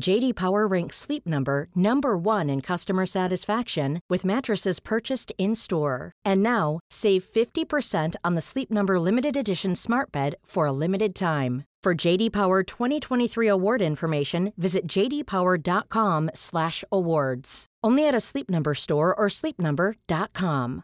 JD 0.00 0.34
Power 0.36 0.66
ranks 0.66 0.96
Sleep 0.96 1.26
Number 1.26 1.68
number 1.74 2.16
1 2.16 2.48
in 2.50 2.60
customer 2.60 3.06
satisfaction 3.06 4.00
with 4.08 4.24
mattresses 4.24 4.78
purchased 4.80 5.32
in-store. 5.38 6.12
And 6.24 6.42
now, 6.42 6.80
save 6.90 7.24
50% 7.24 8.14
on 8.24 8.34
the 8.34 8.40
Sleep 8.40 8.70
Number 8.70 9.00
limited 9.00 9.36
edition 9.36 9.74
Smart 9.74 10.12
Bed 10.12 10.36
for 10.44 10.66
a 10.66 10.72
limited 10.72 11.14
time. 11.14 11.64
For 11.82 11.94
JD 11.94 12.32
Power 12.32 12.62
2023 12.62 13.48
award 13.48 13.82
information, 13.82 14.52
visit 14.56 14.86
jdpower.com/awards. 14.88 17.66
Only 17.84 18.08
at 18.08 18.14
a 18.14 18.20
Sleep 18.20 18.50
Number 18.50 18.74
store 18.74 19.14
or 19.14 19.28
sleepnumber.com. 19.28 20.82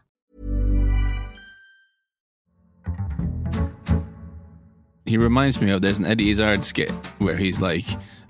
He 5.05 5.17
reminds 5.17 5.61
me 5.61 5.69
of 5.69 5.81
there's 5.81 5.99
an 5.99 6.05
Eddie 6.05 6.31
Izzard 6.31 6.65
skit 6.65 6.89
where 7.19 7.37
he's 7.37 7.61
like 7.61 7.85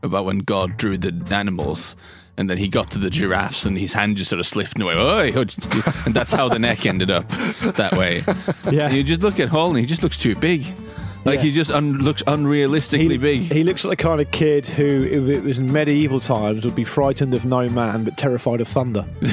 about 0.05 0.25
when 0.25 0.39
God 0.39 0.77
drew 0.77 0.97
the 0.97 1.13
animals 1.33 1.95
and 2.38 2.49
then 2.49 2.57
he 2.57 2.67
got 2.67 2.91
to 2.91 2.99
the 2.99 3.09
giraffes 3.09 3.66
and 3.66 3.77
his 3.77 3.93
hand 3.93 4.17
just 4.17 4.29
sort 4.29 4.39
of 4.39 4.47
slipped 4.47 4.79
away. 4.79 4.93
Oi! 4.93 5.31
And 6.05 6.13
that's 6.13 6.31
how 6.31 6.49
the 6.49 6.59
neck 6.59 6.85
ended 6.85 7.09
up 7.09 7.27
that 7.29 7.93
way. 7.97 8.23
Yeah. 8.71 8.88
And 8.88 8.95
you 8.95 9.03
just 9.03 9.21
look 9.21 9.39
at 9.39 9.49
Hall 9.49 9.69
and 9.69 9.79
he 9.79 9.85
just 9.85 10.03
looks 10.03 10.17
too 10.17 10.35
big. 10.35 10.65
Like 11.25 11.38
Yeah. 11.40 11.46
he 11.46 11.52
just 11.52 11.72
un- 11.72 11.97
looks 11.97 12.22
unrealistically 12.24 13.12
He, 13.12 13.18
big. 13.18 13.52
he 13.52 13.63
looks 13.63 13.84
like 13.84 13.97
the 13.97 14.03
kind 14.03 14.22
of 14.22 14.30
kid 14.31 14.68
who, 14.68 15.03
if 15.03 15.28
it 15.38 15.44
was 15.44 15.58
in 15.58 15.72
medieval 15.74 16.19
times, 16.19 16.63
would 16.66 16.75
be 16.75 16.84
frightened 16.84 17.34
of 17.34 17.44
no 17.46 17.68
man 17.69 18.03
but 18.03 18.16
terrified 18.18 18.62
of 18.62 18.68
thunder. 18.68 19.06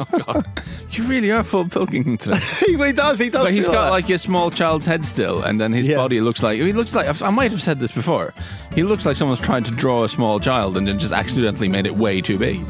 Oh 0.00 0.06
God. 0.26 0.46
You 0.90 1.04
really 1.04 1.30
are 1.32 1.42
full 1.42 1.68
Pilkington 1.68 2.18
today. 2.18 2.38
he, 2.66 2.76
he 2.76 2.92
does, 2.92 3.18
he 3.18 3.30
does. 3.30 3.44
But 3.44 3.52
he's 3.52 3.66
got 3.66 3.86
that. 3.86 3.90
like 3.90 4.08
a 4.10 4.18
small 4.18 4.50
child's 4.50 4.86
head 4.86 5.04
still, 5.04 5.42
and 5.42 5.60
then 5.60 5.72
his 5.72 5.88
Yeah. 5.88 5.96
body 5.96 6.20
looks 6.20 6.42
like 6.42 6.60
he 6.60 6.72
looks 6.72 6.94
like 6.94 7.20
I 7.22 7.30
might 7.30 7.50
have 7.50 7.62
said 7.62 7.80
this 7.80 7.90
before. 7.90 8.32
He 8.74 8.82
looks 8.84 9.04
like 9.06 9.16
someone's 9.16 9.40
trying 9.40 9.64
to 9.64 9.70
draw 9.72 10.04
a 10.04 10.08
small 10.08 10.38
child 10.38 10.76
and 10.76 10.86
then 10.86 10.98
just 10.98 11.12
accidentally 11.12 11.68
made 11.68 11.86
it 11.86 11.96
way 11.96 12.20
too 12.20 12.38
big. 12.38 12.60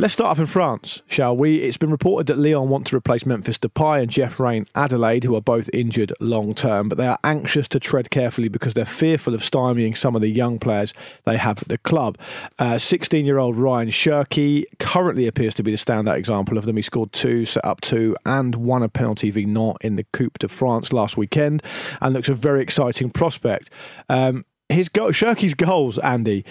Let's 0.00 0.14
start 0.14 0.30
off 0.30 0.38
in 0.38 0.46
France, 0.46 1.02
shall 1.08 1.36
we? 1.36 1.56
It's 1.56 1.76
been 1.76 1.90
reported 1.90 2.28
that 2.28 2.38
Lyon 2.40 2.68
want 2.68 2.86
to 2.86 2.96
replace 2.96 3.26
Memphis 3.26 3.58
Depay 3.58 4.00
and 4.00 4.08
Jeff 4.08 4.38
Rain 4.38 4.64
Adelaide, 4.76 5.24
who 5.24 5.34
are 5.34 5.40
both 5.40 5.68
injured 5.72 6.12
long 6.20 6.54
term, 6.54 6.88
but 6.88 6.98
they 6.98 7.08
are 7.08 7.18
anxious 7.24 7.66
to 7.66 7.80
tread 7.80 8.08
carefully 8.08 8.46
because 8.46 8.74
they're 8.74 8.84
fearful 8.84 9.34
of 9.34 9.40
stymieing 9.40 9.96
some 9.96 10.14
of 10.14 10.22
the 10.22 10.28
young 10.28 10.60
players 10.60 10.94
they 11.24 11.36
have 11.36 11.62
at 11.62 11.66
the 11.66 11.78
club. 11.78 12.16
16 12.60 13.26
year 13.26 13.38
old 13.38 13.56
Rayan 13.56 13.88
Cherki 13.88 14.66
currently 14.78 15.26
appears 15.26 15.54
to 15.54 15.64
be 15.64 15.72
the 15.72 15.76
standout 15.76 16.16
example 16.16 16.58
of 16.58 16.64
them. 16.64 16.76
He 16.76 16.82
scored 16.82 17.12
two, 17.12 17.44
set 17.44 17.64
up 17.64 17.80
two, 17.80 18.14
and 18.24 18.54
won 18.54 18.84
a 18.84 18.88
penalty 18.88 19.32
v 19.32 19.46
Nantes 19.46 19.78
in 19.80 19.96
the 19.96 20.04
Coupe 20.12 20.38
de 20.38 20.46
France 20.46 20.92
last 20.92 21.16
weekend 21.16 21.60
and 22.00 22.14
looks 22.14 22.28
a 22.28 22.34
very 22.34 22.62
exciting 22.62 23.10
prospect. 23.10 23.68
Um, 24.08 24.44
his 24.68 24.88
goal, 24.88 25.10
Cherki's 25.10 25.54
goals, 25.54 25.98
Andy, 25.98 26.44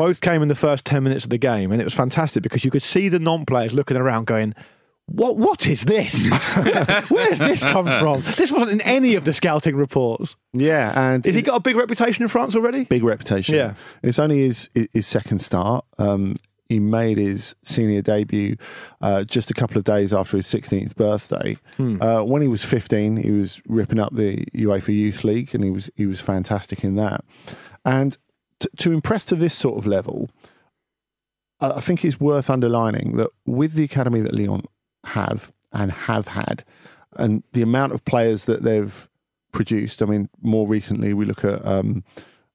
both 0.00 0.22
came 0.22 0.40
in 0.40 0.48
the 0.48 0.54
first 0.54 0.86
10 0.86 1.02
minutes 1.02 1.24
of 1.24 1.30
the 1.30 1.36
game 1.38 1.70
and 1.72 1.80
it 1.80 1.84
was 1.84 1.92
fantastic 1.92 2.42
because 2.42 2.64
you 2.64 2.70
could 2.70 2.82
see 2.82 3.10
the 3.10 3.18
non-players 3.18 3.74
looking 3.74 3.98
around 3.98 4.26
going 4.26 4.54
what 5.04 5.36
what 5.36 5.66
is 5.66 5.82
this 5.84 6.24
where's 7.10 7.38
this 7.38 7.62
come 7.62 7.84
from 7.84 8.22
this 8.38 8.50
wasn't 8.50 8.70
in 8.70 8.80
any 8.82 9.14
of 9.14 9.24
the 9.24 9.32
scouting 9.34 9.76
reports 9.76 10.36
Yeah, 10.54 10.92
and 10.98 11.26
has 11.26 11.34
he 11.34 11.42
got 11.42 11.56
a 11.56 11.60
big 11.60 11.76
reputation 11.76 12.22
in 12.22 12.28
france 12.28 12.56
already 12.56 12.84
big 12.84 13.02
reputation. 13.04 13.54
Yeah. 13.56 13.74
it's 14.02 14.18
only 14.18 14.38
his 14.38 14.70
his 14.94 15.06
second 15.06 15.40
start. 15.40 15.84
Um, 15.98 16.34
he 16.70 16.78
made 16.78 17.18
his 17.18 17.54
senior 17.64 18.00
debut 18.00 18.56
uh, 19.02 19.24
just 19.24 19.50
a 19.50 19.54
couple 19.54 19.76
of 19.76 19.82
days 19.82 20.14
after 20.14 20.36
his 20.36 20.46
16th 20.46 20.94
birthday. 20.94 21.56
Hmm. 21.76 22.00
Uh, 22.00 22.22
when 22.22 22.42
he 22.42 22.48
was 22.48 22.64
15, 22.64 23.16
he 23.16 23.32
was 23.32 23.60
ripping 23.66 23.98
up 23.98 24.14
the 24.14 24.46
UEFA 24.54 24.94
Youth 24.94 25.24
League, 25.24 25.52
and 25.52 25.64
he 25.64 25.70
was 25.70 25.90
he 25.96 26.06
was 26.06 26.20
fantastic 26.20 26.84
in 26.84 26.94
that. 26.94 27.24
And 27.84 28.16
to 28.78 28.92
impress 28.92 29.24
to 29.26 29.36
this 29.36 29.54
sort 29.54 29.78
of 29.78 29.86
level, 29.86 30.30
I 31.60 31.80
think 31.80 32.04
it's 32.04 32.20
worth 32.20 32.48
underlining 32.48 33.16
that 33.16 33.30
with 33.46 33.74
the 33.74 33.84
academy 33.84 34.20
that 34.20 34.34
Lyon 34.34 34.62
have 35.04 35.52
and 35.72 35.92
have 35.92 36.28
had, 36.28 36.64
and 37.16 37.42
the 37.52 37.62
amount 37.62 37.92
of 37.92 38.04
players 38.04 38.46
that 38.46 38.62
they've 38.62 39.08
produced. 39.52 40.02
I 40.02 40.06
mean, 40.06 40.28
more 40.40 40.66
recently 40.66 41.12
we 41.12 41.24
look 41.24 41.44
at 41.44 41.64
um, 41.66 42.04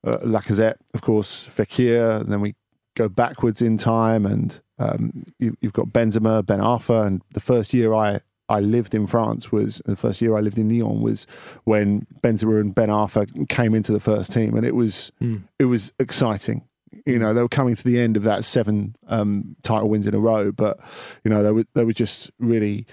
uh, 0.05 0.17
Lacazette, 0.19 0.77
of 0.93 1.01
course, 1.01 1.47
Fekir, 1.47 2.21
and 2.21 2.31
then 2.31 2.41
we 2.41 2.55
go 2.95 3.09
backwards 3.09 3.61
in 3.61 3.77
time, 3.77 4.25
and 4.25 4.61
um, 4.79 5.25
you, 5.39 5.55
you've 5.61 5.73
got 5.73 5.87
Benzema, 5.87 6.45
Ben 6.45 6.59
Arfa, 6.59 7.05
and 7.05 7.21
the 7.33 7.39
first 7.39 7.73
year 7.73 7.93
I. 7.93 8.21
I 8.47 8.59
lived 8.59 8.93
in 8.93 9.07
France 9.07 9.51
was 9.51 9.81
the 9.85 9.95
first 9.95 10.21
year 10.21 10.37
I 10.37 10.41
lived 10.41 10.57
in 10.57 10.69
Lyon 10.69 11.01
was 11.01 11.25
when 11.63 12.05
Benzema 12.21 12.61
and 12.61 12.75
Ben 12.75 12.89
Arfa 12.89 13.49
came 13.49 13.73
into 13.73 13.91
the 13.91 13.99
first 13.99 14.31
team, 14.31 14.55
and 14.55 14.65
it 14.65 14.75
was 14.75 15.11
it 15.59 15.65
was 15.65 15.93
exciting. 15.99 16.63
You 17.05 17.19
know, 17.19 17.33
they 17.33 17.41
were 17.41 17.49
coming 17.49 17.75
to 17.75 17.83
the 17.83 17.99
end 17.99 18.17
of 18.17 18.23
that 18.23 18.45
seven 18.45 18.95
um, 19.07 19.55
title 19.63 19.89
wins 19.89 20.07
in 20.07 20.13
a 20.13 20.19
row, 20.19 20.51
but 20.51 20.79
you 21.23 21.31
know 21.31 21.43
they 21.43 21.51
were 21.51 21.65
they 21.73 21.85
were 21.85 21.93
just 21.93 22.31
really 22.39 22.85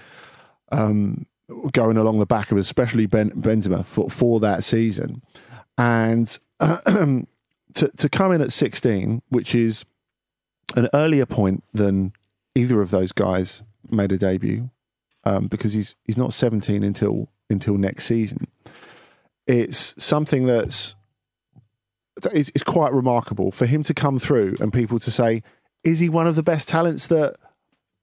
um, 0.71 1.25
going 1.71 1.97
along 1.97 2.19
the 2.19 2.25
back 2.25 2.51
of 2.51 2.57
especially 2.57 3.05
ben, 3.05 3.31
Benzema 3.31 3.85
for 3.85 4.09
for 4.09 4.39
that 4.39 4.63
season, 4.63 5.21
and 5.77 6.39
to 6.59 7.25
to 7.73 8.09
come 8.09 8.31
in 8.31 8.41
at 8.41 8.51
sixteen, 8.51 9.21
which 9.29 9.53
is 9.53 9.85
an 10.75 10.89
earlier 10.93 11.25
point 11.25 11.63
than 11.73 12.13
either 12.55 12.81
of 12.81 12.91
those 12.91 13.11
guys 13.11 13.63
made 13.89 14.11
a 14.11 14.17
debut, 14.17 14.69
um, 15.25 15.47
because 15.47 15.73
he's 15.73 15.95
he's 16.05 16.17
not 16.17 16.33
seventeen 16.33 16.83
until 16.83 17.29
until 17.49 17.77
next 17.77 18.05
season. 18.05 18.47
It's 19.47 19.95
something 20.03 20.45
that's 20.45 20.95
it's, 22.31 22.51
it's 22.55 22.63
quite 22.63 22.93
remarkable 22.93 23.51
for 23.51 23.65
him 23.65 23.83
to 23.83 23.93
come 23.93 24.19
through 24.19 24.55
and 24.59 24.71
people 24.71 24.99
to 24.99 25.11
say, 25.11 25.43
is 25.83 25.99
he 25.99 26.09
one 26.09 26.27
of 26.27 26.35
the 26.35 26.43
best 26.43 26.67
talents 26.67 27.07
that 27.07 27.35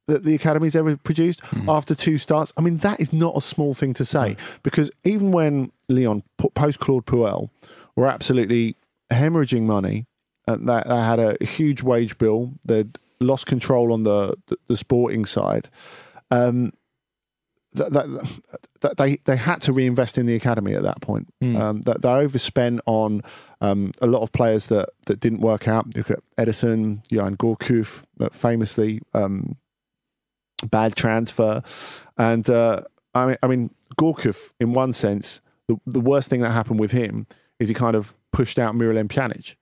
that 0.06 0.25
the 0.25 0.34
academy's 0.34 0.75
ever 0.75 0.96
produced 0.96 1.40
after 1.69 1.94
two 1.94 2.19
starts? 2.19 2.52
I 2.56 2.62
mean, 2.62 2.78
that 2.78 3.00
is 3.00 3.12
not 3.12 3.37
a 3.37 3.40
small 3.40 3.75
thing 3.75 3.94
to 3.94 4.05
say 4.05 4.37
because 4.62 4.90
even 5.05 5.31
when 5.31 5.70
Lyon 5.88 6.22
post 6.55 6.81
Claude 6.81 7.06
Puel 7.06 7.50
were 7.96 8.08
absolutely 8.08 8.76
hemorrhaging 9.12 9.62
money, 9.62 10.06
and 10.46 10.69
they, 10.69 10.82
they 10.87 10.96
had 10.96 11.20
a 11.20 11.37
huge 11.44 11.82
wage 11.82 12.19
bill, 12.19 12.52
they'd 12.67 12.99
lost 13.20 13.46
control 13.46 13.93
on 13.93 14.02
the 14.02 14.37
the, 14.46 14.56
the 14.69 14.76
sporting 14.76 15.25
side. 15.25 15.69
Um, 16.31 16.72
that, 17.75 17.93
that, 17.93 18.40
that 18.81 18.96
they 18.96 19.17
they 19.25 19.37
had 19.37 19.61
to 19.62 19.72
reinvest 19.72 20.19
in 20.19 20.26
the 20.26 20.34
academy 20.34 20.75
at 20.75 20.82
that 20.82 21.00
point. 21.00 21.32
Um, 21.56 21.81
that 21.82 22.02
they 22.02 22.08
overspent 22.08 22.81
on 22.87 23.22
um, 23.61 23.93
a 24.00 24.06
lot 24.06 24.22
of 24.22 24.32
players 24.32 24.67
that, 24.69 24.88
that 25.06 25.20
didn't 25.20 25.40
work 25.40 25.69
out. 25.69 25.94
Look 25.96 26.11
at 26.11 26.20
Edison, 26.38 27.02
Yoann 27.11 27.37
Gourcuff, 27.37 28.05
uh, 28.19 28.31
famously 28.31 29.00
um, 29.14 29.56
bad 30.64 30.96
transfer, 30.96 31.62
and 32.19 32.49
uh, 32.50 32.82
I 33.14 33.26
mean 33.26 33.37
I 33.43 33.46
mean 33.46 33.70
Gorkuf 33.99 34.52
in 34.58 34.72
one 34.72 34.93
sense 34.93 35.40
the 35.70 35.81
the 35.87 36.00
worst 36.00 36.28
thing 36.28 36.40
that 36.40 36.50
happened 36.50 36.81
with 36.81 36.90
him 36.90 37.26
is 37.58 37.69
he 37.69 37.75
kind 37.75 37.94
of 37.94 38.14
pushed 38.32 38.58
out 38.58 38.75
Miralem 38.75 39.08
Pjanic 39.08 39.55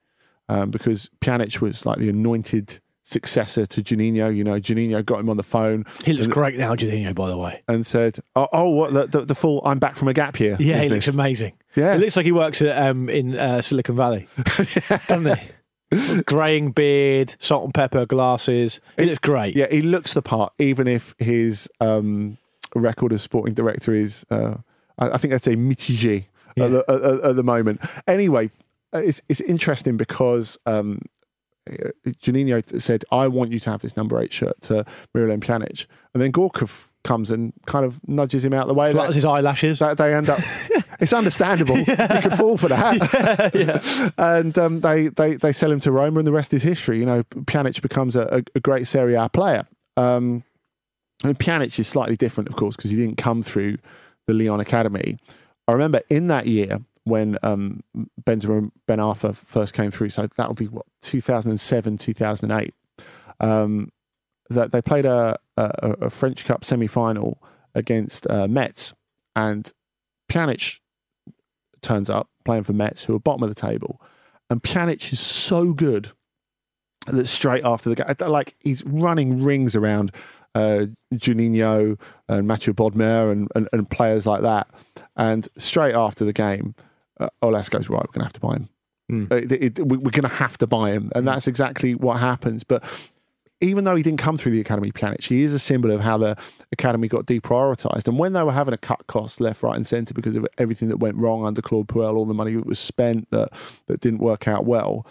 um, 0.47 0.71
because 0.71 1.09
Pjanic 1.21 1.61
was 1.61 1.85
like 1.85 1.99
the 1.99 2.09
anointed 2.09 2.79
successor 3.09 3.65
to 3.65 3.81
Juninho. 3.81 4.35
You 4.35 4.43
know, 4.43 4.59
Juninho 4.59 5.03
got 5.05 5.19
him 5.19 5.29
on 5.29 5.37
the 5.37 5.43
phone. 5.43 5.85
He 6.03 6.13
looks 6.13 6.25
and- 6.25 6.33
great 6.33 6.57
now, 6.57 6.75
Jorginho, 6.75 7.13
by 7.15 7.27
the 7.29 7.37
way. 7.37 7.61
and 7.67 7.85
said, 7.85 8.19
"Oh, 8.35 8.47
oh 8.53 8.69
what 8.69 8.93
the, 8.93 9.07
the, 9.07 9.25
the 9.25 9.35
full 9.35 9.61
I'm 9.65 9.79
back 9.79 9.95
from 9.95 10.07
a 10.07 10.13
gap 10.13 10.39
year." 10.39 10.55
Yeah, 10.59 10.81
he 10.81 10.89
business." 10.89 11.07
looks 11.07 11.15
amazing. 11.15 11.53
Yeah. 11.75 11.93
It 11.95 11.99
looks 11.99 12.15
like 12.15 12.25
he 12.25 12.31
works 12.31 12.61
at, 12.61 12.77
um, 12.87 13.09
in 13.09 13.37
uh, 13.37 13.61
Silicon 13.61 13.95
Valley, 13.95 14.27
doesn't 15.07 15.37
he? 15.37 16.21
Greying 16.25 16.71
beard, 16.71 17.35
salt 17.39 17.63
and 17.65 17.73
pepper 17.73 18.05
glasses. 18.05 18.79
He 18.97 19.05
looks 19.05 19.19
great. 19.19 19.55
Yeah, 19.55 19.67
he 19.71 19.81
looks 19.81 20.13
the 20.13 20.21
part, 20.21 20.53
even 20.59 20.87
if 20.87 21.15
his 21.17 21.67
um, 21.79 22.37
record 22.75 23.11
as 23.11 23.23
sporting 23.23 23.55
director 23.55 23.93
is, 23.93 24.23
uh, 24.29 24.55
I, 24.99 25.11
I 25.11 25.17
think 25.17 25.33
I'd 25.33 25.41
say 25.41 25.55
mitigé 25.55 26.25
Yeah. 26.55 26.65
at, 26.65 26.71
the, 26.71 26.85
at, 26.87 27.01
at 27.31 27.35
the 27.35 27.43
moment. 27.43 27.81
Anyway, 28.07 28.51
uh, 28.93 28.99
it's 28.99 29.21
it's 29.29 29.41
interesting 29.41 29.97
because 29.97 30.57
um, 30.67 31.01
Juninho 32.07 32.81
said, 32.81 33.05
"I 33.11 33.27
want 33.27 33.51
you 33.51 33.59
to 33.59 33.69
have 33.71 33.81
this 33.81 33.95
number 33.97 34.19
eight 34.19 34.33
shirt 34.33 34.61
to 34.63 34.85
Miralem 35.15 35.39
Pjanic," 35.39 35.85
and 36.13 36.21
then 36.21 36.31
Gourcuff 36.31 36.89
comes 37.03 37.31
and 37.31 37.53
kind 37.65 37.85
of 37.85 37.99
nudges 38.07 38.43
him 38.43 38.53
out 38.53 38.67
the 38.67 38.73
way. 38.73 38.91
Flutters 38.91 39.09
That- 39.09 39.15
his 39.15 39.25
eyelashes. 39.25 39.79
that 39.79 39.97
they 39.97 40.13
end 40.13 40.29
up. 40.29 40.39
it's 40.99 41.13
understandable. 41.13 41.77
You 41.77 41.85
could 41.85 42.33
fall 42.33 42.57
for 42.57 42.67
that. 42.67 44.13
And 44.17 44.57
um, 44.57 44.77
they, 44.77 45.07
they 45.07 45.35
they 45.35 45.51
sell 45.53 45.71
him 45.71 45.79
to 45.81 45.91
Roma, 45.91 46.19
and 46.19 46.27
the 46.27 46.31
rest 46.31 46.53
is 46.53 46.63
history. 46.63 46.99
You 46.99 47.05
know, 47.05 47.23
Pjanic 47.23 47.81
becomes 47.81 48.15
a, 48.15 48.21
a, 48.31 48.43
a 48.55 48.59
great 48.59 48.85
Serie 48.87 49.15
A 49.15 49.29
player. 49.29 49.65
Um, 49.97 50.43
and 51.23 51.37
Pjanic 51.37 51.77
is 51.79 51.87
slightly 51.87 52.15
different, 52.15 52.49
of 52.49 52.55
course, 52.55 52.75
because 52.75 52.91
he 52.91 52.97
didn't 52.97 53.17
come 53.17 53.41
through 53.43 53.77
the 54.27 54.33
Lyon 54.33 54.59
Academy. 54.59 55.17
I 55.67 55.73
remember 55.73 56.01
in 56.09 56.27
that 56.27 56.47
year 56.47 56.79
when 57.03 57.37
um, 57.43 57.81
Benzema 58.23 58.69
Ben 58.87 58.99
Arfa 58.99 59.35
first 59.35 59.73
came 59.73 59.91
through, 59.91 60.09
so 60.09 60.27
that 60.37 60.47
would 60.47 60.57
be 60.57 60.67
what 60.67 60.85
2007, 61.01 61.97
2008. 61.97 62.73
Um, 63.39 63.91
that 64.49 64.71
they 64.71 64.81
played 64.81 65.05
a, 65.05 65.37
a, 65.57 65.95
a 66.01 66.09
French 66.09 66.43
Cup 66.45 66.65
semi 66.65 66.87
final 66.87 67.41
against 67.75 68.29
uh, 68.29 68.47
Metz, 68.47 68.93
and 69.35 69.71
Pjanic 70.29 70.79
turns 71.81 72.09
up 72.09 72.29
playing 72.45 72.63
for 72.63 72.73
Metz, 72.73 73.05
who 73.05 73.15
are 73.15 73.19
bottom 73.19 73.43
of 73.43 73.49
the 73.49 73.55
table, 73.55 74.01
and 74.49 74.61
Pjanic 74.61 75.13
is 75.13 75.19
so 75.19 75.73
good 75.73 76.11
that 77.07 77.27
straight 77.27 77.63
after 77.63 77.89
the 77.89 77.95
game, 77.95 78.29
like 78.29 78.55
he's 78.59 78.83
running 78.85 79.43
rings 79.43 79.75
around 79.75 80.11
uh, 80.55 80.85
Juninho 81.13 81.99
and 82.27 82.47
Mathieu 82.47 82.73
Bodmer 82.73 83.31
and, 83.31 83.47
and, 83.55 83.69
and 83.71 83.89
players 83.89 84.25
like 84.25 84.41
that, 84.41 84.67
and 85.15 85.47
straight 85.57 85.95
after 85.95 86.25
the 86.25 86.33
game, 86.33 86.75
uh, 87.19 87.29
Aulas 87.41 87.69
goes 87.69 87.89
right, 87.89 88.01
we're 88.01 88.11
going 88.13 88.21
to 88.21 88.25
have 88.25 88.33
to 88.33 88.39
buy 88.39 88.53
him. 88.55 88.69
Uh, 89.31 89.35
it- 89.35 89.51
it- 89.79 89.87
we- 89.87 89.97
we're 89.97 90.11
going 90.11 90.21
to 90.23 90.27
have 90.27 90.57
to 90.59 90.67
buy 90.67 90.91
him, 90.91 91.11
and 91.15 91.27
that's 91.27 91.47
exactly 91.47 91.95
what 91.95 92.19
happens. 92.19 92.63
But 92.63 92.83
even 93.61 93.83
though 93.83 93.95
he 93.95 94.03
didn't 94.03 94.19
come 94.19 94.37
through 94.37 94.51
the 94.53 94.61
academy 94.61 94.91
Pjanic, 94.91 95.23
he 95.23 95.41
is 95.43 95.53
a 95.53 95.59
symbol 95.59 95.91
of 95.91 95.99
how 96.01 96.17
the 96.17 96.37
academy 96.71 97.07
got 97.07 97.25
deprioritized. 97.25 98.07
And 98.07 98.17
when 98.19 98.33
they 98.33 98.43
were 98.43 98.53
having 98.53 98.71
to 98.71 98.77
cut 98.77 99.07
costs 99.07 99.39
left, 99.41 99.63
right, 99.63 99.75
and 99.75 99.85
centre 99.85 100.13
because 100.13 100.35
of 100.35 100.45
everything 100.57 100.87
that 100.89 100.97
went 100.97 101.17
wrong 101.17 101.43
under 101.45 101.61
Claude 101.61 101.87
Puel, 101.87 102.15
all 102.15 102.25
the 102.25 102.33
money 102.33 102.55
that 102.55 102.65
was 102.65 102.79
spent 102.79 103.29
that 103.31 103.49
that 103.87 103.99
didn't 103.99 104.19
work 104.19 104.47
out 104.47 104.65
well, 104.65 105.05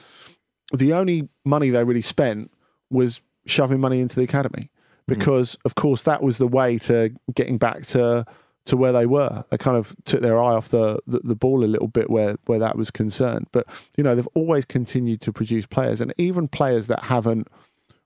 the 0.72 0.93
only 0.93 1.28
money 1.44 1.69
they 1.70 1.84
really 1.84 2.00
spent 2.00 2.50
was 2.90 3.20
shoving 3.46 3.81
money 3.81 4.00
into 4.00 4.16
the 4.16 4.22
academy 4.22 4.70
because, 5.06 5.56
of 5.64 5.75
course, 5.75 6.02
that 6.05 6.22
was 6.22 6.38
the 6.38 6.46
way 6.49 6.78
to 6.78 7.10
getting 7.34 7.58
back 7.58 7.84
to 7.87 8.25
to 8.69 8.76
where 8.76 8.93
they 8.93 9.06
were. 9.06 9.44
They 9.50 9.59
kind 9.59 9.76
of 9.76 9.94
took 10.05 10.20
their 10.20 10.41
eye 10.41 10.55
off 10.55 10.69
the, 10.69 10.99
the, 11.06 11.20
the 11.25 11.35
ball 11.35 11.65
a 11.65 11.67
little 11.67 11.88
bit 11.88 12.11
where, 12.11 12.37
where 12.47 12.59
that 12.59 12.76
was 12.76 12.91
concerned. 12.91 13.49
But, 13.53 13.67
you 13.97 14.05
know, 14.05 14.15
they've 14.15 14.29
always 14.35 14.65
continued 14.65 15.20
to 15.23 15.32
produce 15.32 15.67
players 15.67 16.00
and 16.00 16.15
even 16.19 16.49
players 16.49 16.87
that 16.87 17.05
haven't 17.05 17.49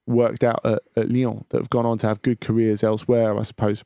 worked 0.06 0.42
out 0.42 0.60
at, 0.64 0.82
at 0.96 1.10
Lyon 1.10 1.44
that 1.50 1.58
have 1.58 1.70
gone 1.70 1.86
on 1.86 1.98
to 1.98 2.06
have 2.06 2.22
good 2.22 2.40
careers 2.40 2.82
elsewhere. 2.82 3.38
I 3.38 3.42
suppose 3.42 3.84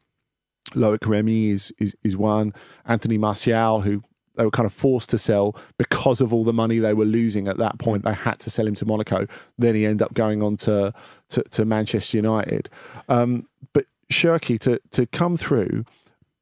Loic 0.72 1.06
Remy 1.06 1.50
is, 1.50 1.72
is, 1.78 1.96
is 2.04 2.16
one. 2.16 2.54
Anthony 2.84 3.18
Martial, 3.18 3.80
who 3.80 4.02
they 4.34 4.44
were 4.44 4.50
kind 4.50 4.66
of 4.66 4.72
forced 4.72 5.08
to 5.10 5.18
sell 5.18 5.56
because 5.78 6.20
of 6.20 6.32
all 6.34 6.44
the 6.44 6.52
money 6.52 6.78
they 6.78 6.92
were 6.92 7.06
losing 7.06 7.48
at 7.48 7.56
that 7.56 7.78
point. 7.78 8.04
They 8.04 8.12
had 8.12 8.38
to 8.40 8.50
sell 8.50 8.66
him 8.66 8.74
to 8.74 8.84
Monaco. 8.84 9.26
Then 9.56 9.74
he 9.74 9.86
ended 9.86 10.02
up 10.02 10.12
going 10.12 10.42
on 10.42 10.58
to, 10.58 10.92
to, 11.30 11.42
to 11.42 11.64
Manchester 11.64 12.18
United. 12.18 12.68
Um, 13.08 13.48
but 13.72 13.86
Cherki 14.12 14.58
to, 14.60 14.78
to 14.90 15.06
come 15.06 15.38
through 15.38 15.86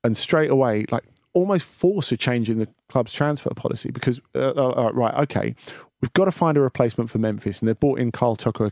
and 0.05 0.17
straight 0.17 0.51
away, 0.51 0.85
like 0.91 1.05
almost 1.33 1.67
force 1.67 2.13
a 2.13 2.17
change 2.17 2.49
in 2.49 2.59
the 2.59 2.69
club's 2.89 3.13
transfer 3.13 3.51
policy 3.51 3.91
because, 3.91 4.21
uh, 4.37 4.53
uh, 4.57 4.87
uh, 4.87 4.91
right, 4.93 5.15
okay, 5.15 5.55
we've 6.01 6.13
got 6.13 6.27
to 6.27 6.31
find 6.31 6.57
a 6.57 6.61
replacement 6.61 7.11
for 7.11 7.19
Memphis. 7.19 7.61
And 7.61 7.69
they've 7.69 7.79
brought 7.79 7.99
in 7.99 8.13
Karl 8.13 8.37
Toko 8.37 8.71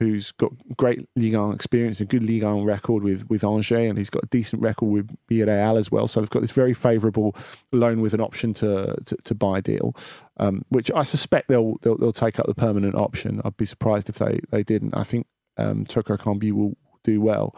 who's 0.00 0.32
got 0.32 0.52
great 0.76 1.06
Ligue 1.14 1.36
1 1.36 1.54
experience, 1.54 2.00
a 2.00 2.04
good 2.04 2.24
Ligue 2.24 2.42
1 2.42 2.64
record 2.64 3.04
with, 3.04 3.28
with 3.28 3.44
Angers, 3.44 3.90
and 3.90 3.98
he's 3.98 4.10
got 4.10 4.24
a 4.24 4.28
decent 4.28 4.60
record 4.62 4.86
with 4.86 5.16
Villarreal 5.30 5.78
as 5.78 5.92
well. 5.92 6.08
So 6.08 6.20
they've 6.20 6.30
got 6.30 6.40
this 6.40 6.50
very 6.50 6.74
favourable 6.74 7.36
loan 7.72 8.00
with 8.00 8.14
an 8.14 8.20
option 8.20 8.52
to, 8.54 8.96
to, 9.04 9.16
to 9.16 9.34
buy 9.34 9.60
deal, 9.60 9.94
um, 10.38 10.64
which 10.70 10.90
I 10.90 11.02
suspect 11.02 11.48
they'll, 11.48 11.76
they'll 11.82 11.98
they'll 11.98 12.12
take 12.12 12.40
up 12.40 12.46
the 12.46 12.54
permanent 12.54 12.94
option. 12.94 13.40
I'd 13.44 13.56
be 13.56 13.66
surprised 13.66 14.08
if 14.08 14.16
they, 14.16 14.40
they 14.50 14.62
didn't. 14.62 14.96
I 14.96 15.04
think 15.04 15.26
um, 15.56 15.84
Toko 15.84 16.16
will 16.16 16.76
do 17.04 17.20
well. 17.20 17.54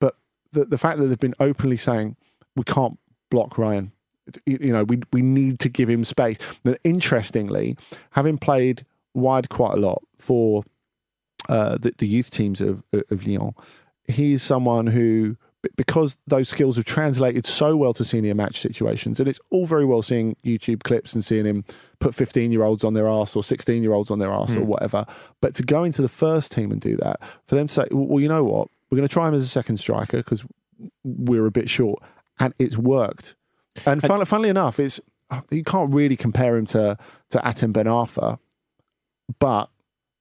But 0.00 0.16
the, 0.52 0.64
the 0.64 0.78
fact 0.78 0.98
that 0.98 1.06
they've 1.06 1.18
been 1.18 1.36
openly 1.38 1.76
saying, 1.76 2.16
we 2.56 2.64
can't 2.64 2.98
block 3.30 3.54
Rayan. 3.54 3.90
You 4.46 4.72
know, 4.72 4.84
we 4.84 5.00
we 5.12 5.20
need 5.20 5.58
to 5.60 5.68
give 5.68 5.88
him 5.88 6.02
space. 6.04 6.38
Then, 6.62 6.76
interestingly, 6.82 7.76
having 8.12 8.38
played 8.38 8.86
wide 9.12 9.48
quite 9.48 9.74
a 9.74 9.80
lot 9.80 10.02
for 10.18 10.64
uh, 11.48 11.76
the, 11.78 11.92
the 11.98 12.06
youth 12.06 12.30
teams 12.30 12.60
of 12.60 12.82
of 13.10 13.26
Lyon, 13.26 13.54
he's 14.06 14.42
someone 14.42 14.86
who, 14.86 15.36
because 15.76 16.16
those 16.26 16.48
skills 16.48 16.76
have 16.76 16.86
translated 16.86 17.44
so 17.44 17.76
well 17.76 17.92
to 17.92 18.02
senior 18.02 18.34
match 18.34 18.60
situations, 18.60 19.20
and 19.20 19.28
it's 19.28 19.40
all 19.50 19.66
very 19.66 19.84
well 19.84 20.00
seeing 20.00 20.36
YouTube 20.42 20.82
clips 20.82 21.12
and 21.12 21.22
seeing 21.22 21.44
him 21.44 21.64
put 21.98 22.14
fifteen 22.14 22.50
year 22.50 22.62
olds 22.62 22.82
on 22.82 22.94
their 22.94 23.08
ass 23.08 23.36
or 23.36 23.44
sixteen 23.44 23.82
year 23.82 23.92
olds 23.92 24.10
on 24.10 24.20
their 24.20 24.32
arse 24.32 24.56
or 24.56 24.64
whatever. 24.64 25.04
But 25.42 25.54
to 25.56 25.62
go 25.62 25.84
into 25.84 26.00
the 26.00 26.08
first 26.08 26.50
team 26.50 26.72
and 26.72 26.80
do 26.80 26.96
that, 26.96 27.20
for 27.46 27.56
them 27.56 27.66
to 27.66 27.74
say, 27.74 27.84
well, 27.90 28.20
you 28.20 28.28
know 28.28 28.44
what, 28.44 28.68
we're 28.90 28.96
going 28.96 29.08
to 29.08 29.12
try 29.12 29.28
him 29.28 29.34
as 29.34 29.44
a 29.44 29.48
second 29.48 29.76
striker 29.76 30.16
because 30.16 30.44
we're 31.04 31.46
a 31.46 31.50
bit 31.50 31.68
short, 31.68 32.02
and 32.38 32.54
it's 32.58 32.76
worked. 32.76 33.34
And 33.86 34.00
funnily, 34.00 34.26
funnily 34.26 34.48
enough, 34.48 34.78
it's 34.78 35.00
you 35.50 35.64
can't 35.64 35.92
really 35.92 36.16
compare 36.16 36.56
him 36.56 36.66
to 36.66 36.96
to 37.30 37.38
Hatem 37.38 37.72
Ben 37.72 37.86
Arfa, 37.86 38.38
but 39.38 39.70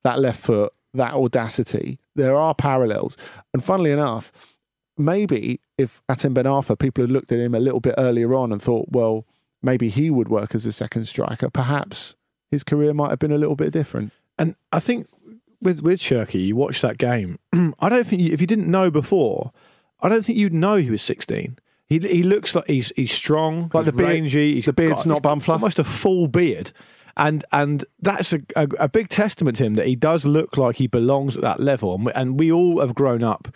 that 0.03 0.19
left 0.19 0.39
foot, 0.39 0.73
that 0.93 1.13
audacity, 1.13 1.99
there 2.15 2.35
are 2.35 2.53
parallels. 2.53 3.17
And 3.53 3.63
funnily 3.63 3.91
enough, 3.91 4.31
maybe 4.97 5.59
if 5.77 6.01
Hatem 6.09 6.33
Ben 6.33 6.45
Arfa, 6.45 6.77
people 6.77 7.03
had 7.03 7.11
looked 7.11 7.31
at 7.31 7.39
him 7.39 7.55
a 7.55 7.59
little 7.59 7.79
bit 7.79 7.95
earlier 7.97 8.33
on 8.35 8.51
and 8.51 8.61
thought, 8.61 8.87
well, 8.89 9.25
maybe 9.61 9.89
he 9.89 10.09
would 10.09 10.29
work 10.29 10.53
as 10.53 10.65
a 10.65 10.71
second 10.71 11.05
striker. 11.05 11.49
Perhaps 11.49 12.15
his 12.51 12.63
career 12.63 12.93
might 12.93 13.09
have 13.09 13.19
been 13.19 13.31
a 13.31 13.37
little 13.37 13.55
bit 13.55 13.71
different. 13.71 14.11
And 14.37 14.55
I 14.71 14.79
think 14.79 15.07
with 15.61 15.81
with 15.81 15.99
Cherki, 15.99 16.45
you 16.45 16.55
watch 16.55 16.81
that 16.81 16.97
game. 16.97 17.39
I 17.79 17.89
don't 17.89 18.05
think 18.05 18.21
you, 18.21 18.33
if 18.33 18.41
you 18.41 18.47
didn't 18.47 18.69
know 18.69 18.91
before, 18.91 19.51
I 20.01 20.09
don't 20.09 20.23
think 20.23 20.37
you'd 20.37 20.53
know 20.53 20.75
he 20.75 20.91
was 20.91 21.01
sixteen. 21.01 21.57
He 21.87 21.99
he 21.99 22.23
looks 22.23 22.55
like 22.55 22.67
he's 22.67 22.91
he's 22.95 23.11
strong, 23.11 23.69
Like 23.73 23.85
the 23.85 23.91
beard- 23.91 24.09
rangy. 24.09 24.55
He's 24.55 24.65
the 24.65 24.73
beard's 24.73 25.03
got- 25.03 25.07
not 25.07 25.21
bum 25.23 25.39
fluff? 25.39 25.61
almost 25.61 25.79
a 25.79 25.83
full 25.83 26.27
beard. 26.27 26.71
And 27.15 27.45
and 27.51 27.85
that's 27.99 28.33
a, 28.33 28.39
a, 28.55 28.67
a 28.79 28.89
big 28.89 29.09
testament 29.09 29.57
to 29.57 29.65
him 29.65 29.75
that 29.75 29.85
he 29.85 29.95
does 29.95 30.25
look 30.25 30.57
like 30.57 30.77
he 30.77 30.87
belongs 30.87 31.35
at 31.35 31.43
that 31.43 31.59
level. 31.59 31.93
And 31.93 32.05
we, 32.05 32.11
and 32.13 32.39
we 32.39 32.51
all 32.51 32.79
have 32.79 32.95
grown 32.95 33.23
up 33.23 33.55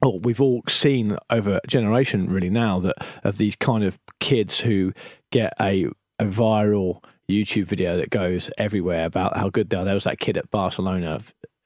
oh, 0.00 0.20
we've 0.22 0.40
all 0.40 0.62
seen 0.68 1.16
over 1.28 1.58
a 1.64 1.66
generation 1.66 2.28
really 2.28 2.50
now 2.50 2.78
that 2.78 2.94
of 3.24 3.36
these 3.36 3.56
kind 3.56 3.82
of 3.82 3.98
kids 4.20 4.60
who 4.60 4.92
get 5.32 5.52
a, 5.60 5.86
a 6.20 6.24
viral 6.24 7.02
YouTube 7.28 7.64
video 7.64 7.96
that 7.96 8.08
goes 8.08 8.48
everywhere 8.58 9.06
about 9.06 9.36
how 9.36 9.50
good 9.50 9.70
they 9.70 9.76
are. 9.76 9.84
There 9.84 9.94
was 9.94 10.04
that 10.04 10.20
kid 10.20 10.36
at 10.36 10.52
Barcelona 10.52 11.20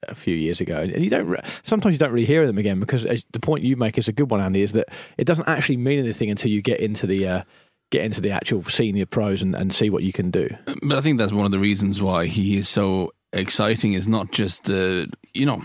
a 0.09 0.15
few 0.15 0.35
years 0.35 0.61
ago, 0.61 0.81
and 0.81 1.03
you 1.03 1.11
don't. 1.11 1.37
Sometimes 1.63 1.95
you 1.95 1.99
don't 1.99 2.13
really 2.13 2.27
hear 2.27 2.47
them 2.47 2.59
again 2.59 2.81
because 2.81 3.05
the 3.05 3.41
point 3.41 3.65
you 3.65 3.77
make 3.77 3.99
is 3.99 4.09
a 4.09 4.13
good 4.13 4.31
one, 4.31 4.41
Andy. 4.41 4.63
Is 4.63 4.73
that 4.73 4.89
it 5.19 5.25
doesn't 5.25 5.49
actually 5.49 5.77
mean 5.77 5.99
anything 5.99 6.31
until 6.31 6.51
you 6.51 6.63
get 6.63 6.81
into 6.81 7.07
the 7.07 7.27
uh, 7.27 7.43
get 7.91 8.05
into 8.05 8.21
the 8.21 8.31
actual 8.31 8.65
senior 8.65 9.07
pros 9.07 9.43
and, 9.43 9.55
and 9.55 9.73
see 9.73 9.91
what 9.91 10.03
you 10.03 10.13
can 10.13 10.31
do. 10.31 10.49
But 10.83 10.99
I 10.99 11.01
think 11.01 11.19
that's 11.19 11.33
one 11.33 11.47
of 11.47 11.53
the 11.53 11.59
reasons 11.59 12.03
why 12.03 12.27
he 12.27 12.57
is 12.57 12.69
so 12.69 13.13
exciting. 13.33 13.93
Is 13.93 14.09
not 14.09 14.33
just 14.33 14.71
uh, 14.71 15.07
you 15.35 15.47
know 15.47 15.63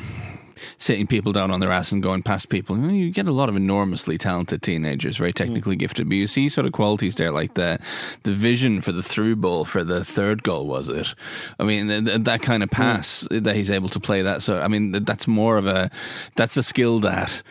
sitting 0.78 1.08
people 1.08 1.32
down 1.32 1.52
on 1.52 1.60
their 1.60 1.72
ass 1.72 1.92
and 1.92 2.02
going 2.02 2.24
past 2.24 2.50
people. 2.50 2.78
You, 2.78 3.12
get 3.12 3.28
a 3.28 3.32
lot 3.32 3.50
of 3.50 3.56
enormously 3.56 4.18
talented 4.18 4.62
teenagers, 4.62 5.18
very 5.18 5.32
mm. 5.32 5.36
technically 5.36 5.76
gifted. 5.76 6.08
But 6.08 6.16
you 6.16 6.28
see 6.28 6.50
sort 6.50 6.68
of 6.68 6.74
qualities 6.74 7.16
there, 7.16 7.32
like 7.32 7.54
the 7.56 7.80
the 8.24 8.34
vision 8.34 8.82
for 8.82 8.92
the 8.92 9.04
through 9.04 9.38
ball 9.38 9.66
for 9.66 9.84
the 9.84 10.04
third 10.04 10.44
goal. 10.44 10.68
Was 10.68 10.90
it? 10.90 11.14
I 11.60 11.64
mean, 11.64 11.88
th- 11.88 12.06
th- 12.06 12.22
that 12.24 12.42
kind 12.42 12.64
of 12.64 12.70
mm. 12.70 12.74
pass 12.74 13.28
that 13.32 13.56
he's 13.56 13.72
able 13.72 13.90
to 13.90 14.00
play. 14.00 14.22
That 14.22 14.42
so 14.42 14.62
I 14.62 14.68
mean, 14.68 14.92
th- 14.94 15.06
that's 15.06 15.28
more 15.28 15.58
of 15.58 15.68
a 15.68 15.90
that's 16.36 16.58
a 16.58 16.64
skill 16.64 17.00
that 17.02 17.42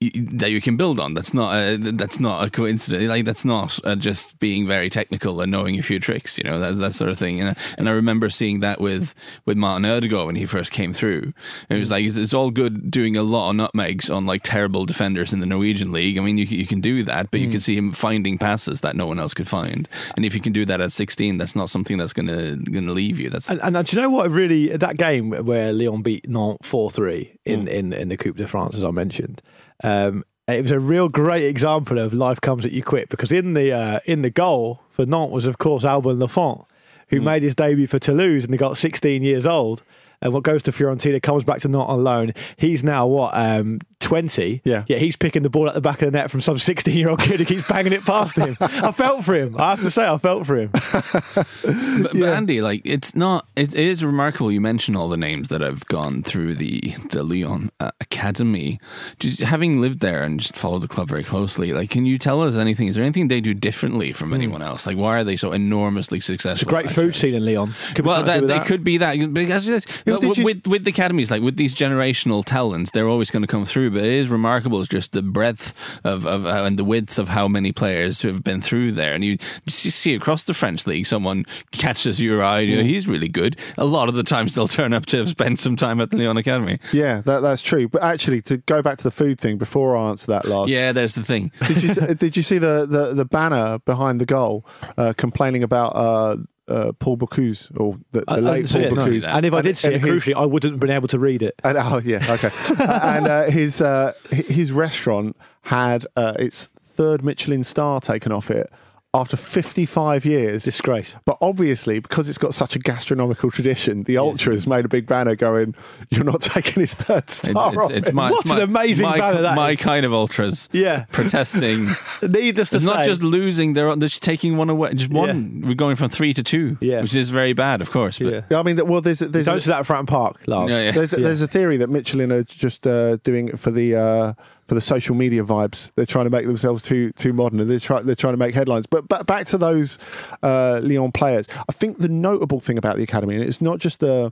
that 0.00 0.50
you 0.50 0.60
can 0.60 0.76
build 0.76 1.00
on. 1.00 1.14
That's 1.14 1.34
not 1.34 1.56
a, 1.56 1.76
that's 1.76 2.20
not 2.20 2.46
a 2.46 2.50
coincidence. 2.50 3.08
Like 3.08 3.24
that's 3.24 3.44
not 3.44 3.78
uh, 3.84 3.96
just 3.96 4.38
being 4.38 4.66
very 4.66 4.88
technical 4.90 5.40
and 5.40 5.50
knowing 5.50 5.76
a 5.78 5.82
few 5.82 5.98
tricks. 5.98 6.38
You 6.38 6.44
know 6.44 6.60
that 6.60 6.74
that 6.78 6.94
sort 6.94 7.10
of 7.10 7.18
thing. 7.18 7.40
And, 7.40 7.56
and 7.76 7.88
I 7.88 7.92
remember 7.92 8.30
seeing 8.30 8.60
that 8.60 8.80
with 8.80 9.14
with 9.44 9.56
Martin 9.56 9.84
Odegaard 9.86 10.26
when 10.26 10.36
he 10.36 10.46
first 10.46 10.70
came 10.70 10.92
through. 10.92 11.32
And 11.68 11.76
it 11.76 11.80
was 11.80 11.90
like 11.90 12.04
it's, 12.04 12.16
it's 12.16 12.32
all 12.32 12.50
good 12.52 12.90
doing 12.92 13.16
a 13.16 13.24
lot 13.24 13.50
of 13.50 13.56
nutmegs 13.56 14.08
on 14.08 14.24
like 14.24 14.42
terrible 14.44 14.84
defenders 14.86 15.32
in 15.32 15.40
the 15.40 15.46
Norwegian 15.46 15.90
league. 15.90 16.16
I 16.16 16.20
mean, 16.20 16.38
you 16.38 16.44
you 16.44 16.66
can 16.66 16.80
do 16.80 17.02
that, 17.02 17.30
but 17.32 17.40
you 17.40 17.50
can 17.50 17.60
see 17.60 17.76
him 17.76 17.90
finding 17.90 18.38
passes 18.38 18.80
that 18.82 18.94
no 18.94 19.06
one 19.06 19.18
else 19.18 19.34
could 19.34 19.48
find. 19.48 19.88
And 20.16 20.24
if 20.24 20.32
you 20.34 20.40
can 20.40 20.52
do 20.52 20.64
that 20.66 20.80
at 20.80 20.92
16, 20.92 21.38
that's 21.38 21.56
not 21.56 21.70
something 21.70 21.96
that's 21.98 22.12
gonna 22.12 22.56
gonna 22.56 22.92
leave 22.92 23.18
you. 23.18 23.30
That's 23.30 23.50
And, 23.50 23.60
and 23.62 23.76
uh, 23.76 23.82
do 23.82 23.96
you 23.96 24.02
know 24.02 24.10
what? 24.10 24.30
Really, 24.30 24.68
that 24.76 24.96
game 24.96 25.30
where 25.30 25.72
Lyon 25.72 26.02
beat 26.02 26.28
Nantes 26.28 26.66
four 26.68 26.88
three 26.88 27.32
in, 27.44 27.64
Mm. 27.64 27.68
in 27.68 27.92
in 27.92 28.08
the 28.10 28.16
Coupe 28.16 28.36
de 28.36 28.46
France, 28.46 28.76
as 28.76 28.84
I 28.84 28.90
mentioned, 28.92 29.42
um, 29.84 30.24
it 30.46 30.62
was 30.62 30.70
a 30.70 30.80
real 30.80 31.08
great 31.08 31.44
example 31.44 31.98
of 31.98 32.12
life 32.12 32.40
comes 32.40 32.64
at 32.64 32.72
you 32.72 32.82
quick. 32.82 33.08
Because 33.10 33.30
in 33.32 33.52
the 33.52 33.72
uh, 33.72 34.00
in 34.06 34.22
the 34.22 34.30
goal 34.30 34.80
for 34.90 35.04
Nantes 35.04 35.32
was 35.32 35.46
of 35.46 35.58
course 35.58 35.84
Alban 35.84 36.18
Lafont, 36.18 36.62
Mm. 37.08 37.10
who 37.10 37.20
made 37.22 37.42
his 37.42 37.54
debut 37.54 37.86
for 37.86 37.98
Toulouse 37.98 38.44
and 38.44 38.52
he 38.52 38.58
got 38.58 38.76
16 38.76 39.22
years 39.22 39.46
old. 39.46 39.82
And 40.20 40.34
what 40.34 40.42
goes 40.42 40.62
to 40.64 40.72
Fiorentina 40.72 41.22
comes 41.22 41.42
back 41.44 41.60
to 41.60 41.68
Nantes 41.68 41.88
on 41.88 42.04
loan. 42.04 42.34
He's 42.58 42.84
now 42.84 43.06
what 43.06 43.30
um, 43.34 43.78
20. 44.00 44.62
Yeah. 44.64 44.84
yeah. 44.86 44.98
He's 44.98 45.16
picking 45.16 45.42
the 45.42 45.50
ball 45.50 45.68
at 45.68 45.74
the 45.74 45.80
back 45.80 46.02
of 46.02 46.12
the 46.12 46.18
net 46.18 46.30
from 46.30 46.40
some 46.40 46.58
16 46.58 46.96
year 46.96 47.08
old 47.08 47.20
kid 47.20 47.40
who 47.40 47.44
keeps 47.46 47.68
banging 47.68 47.92
it 47.92 48.04
past 48.04 48.36
him. 48.36 48.56
I 48.60 48.92
felt 48.92 49.24
for 49.24 49.34
him. 49.34 49.56
I 49.58 49.70
have 49.70 49.80
to 49.80 49.90
say, 49.90 50.06
I 50.06 50.16
felt 50.18 50.46
for 50.46 50.56
him. 50.56 50.70
but, 50.72 52.12
but 52.12 52.22
Andy, 52.22 52.60
like 52.60 52.82
it's 52.84 53.14
not. 53.14 53.46
It, 53.56 53.74
it 53.74 53.86
is 53.86 54.04
remarkable. 54.04 54.52
You 54.52 54.60
mention 54.60 54.94
all 54.96 55.08
the 55.08 55.16
names 55.16 55.48
that 55.48 55.60
have 55.60 55.84
gone 55.86 56.22
through 56.22 56.54
the 56.54 56.94
the 57.10 57.22
Lyon 57.22 57.70
uh, 57.80 57.90
Academy. 58.00 58.78
Just 59.18 59.40
having 59.40 59.80
lived 59.80 60.00
there 60.00 60.22
and 60.22 60.38
just 60.40 60.56
followed 60.56 60.82
the 60.82 60.88
club 60.88 61.08
very 61.08 61.24
closely, 61.24 61.72
like, 61.72 61.90
can 61.90 62.06
you 62.06 62.18
tell 62.18 62.42
us 62.42 62.54
anything? 62.54 62.88
Is 62.88 62.94
there 62.94 63.04
anything 63.04 63.28
they 63.28 63.40
do 63.40 63.54
differently 63.54 64.12
from 64.12 64.32
anyone 64.32 64.62
else? 64.62 64.86
Like, 64.86 64.96
why 64.96 65.18
are 65.18 65.24
they 65.24 65.36
so 65.36 65.52
enormously 65.52 66.20
successful? 66.20 66.52
It's 66.52 66.62
a 66.62 66.66
great 66.66 66.90
food 66.90 67.14
that 67.14 67.18
scene 67.18 67.34
in 67.34 67.44
Lyon. 67.44 67.74
Could 67.94 68.06
well, 68.06 68.18
something 68.18 68.34
to 68.34 68.40
do 68.42 68.46
that, 68.48 68.66
could 68.66 68.84
be 68.84 68.98
that 68.98 69.32
because 69.34 69.68
Yeah, 69.68 70.16
with, 70.18 70.38
you- 70.38 70.44
with 70.44 70.66
with 70.66 70.84
the 70.84 70.90
academies, 70.90 71.30
like 71.30 71.42
with 71.42 71.56
these 71.56 71.74
generational 71.74 72.44
talents, 72.44 72.92
they're 72.92 73.08
always 73.08 73.30
going 73.30 73.42
to 73.42 73.48
come 73.48 73.64
through. 73.64 73.87
But 73.90 74.04
it 74.04 74.12
is 74.12 74.28
remarkable, 74.28 74.80
it's 74.80 74.88
just 74.88 75.12
the 75.12 75.22
breadth 75.22 75.74
of, 76.04 76.26
of 76.26 76.46
uh, 76.46 76.64
and 76.64 76.78
the 76.78 76.84
width 76.84 77.18
of 77.18 77.28
how 77.28 77.48
many 77.48 77.72
players 77.72 78.20
who 78.20 78.28
have 78.28 78.44
been 78.44 78.62
through 78.62 78.92
there. 78.92 79.14
And 79.14 79.24
you 79.24 79.38
see 79.66 80.14
across 80.14 80.44
the 80.44 80.54
French 80.54 80.86
league, 80.86 81.06
someone 81.06 81.44
catches 81.72 82.20
your 82.20 82.42
eye. 82.42 82.60
You 82.60 82.76
know, 82.76 82.82
he's 82.82 83.06
really 83.06 83.28
good. 83.28 83.56
A 83.76 83.84
lot 83.84 84.08
of 84.08 84.14
the 84.14 84.22
times 84.22 84.54
they'll 84.54 84.68
turn 84.68 84.92
up 84.92 85.06
to 85.06 85.18
have 85.18 85.28
spent 85.28 85.58
some 85.58 85.76
time 85.76 86.00
at 86.00 86.10
the 86.10 86.16
Lyon 86.18 86.36
Academy. 86.36 86.78
Yeah, 86.92 87.20
that, 87.22 87.40
that's 87.40 87.62
true. 87.62 87.88
But 87.88 88.02
actually, 88.02 88.42
to 88.42 88.58
go 88.58 88.82
back 88.82 88.98
to 88.98 89.04
the 89.04 89.10
food 89.10 89.40
thing 89.40 89.58
before 89.58 89.96
I 89.96 90.08
answer 90.10 90.26
that, 90.28 90.46
last. 90.46 90.70
Yeah, 90.70 90.92
there's 90.92 91.14
the 91.14 91.24
thing. 91.24 91.52
did 91.66 91.82
you 91.82 91.94
did 92.14 92.36
you 92.36 92.42
see 92.42 92.58
the, 92.58 92.86
the, 92.86 93.14
the 93.14 93.24
banner 93.24 93.78
behind 93.80 94.20
the 94.20 94.26
goal 94.26 94.66
uh, 94.96 95.12
complaining 95.16 95.62
about 95.62 95.90
uh, 95.94 96.36
uh, 96.68 96.92
Paul 96.92 97.16
Bocuse 97.16 97.70
or 97.78 97.98
the, 98.12 98.24
the 98.26 98.40
late 98.40 98.68
Paul 98.68 98.82
it, 98.82 98.92
no. 98.92 99.04
Bocuse? 99.04 99.26
And 99.26 99.46
if 99.46 99.52
I 99.52 99.62
did 99.62 99.78
see 99.78 99.88
it, 99.88 99.94
and 99.94 100.04
his- 100.04 100.24
crucially, 100.24 100.34
I 100.34 100.44
wouldn't 100.44 100.74
have 100.74 100.80
been 100.80 100.90
able 100.90 101.08
to 101.08 101.18
read 101.18 101.42
it. 101.42 101.54
And, 101.64 101.76
oh 101.78 102.00
yeah, 102.04 102.24
okay. 102.30 102.50
and 102.84 103.26
uh, 103.26 103.44
his 103.44 103.82
uh, 103.82 104.12
his 104.30 104.72
restaurant 104.72 105.36
had 105.62 106.06
uh, 106.16 106.34
its 106.38 106.68
third 106.86 107.24
Michelin 107.24 107.64
star 107.64 108.00
taken 108.00 108.32
off 108.32 108.50
it 108.50 108.70
after 109.14 109.38
55 109.38 110.26
years. 110.26 110.64
Disgrace. 110.64 111.14
But 111.24 111.38
obviously, 111.40 111.98
because 111.98 112.28
it's 112.28 112.36
got 112.36 112.52
such 112.52 112.76
a 112.76 112.78
gastronomical 112.78 113.50
tradition, 113.50 114.02
the 114.02 114.18
ultras 114.18 114.66
made 114.66 114.84
a 114.84 114.88
big 114.88 115.06
banner 115.06 115.34
going, 115.34 115.74
"You're 116.10 116.24
not 116.24 116.40
taking 116.42 116.80
his 116.80 116.94
third 116.94 117.24
It's, 117.24 117.34
star 117.36 117.72
it's, 117.72 117.82
off 117.82 117.90
it's 117.90 118.12
my, 118.12 118.30
What 118.30 118.46
my, 118.46 118.56
an 118.56 118.62
amazing 118.62 119.06
my, 119.06 119.18
banner 119.18 119.42
that 119.42 119.56
my 119.56 119.70
is. 119.70 119.80
kind 119.80 120.04
of 120.04 120.12
ultras. 120.12 120.68
Yeah. 120.78 121.06
protesting. 121.10 121.86
Needless 122.22 122.70
to 122.70 122.76
It's 122.76 122.84
say, 122.84 122.92
not 122.92 123.04
just 123.04 123.22
losing; 123.22 123.72
they're 123.72 123.96
they're 123.96 124.08
just 124.10 124.22
taking 124.22 124.56
one 124.58 124.68
away. 124.68 124.92
Just 124.94 125.10
one. 125.10 125.62
We're 125.66 125.74
going 125.74 125.96
from 125.96 126.10
three 126.10 126.34
to 126.34 126.42
two. 126.42 126.76
Yeah. 126.80 127.00
which 127.00 127.16
is 127.16 127.30
very 127.30 127.54
bad, 127.54 127.80
of 127.80 127.90
course. 127.90 128.18
But 128.18 128.32
Yeah. 128.32 128.40
Yeah, 128.50 128.60
I 128.60 128.62
mean, 128.62 128.76
well, 128.86 129.00
there's 129.00 129.20
there's 129.20 129.46
Don't 129.46 129.60
say 129.60 129.70
that 129.70 129.80
at 129.80 129.86
Fratton 129.86 130.06
Park, 130.06 130.40
Lars. 130.46 130.70
Yeah, 130.70 130.82
yeah. 130.82 130.90
There's, 130.92 131.10
there's 131.12 131.42
a 131.42 131.46
theory 131.48 131.78
that 131.78 131.88
Michelin 131.88 132.30
are 132.30 132.42
just 132.44 132.86
uh, 132.86 133.16
doing 133.16 133.48
it 133.48 133.58
for 133.58 133.70
the 133.70 133.96
uh, 133.96 134.32
for 134.68 134.74
the 134.74 134.80
social 134.80 135.14
media 135.14 135.42
vibes. 135.42 135.90
They're 135.96 136.06
trying 136.06 136.26
to 136.26 136.30
make 136.30 136.46
themselves 136.46 136.82
too 136.82 137.10
too 137.12 137.32
modern, 137.32 137.58
and 137.60 137.70
they're 137.70 137.80
trying 137.80 138.06
they're 138.06 138.14
trying 138.14 138.34
to 138.34 138.38
make 138.38 138.54
headlines. 138.54 138.86
But, 138.86 139.08
but 139.08 139.26
back 139.26 139.46
to 139.48 139.58
those 139.58 139.98
uh, 140.42 140.80
Lyon 140.82 141.10
players. 141.10 141.48
I 141.68 141.72
think 141.72 141.98
the 141.98 142.08
notable 142.08 142.60
thing 142.60 142.78
about 142.78 142.96
the 142.96 143.02
academy, 143.02 143.34
and 143.34 143.44
it's 143.44 143.60
not 143.60 143.78
just 143.78 144.00
the 144.00 144.30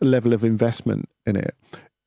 level 0.00 0.32
of 0.32 0.44
investment 0.44 1.08
in 1.26 1.36
it. 1.36 1.54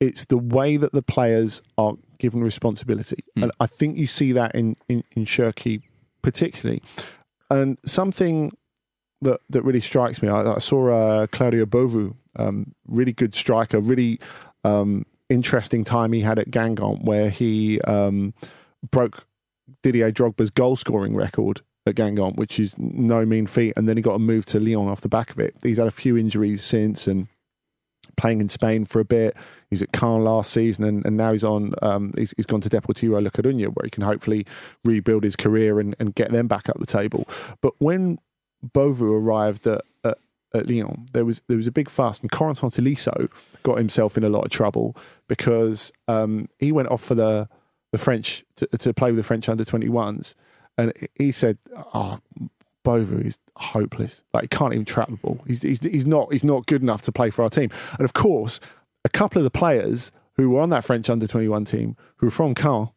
It's 0.00 0.24
the 0.24 0.38
way 0.38 0.76
that 0.76 0.92
the 0.92 1.02
players 1.02 1.60
are 1.76 1.94
given 2.18 2.42
responsibility, 2.42 3.24
and 3.36 3.50
I 3.60 3.66
think 3.66 3.98
you 3.98 4.06
see 4.06 4.32
that 4.32 4.54
in 4.54 4.76
in, 4.88 5.02
in 5.12 5.24
Cherki 5.24 5.82
particularly. 6.22 6.82
And 7.50 7.78
something 7.84 8.56
that 9.20 9.40
that 9.50 9.62
really 9.62 9.80
strikes 9.80 10.22
me. 10.22 10.28
I, 10.28 10.54
I 10.54 10.58
saw 10.58 10.88
uh, 10.88 11.26
Claudio 11.26 11.66
Beauvue, 11.66 12.14
um, 12.36 12.74
really 12.86 13.12
good 13.12 13.34
striker, 13.34 13.80
really 13.80 14.20
um, 14.64 15.04
interesting 15.32 15.84
time 15.84 16.12
he 16.12 16.20
had 16.20 16.38
at 16.38 16.50
Guingamp, 16.50 17.04
where 17.04 17.30
he 17.30 17.80
um, 17.82 18.34
broke 18.90 19.26
Didier 19.82 20.12
Drogba's 20.12 20.50
goal 20.50 20.76
scoring 20.76 21.14
record 21.14 21.62
at 21.86 21.94
Guingamp, 21.94 22.36
which 22.36 22.60
is 22.60 22.78
no 22.78 23.24
mean 23.24 23.46
feat. 23.46 23.74
And 23.76 23.88
then 23.88 23.96
he 23.96 24.02
got 24.02 24.14
a 24.14 24.18
move 24.18 24.44
to 24.46 24.60
Lyon 24.60 24.88
off 24.88 25.00
the 25.00 25.08
back 25.08 25.30
of 25.30 25.38
it. 25.38 25.54
He's 25.62 25.78
had 25.78 25.88
a 25.88 25.92
few 25.92 26.16
injuries 26.16 26.62
since 26.62 27.06
and 27.06 27.28
playing 28.16 28.40
in 28.40 28.48
Spain 28.48 28.84
for 28.84 29.00
a 29.00 29.04
bit. 29.04 29.36
He 29.70 29.74
was 29.74 29.82
at 29.82 29.92
Caen 29.92 30.22
last 30.22 30.52
season, 30.52 30.84
and, 30.84 31.04
and 31.06 31.16
now 31.16 31.32
he's 31.32 31.44
on. 31.44 31.74
Um, 31.82 32.12
he's, 32.16 32.34
he's 32.36 32.46
gone 32.46 32.60
to 32.60 32.68
Deportivo 32.68 33.22
La 33.22 33.30
Coruña, 33.30 33.68
where 33.68 33.84
he 33.84 33.90
can 33.90 34.02
hopefully 34.02 34.46
rebuild 34.84 35.24
his 35.24 35.36
career 35.36 35.80
and, 35.80 35.96
and 35.98 36.14
get 36.14 36.30
them 36.30 36.46
back 36.46 36.68
up 36.68 36.78
the 36.78 36.86
table. 36.86 37.26
But 37.60 37.74
when 37.78 38.18
Beauvue 38.74 39.12
arrived 39.12 39.66
at, 39.66 39.82
at, 40.54 40.68
Lyon, 40.68 41.06
there 41.12 41.24
was 41.24 41.42
there 41.48 41.56
was 41.56 41.66
a 41.66 41.72
big 41.72 41.88
fuss, 41.88 42.20
and 42.20 42.30
Corentin 42.30 42.70
Tolisso 42.70 43.28
got 43.62 43.78
himself 43.78 44.16
in 44.16 44.24
a 44.24 44.28
lot 44.28 44.44
of 44.44 44.50
trouble 44.50 44.96
because 45.28 45.92
um, 46.08 46.48
he 46.58 46.72
went 46.72 46.88
off 46.88 47.02
for 47.02 47.14
the 47.14 47.48
the 47.92 47.98
French 47.98 48.44
to, 48.56 48.66
to 48.66 48.94
play 48.94 49.10
with 49.10 49.18
the 49.18 49.22
French 49.22 49.48
under 49.48 49.64
21s, 49.64 50.34
and 50.78 50.92
he 51.14 51.30
said, 51.30 51.58
"Oh, 51.94 52.18
Beauvue 52.84 53.24
is 53.24 53.38
hopeless. 53.56 54.24
Like 54.32 54.44
he 54.44 54.48
can't 54.48 54.72
even 54.72 54.84
trap 54.84 55.10
the 55.10 55.16
ball. 55.16 55.40
He's, 55.46 55.62
he's 55.62 55.82
he's 55.82 56.06
not 56.06 56.32
he's 56.32 56.44
not 56.44 56.66
good 56.66 56.82
enough 56.82 57.02
to 57.02 57.12
play 57.12 57.30
for 57.30 57.42
our 57.42 57.50
team." 57.50 57.70
And 57.98 58.04
of 58.04 58.12
course, 58.12 58.60
a 59.04 59.08
couple 59.08 59.38
of 59.38 59.44
the 59.44 59.50
players 59.50 60.12
who 60.34 60.50
were 60.50 60.60
on 60.60 60.70
that 60.70 60.84
French 60.84 61.10
under 61.10 61.26
21 61.26 61.64
team, 61.66 61.96
who 62.16 62.26
were 62.26 62.30
from 62.30 62.54
Caen, 62.54 62.90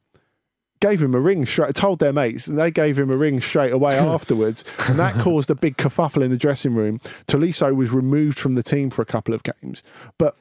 gave 0.80 1.02
him 1.02 1.16
a 1.16 1.20
ring 1.20 1.46
straight, 1.46 1.74
told 1.76 2.00
their 2.00 2.14
mates, 2.14 2.48
and 2.48 2.58
they 2.58 2.72
gave 2.72 3.00
him 3.00 3.10
a 3.10 3.18
ring 3.18 3.42
straight 3.42 3.72
away 3.72 3.96
afterwards. 3.98 4.64
And 4.88 5.00
that 5.00 5.16
caused 5.16 5.50
a 5.50 5.56
big 5.56 5.78
kerfuffle 5.78 6.24
in 6.24 6.32
the 6.32 6.38
dressing 6.38 6.76
room. 6.76 7.00
Tolisso 7.28 7.76
was 7.76 7.92
removed 7.92 8.38
from 8.38 8.56
the 8.56 8.64
team 8.64 8.90
for 8.90 9.02
a 9.02 9.06
couple 9.06 9.34
of 9.34 9.44
games. 9.44 9.84
But 10.18 10.36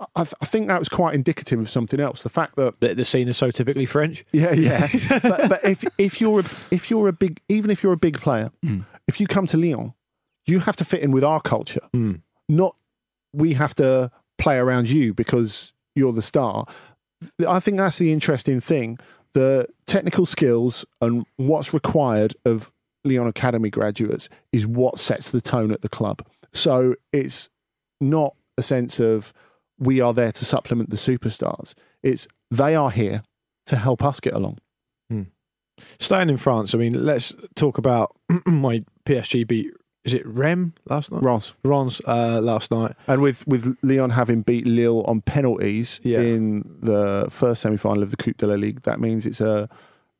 I, 0.00 0.22
I 0.40 0.46
think 0.46 0.68
that 0.68 0.78
was 0.78 0.88
quite 0.88 1.14
indicative 1.14 1.58
of 1.58 1.68
something 1.68 2.00
else. 2.00 2.22
The 2.22 2.28
fact 2.28 2.56
that 2.56 2.80
The, 2.80 2.94
the 2.94 3.04
scene 3.04 3.28
is 3.28 3.36
so 3.36 3.50
typically 3.50 3.86
French. 3.86 4.24
yeah, 4.32 4.52
yeah. 4.52 4.88
but, 5.22 5.48
but 5.48 5.64
if 5.64 5.84
if 5.98 6.20
you're 6.20 6.40
a, 6.40 6.44
if 6.70 6.90
you're 6.90 7.08
a 7.08 7.12
big 7.12 7.40
even 7.48 7.70
if 7.70 7.82
you're 7.82 7.92
a 7.92 7.98
big 7.98 8.20
player, 8.20 8.50
mm. 8.64 8.84
if 9.06 9.20
you 9.20 9.26
come 9.26 9.46
to 9.46 9.56
Lyon, 9.56 9.94
you 10.46 10.60
have 10.60 10.76
to 10.76 10.84
fit 10.84 11.00
in 11.00 11.10
with 11.10 11.24
our 11.24 11.40
culture. 11.40 11.88
Mm. 11.94 12.22
Not 12.48 12.76
we 13.32 13.54
have 13.54 13.74
to 13.76 14.10
play 14.38 14.56
around 14.56 14.88
you 14.88 15.12
because 15.12 15.72
you're 15.94 16.12
the 16.12 16.22
star. 16.22 16.66
I 17.46 17.58
think 17.58 17.78
that's 17.78 17.98
the 17.98 18.12
interesting 18.12 18.60
thing. 18.60 18.98
The 19.32 19.68
technical 19.88 20.26
skills 20.26 20.84
and 21.00 21.24
what's 21.36 21.74
required 21.74 22.36
of 22.44 22.70
Lyon 23.04 23.26
Academy 23.26 23.70
graduates 23.70 24.28
is 24.52 24.66
what 24.66 24.98
sets 25.00 25.30
the 25.30 25.40
tone 25.40 25.72
at 25.72 25.82
the 25.82 25.88
club. 25.88 26.24
So 26.52 26.94
it's 27.12 27.48
not 28.00 28.36
a 28.56 28.62
sense 28.62 29.00
of 29.00 29.32
we 29.78 30.00
are 30.00 30.12
there 30.12 30.32
to 30.32 30.44
supplement 30.44 30.90
the 30.90 30.96
superstars. 30.96 31.74
It's 32.02 32.28
they 32.50 32.74
are 32.74 32.90
here 32.90 33.22
to 33.66 33.76
help 33.76 34.04
us 34.04 34.20
get 34.20 34.34
along. 34.34 34.58
Hmm. 35.10 35.22
Staying 35.98 36.28
in 36.28 36.36
France, 36.36 36.74
I 36.74 36.78
mean, 36.78 37.04
let's 37.04 37.34
talk 37.54 37.78
about 37.78 38.16
my 38.46 38.84
PSG 39.06 39.46
beat 39.46 39.72
is 40.08 40.20
it 40.20 40.26
Reims 40.26 40.72
last 40.88 41.10
night? 41.12 41.22
Rons. 41.22 41.54
Rons 41.64 42.00
uh, 42.06 42.40
last 42.42 42.70
night. 42.70 42.94
And 43.06 43.22
with, 43.22 43.46
with 43.46 43.76
Lyon 43.82 44.10
having 44.10 44.42
beat 44.42 44.66
Lille 44.66 45.02
on 45.02 45.20
penalties 45.20 46.00
Yeah. 46.04 46.20
in 46.20 46.64
the 46.80 47.26
first 47.30 47.62
semi 47.62 47.76
final 47.76 48.02
of 48.02 48.10
the 48.10 48.16
Coupe 48.16 48.36
de 48.38 48.46
la 48.46 48.54
Ligue, 48.54 48.82
that 48.82 49.00
means 49.00 49.26
it's 49.26 49.40
a 49.40 49.68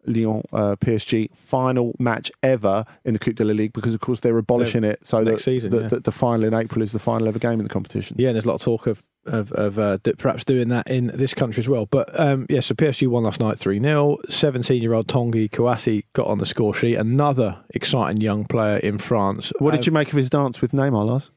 Lyon 0.07 0.43
uh, 0.53 0.77
PSG 0.77 1.35
final 1.35 1.95
match 1.99 2.31
ever 2.43 2.85
in 3.05 3.13
the 3.13 3.19
Coupe 3.19 3.37
de 3.37 3.45
la 3.45 3.53
Ligue 3.53 3.73
because, 3.73 3.95
of 3.95 4.01
course, 4.01 4.21
they're 4.21 4.39
abolishing 4.39 4.85
it 4.85 5.05
so 5.07 5.23
next 5.23 5.45
that 5.45 5.51
season, 5.51 5.71
the, 5.71 5.81
yeah. 5.83 5.89
the, 5.89 6.01
the 6.01 6.13
final 6.13 6.45
in 6.45 6.55
April 6.55 6.83
is 6.83 6.93
the 6.93 6.99
final 6.99 7.29
ever 7.29 7.39
game 7.39 7.59
in 7.61 7.65
the 7.65 7.69
competition. 7.69 8.17
Yeah, 8.19 8.29
and 8.29 8.37
there's 8.37 8.45
a 8.45 8.49
lot 8.49 8.55
of 8.55 8.63
talk 8.63 8.87
of 8.87 9.03
of, 9.29 9.53
of 9.53 9.79
uh, 9.79 9.99
perhaps 10.19 10.45
doing 10.45 10.69
that 10.69 10.91
in 10.91 11.09
this 11.09 11.35
country 11.35 11.61
as 11.61 11.69
well. 11.69 11.87
But 11.87 12.19
um, 12.19 12.47
yeah, 12.49 12.61
so 12.61 12.75
PSG 12.75 13.07
won 13.09 13.25
last 13.25 13.41
night 13.41 13.59
3 13.59 13.81
0. 13.81 14.17
17 14.29 14.83
year 14.83 14.95
old 14.95 15.07
Tanguy 15.09 15.51
Kouassi 15.51 16.05
got 16.15 16.27
on 16.27 16.39
the 16.39 16.47
score 16.47 16.75
sheet. 16.75 16.95
Another 16.97 17.59
exciting 17.71 18.21
young 18.21 18.45
player 18.45 18.79
in 18.79 18.99
France. 18.99 19.53
What 19.59 19.71
did 19.73 19.81
Um, 19.81 19.85
you 19.87 19.93
make 19.93 20.09
of 20.09 20.17
his 20.17 20.31
dance 20.31 20.61
with 20.61 20.73
Neymar, 20.73 21.07
Lars? 21.07 21.31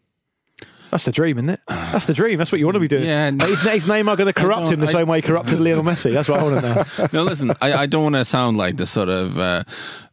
That's 0.91 1.05
the 1.05 1.11
dream, 1.11 1.37
isn't 1.37 1.49
it? 1.49 1.61
That's 1.67 2.05
the 2.05 2.13
dream. 2.13 2.37
That's 2.37 2.51
what 2.51 2.59
you 2.59 2.65
want 2.65 2.75
to 2.75 2.79
be 2.81 2.87
doing. 2.89 3.05
Yeah, 3.05 3.25
and- 3.27 3.41
Is, 3.43 3.65
is 3.65 3.85
Neymar 3.85 4.17
going 4.17 4.27
to 4.27 4.33
corrupt 4.33 4.69
him 4.71 4.81
the 4.81 4.87
I- 4.87 4.91
same 4.91 5.07
way 5.07 5.19
he 5.19 5.21
corrupted 5.21 5.59
Lionel 5.61 5.83
Messi? 5.83 6.11
That's 6.13 6.27
what 6.29 6.39
I 6.39 6.43
want 6.43 6.61
to 6.61 6.75
know. 7.01 7.07
no, 7.13 7.23
listen, 7.23 7.51
I, 7.61 7.73
I 7.73 7.85
don't 7.85 8.03
want 8.03 8.15
to 8.15 8.25
sound 8.25 8.57
like 8.57 8.77
the 8.77 8.85
sort 8.85 9.07
of 9.09 9.39
uh, 9.39 9.63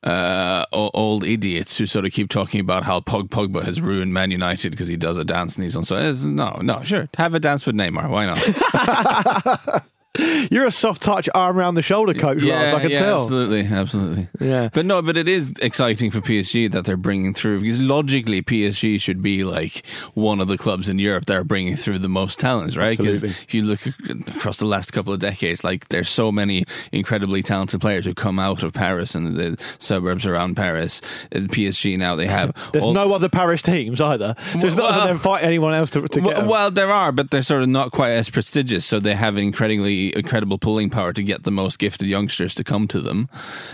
uh, 0.05 0.65
old 0.73 1.25
idiots 1.25 1.77
who 1.77 1.87
sort 1.87 2.05
of 2.07 2.13
keep 2.13 2.31
talking 2.31 2.61
about 2.61 2.85
how 2.85 3.01
Pog 3.01 3.29
Pogba 3.29 3.65
has 3.65 3.81
ruined 3.81 4.15
Man 4.15 4.31
United 4.31 4.71
because 4.71 4.89
he 4.89 4.97
does 4.97 5.19
a 5.19 5.25
dance 5.25 5.57
and 5.57 5.65
he's 5.65 5.75
on. 5.77 5.85
So 5.85 5.97
it's- 5.97 6.23
no, 6.25 6.59
no, 6.63 6.83
sure, 6.85 7.09
have 7.17 7.35
a 7.35 7.41
dance 7.41 7.67
with 7.67 7.75
Neymar. 7.75 8.09
Why 8.09 8.27
not? 8.27 9.85
You're 10.51 10.67
a 10.67 10.71
soft 10.71 11.03
touch 11.03 11.29
arm 11.35 11.57
around 11.59 11.75
the 11.75 11.83
shoulder 11.83 12.15
coach, 12.15 12.43
Lars. 12.43 12.75
I 12.75 12.81
can 12.81 12.91
yeah, 12.91 12.99
tell. 13.01 13.23
absolutely, 13.23 13.67
absolutely. 13.67 14.29
Yeah. 14.41 14.69
But 14.73 14.87
no, 14.87 15.03
but 15.03 15.17
it 15.17 15.29
is 15.29 15.53
exciting 15.63 16.11
for 16.11 16.21
PSG 16.21 16.71
that 16.73 16.85
they're 16.85 16.97
bringing 16.97 17.35
through 17.35 17.61
because 17.61 17.81
logically 17.81 18.43
PSG 18.43 19.01
should 19.01 19.23
be 19.23 19.45
like 19.45 19.85
one 20.15 20.41
of 20.41 20.49
the 20.49 20.59
clubs 20.59 20.89
in 20.89 20.99
Europe 20.99 21.27
that 21.27 21.37
are 21.37 21.45
bringing 21.45 21.77
through 21.77 21.99
the 21.99 22.09
most 22.09 22.39
talents, 22.39 22.77
right? 22.77 22.97
Because 22.97 23.23
if 23.23 23.53
you 23.55 23.63
look 23.63 23.81
across 24.29 24.59
the 24.59 24.65
last 24.67 24.93
couple 24.93 25.13
of 25.13 25.21
decades, 25.21 25.63
like 25.65 25.89
there's 25.89 26.09
so 26.09 26.33
many 26.33 26.65
incredibly 26.93 27.43
talented 27.43 27.81
players 27.81 28.05
who 28.05 28.15
come 28.15 28.39
out 28.39 28.63
of 28.63 28.73
Paris 28.73 29.15
and 29.15 29.37
the 29.37 29.59
suburbs 29.79 30.27
around 30.27 30.57
Paris. 30.57 31.01
And 31.33 31.49
PSG 31.49 31.99
now 31.99 32.17
they 32.17 32.27
have 32.27 32.53
There's 32.73 32.85
all- 32.85 32.93
no 32.93 33.13
other 33.13 33.29
Paris 33.29 33.63
teams 33.63 34.01
either. 34.01 34.35
So 34.61 34.67
it's 34.67 34.77
not 34.77 34.91
as 34.91 34.97
Well- 34.97 35.09
if 35.09 35.13
they 35.17 35.19
fight 35.23 35.45
anyone 35.45 35.75
else 35.75 35.91
to, 35.91 36.03
to 36.07 36.21
get 36.21 36.37
well, 36.39 36.47
well, 36.49 36.71
there 36.71 36.91
are, 36.93 37.13
but 37.13 37.31
they're 37.31 37.43
sort 37.43 37.63
of 37.63 37.69
not 37.69 37.93
quite 37.93 38.11
as 38.11 38.29
prestigious. 38.31 38.85
So 38.87 38.99
they 39.01 39.15
have 39.15 39.37
incredibly 39.37 40.08
incredible 40.15 40.59
pulling 40.59 40.91
power 40.91 41.13
to 41.13 41.23
get 41.23 41.43
the 41.43 41.51
most 41.51 41.79
gifted 41.79 42.09
youngsters 42.09 42.55
to 42.57 42.65
come 42.65 42.89
to 42.89 43.01
them. 43.01 43.29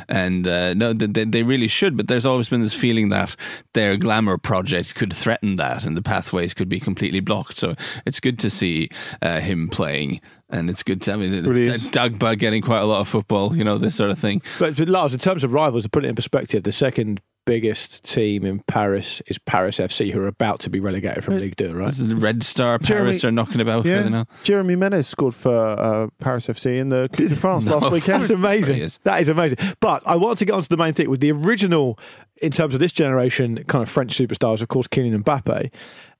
And 0.09 0.47
uh, 0.47 0.75
no, 0.75 0.93
they, 0.93 1.25
they 1.25 1.43
really 1.43 1.69
should. 1.69 1.97
But 1.97 2.09
there's 2.09 2.27
always 2.27 2.49
been 2.49 2.63
this 2.63 2.75
feeling 2.75 3.09
that 3.11 3.37
their 3.73 3.97
glamour 3.97 4.39
projects 4.39 4.93
could 4.93 5.13
threaten 5.13 5.57
that, 5.57 5.85
and 5.87 5.97
the 5.97 6.03
pathways 6.03 6.55
could 6.55 6.69
be 6.69 6.81
completely 6.81 7.21
blocked. 7.21 7.59
So 7.59 7.75
it's 8.07 8.21
good 8.21 8.39
to 8.41 8.51
see 8.51 8.91
uh, 9.23 9.41
him 9.41 9.69
playing. 9.69 10.21
And 10.51 10.71
it's 10.71 10.83
good 10.83 11.03
to, 11.03 11.13
I 11.15 11.17
mean, 11.17 11.45
really 11.45 11.73
is. 11.73 11.89
Dagba 11.89 12.39
getting 12.39 12.63
quite 12.63 12.81
a 12.81 12.85
lot 12.85 13.01
of 13.01 13.09
football, 13.09 13.57
you 13.57 13.65
know, 13.65 13.79
this 13.79 13.97
sort 13.97 14.11
of 14.11 14.19
thing. 14.19 14.43
But, 14.59 14.77
but 14.77 14.89
Lars, 14.89 15.13
in 15.13 15.19
terms 15.19 15.43
of 15.43 15.53
rivals, 15.53 15.85
to 15.85 15.89
put 15.89 16.05
it 16.05 16.09
in 16.09 16.15
perspective, 16.15 16.63
the 16.63 16.71
second 16.71 17.21
biggest 17.47 18.05
team 18.05 18.45
in 18.45 18.61
Paris 18.61 19.21
is 19.27 19.39
Paris 19.39 19.79
FC, 19.79 20.11
who 20.13 20.21
are 20.21 20.27
about 20.27 20.61
to 20.61 20.71
be 20.71 20.81
relegated 20.81 21.25
from 21.25 21.39
Ligue 21.39 21.57
2, 21.57 21.73
right? 21.75 21.87
This 21.87 22.01
is 22.01 22.09
the 22.09 22.17
Red 22.17 22.43
Star 22.43 22.79
Jeremy- 22.79 23.07
Paris 23.11 23.25
are 23.25 23.31
knocking 23.31 23.61
about 23.61 23.85
Yeah, 23.85 23.99
further 23.99 24.11
now. 24.11 24.27
Jeremy 24.43 24.77
Menez 24.77 25.07
scored 25.07 25.35
for 25.35 25.55
uh, 25.55 26.09
Paris 26.21 26.47
FC 26.47 26.79
in 26.79 26.89
the 26.89 27.09
Coupe 27.13 27.29
de 27.29 27.37
France 27.37 27.67
last 27.69 27.91
weekend. 27.93 28.23
That's 28.23 28.31
amazing. 28.31 28.79
Is. 28.79 28.99
That 29.05 29.21
is 29.21 29.29
amazing. 29.29 29.59
But 29.81 30.03
I 30.07 30.17
want 30.17 30.39
to 30.39 30.45
get 30.45 30.53
onto 30.53 30.69
the 30.69 30.77
main 30.77 30.95
thing 30.95 31.11
with 31.11 31.21
the 31.21 31.33
original, 31.33 31.99
in 32.41 32.53
terms 32.53 32.75
of 32.75 32.81
this 32.81 32.93
generation, 32.93 33.63
kind 33.65 33.83
of 33.83 33.91
French 33.91 34.17
superstars, 34.17 34.61
of 34.63 34.69
course, 34.69 34.87
Kylian 34.89 35.23
Mbappe. 35.23 35.71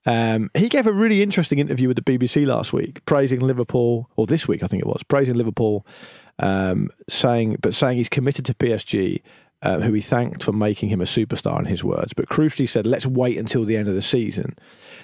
Um, 0.07 0.51
he 0.55 0.69
gave 0.69 0.87
a 0.87 0.93
really 0.93 1.23
interesting 1.23 1.59
interview 1.59 1.89
with 1.89 1.97
the 1.97 2.03
BBC 2.03 2.47
last 2.47 2.75
week, 2.75 3.03
praising 3.07 3.41
Liverpool, 3.41 4.11
or 4.17 4.27
this 4.27 4.47
week 4.47 4.63
I 4.63 4.67
think 4.67 4.83
it 4.83 4.87
was, 4.87 5.03
praising 5.03 5.35
Liverpool, 5.35 5.87
um, 6.39 6.91
saying 7.09 7.57
but 7.63 7.75
saying 7.75 7.97
he's 7.97 8.11
committed 8.11 8.45
to 8.45 8.55
PSG, 8.55 9.23
um, 9.65 9.81
who 9.83 9.93
he 9.93 10.01
thanked 10.01 10.45
for 10.45 10.53
making 10.53 10.91
him 10.91 11.01
a 11.01 11.05
superstar 11.05 11.59
in 11.59 11.65
his 11.65 11.83
words, 11.83 12.13
but 12.13 12.29
crucially 12.29 12.69
said, 12.69 12.87
let's 12.87 13.07
wait 13.07 13.37
until 13.39 13.65
the 13.65 13.77
end 13.77 13.89
of 13.89 13.95
the 13.95 14.03
season. 14.03 14.55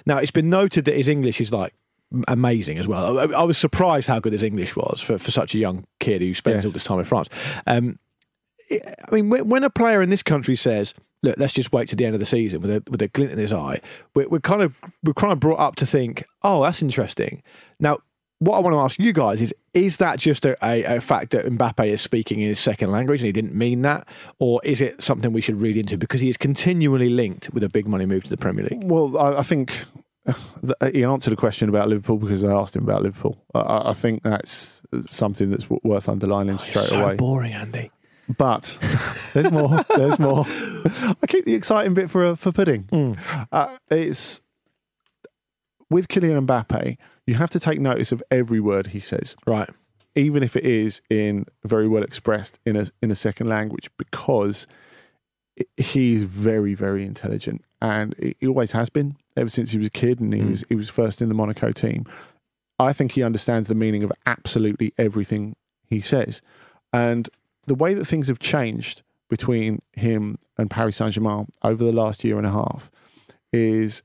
Now 0.05 0.17
it's 0.17 0.31
been 0.31 0.49
noted 0.49 0.85
that 0.85 0.95
his 0.95 1.07
English 1.09 1.41
is 1.41 1.51
like 1.51 1.73
amazing 2.27 2.77
as 2.77 2.87
well. 2.87 3.19
I, 3.19 3.23
I 3.23 3.43
was 3.43 3.57
surprised 3.57 4.07
how 4.07 4.19
good 4.19 4.33
his 4.33 4.43
English 4.43 4.75
was 4.75 5.01
for, 5.01 5.17
for 5.17 5.31
such 5.31 5.55
a 5.55 5.57
young 5.59 5.85
kid 5.99 6.21
who 6.21 6.33
spends 6.33 6.57
Yes. 6.57 6.65
all 6.65 6.71
this 6.71 6.83
time 6.83 6.99
in 6.99 7.05
France. 7.05 7.27
Um, 7.67 7.99
I 8.71 8.79
mean, 9.15 9.29
when 9.29 9.49
when 9.49 9.63
a 9.63 9.69
player 9.69 10.01
in 10.01 10.09
this 10.09 10.23
country 10.23 10.55
says, 10.55 10.93
"Look, 11.23 11.35
let's 11.37 11.51
just 11.53 11.73
wait 11.73 11.89
to 11.89 11.95
the 11.95 12.05
end 12.05 12.13
of 12.15 12.19
the 12.21 12.25
season," 12.25 12.61
with 12.61 12.71
a 12.71 12.83
with 12.89 13.01
a 13.01 13.07
glint 13.09 13.31
in 13.31 13.37
his 13.37 13.51
eye, 13.51 13.81
we're, 14.15 14.29
we're 14.29 14.39
kind 14.39 14.61
of 14.61 14.73
we're 15.03 15.13
kind 15.13 15.33
of 15.33 15.39
brought 15.41 15.59
up 15.59 15.75
to 15.77 15.85
think, 15.85 16.23
"Oh, 16.41 16.63
that's 16.63 16.81
interesting." 16.81 17.43
Now, 17.79 17.99
what 18.41 18.57
I 18.57 18.59
want 18.59 18.73
to 18.73 18.79
ask 18.79 18.99
you 18.99 19.13
guys 19.13 19.39
is: 19.39 19.53
Is 19.75 19.97
that 19.97 20.17
just 20.17 20.45
a, 20.45 20.57
a, 20.65 20.97
a 20.97 20.99
fact 20.99 21.31
that 21.31 21.45
Mbappe 21.45 21.85
is 21.85 22.01
speaking 22.01 22.41
in 22.41 22.49
his 22.49 22.59
second 22.59 22.89
language 22.91 23.19
and 23.21 23.27
he 23.27 23.31
didn't 23.31 23.53
mean 23.53 23.83
that, 23.83 24.07
or 24.39 24.59
is 24.63 24.81
it 24.81 25.01
something 25.01 25.31
we 25.31 25.41
should 25.41 25.61
read 25.61 25.77
into 25.77 25.95
because 25.95 26.21
he 26.21 26.29
is 26.29 26.37
continually 26.37 27.09
linked 27.09 27.51
with 27.53 27.63
a 27.63 27.69
big 27.69 27.87
money 27.87 28.07
move 28.07 28.23
to 28.23 28.31
the 28.31 28.37
Premier 28.37 28.65
League? 28.65 28.83
Well, 28.83 29.15
I, 29.15 29.37
I 29.37 29.43
think 29.43 29.85
he 30.91 31.03
answered 31.03 31.33
a 31.33 31.35
question 31.35 31.69
about 31.69 31.87
Liverpool 31.87 32.17
because 32.17 32.43
I 32.43 32.51
asked 32.51 32.75
him 32.75 32.83
about 32.83 33.03
Liverpool. 33.03 33.37
I- 33.53 33.91
I, 33.91 33.93
think 33.93 34.23
that's 34.23 34.81
something 35.09 35.51
that's 35.51 35.69
worth 35.69 36.09
underlining 36.09 36.57
straight 36.57 36.87
so 36.87 37.03
away. 37.03 37.15
boring, 37.17 37.53
Andy. 37.53 37.91
But 38.37 38.77
there's 39.33 39.51
more. 39.51 39.83
There's 39.95 40.17
more. 40.17 40.45
I 40.47 41.27
keep 41.27 41.45
the 41.45 41.53
exciting 41.53 41.93
bit 41.93 42.09
for 42.09 42.35
for 42.35 42.51
pudding. 42.51 42.83
Hmm. 42.89 43.13
Uh, 43.51 43.75
it's 43.89 44.41
with 45.91 46.07
Kylian 46.07 46.47
Mbappe. 46.47 46.97
You 47.27 47.35
have 47.35 47.51
to 47.51 47.59
take 47.59 47.79
notice 47.79 48.11
of 48.11 48.23
every 48.31 48.59
word 48.59 48.87
he 48.87 48.99
says, 48.99 49.35
Right. 49.45 49.69
even 50.15 50.41
if 50.41 50.55
it 50.55 50.63
is 50.65 51.01
in 51.09 51.45
very 51.63 51.87
well 51.87 52.01
expressed 52.01 52.59
in 52.65 52.75
a 52.75 52.87
in 53.01 53.11
a 53.11 53.15
second 53.15 53.47
language, 53.47 53.91
because 53.97 54.65
he's 55.77 56.23
very 56.23 56.73
very 56.73 57.05
intelligent, 57.05 57.63
and 57.81 58.15
he 58.17 58.47
always 58.47 58.71
has 58.71 58.89
been 58.89 59.17
ever 59.37 59.49
since 59.49 59.71
he 59.71 59.77
was 59.77 59.87
a 59.87 59.91
kid, 59.91 60.19
and 60.19 60.33
he 60.33 60.39
hmm. 60.39 60.49
was 60.49 60.63
he 60.69 60.75
was 60.75 60.89
first 60.89 61.21
in 61.21 61.29
the 61.29 61.35
Monaco 61.35 61.71
team. 61.71 62.05
I 62.79 62.93
think 62.93 63.11
he 63.11 63.21
understands 63.21 63.67
the 63.67 63.75
meaning 63.75 64.03
of 64.03 64.11
absolutely 64.25 64.93
everything 64.97 65.55
he 65.85 65.99
says, 65.99 66.41
and 66.91 67.29
the 67.67 67.75
way 67.75 67.93
that 67.93 68.05
things 68.05 68.27
have 68.27 68.39
changed 68.39 69.03
between 69.29 69.81
him 69.93 70.37
and 70.57 70.69
Paris 70.69 70.97
Saint 70.97 71.13
Germain 71.13 71.47
over 71.63 71.83
the 71.83 71.91
last 71.91 72.23
year 72.23 72.37
and 72.37 72.45
a 72.45 72.51
half 72.51 72.91
is 73.53 74.03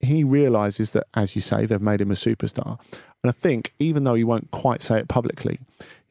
he 0.00 0.24
realizes 0.24 0.92
that, 0.92 1.06
as 1.14 1.34
you 1.34 1.40
say, 1.40 1.66
they've 1.66 1.80
made 1.80 2.00
him 2.00 2.10
a 2.10 2.14
superstar. 2.14 2.78
And 3.22 3.30
I 3.30 3.32
think, 3.32 3.74
even 3.78 4.04
though 4.04 4.14
he 4.14 4.24
won't 4.24 4.50
quite 4.50 4.80
say 4.80 4.98
it 4.98 5.08
publicly, 5.08 5.58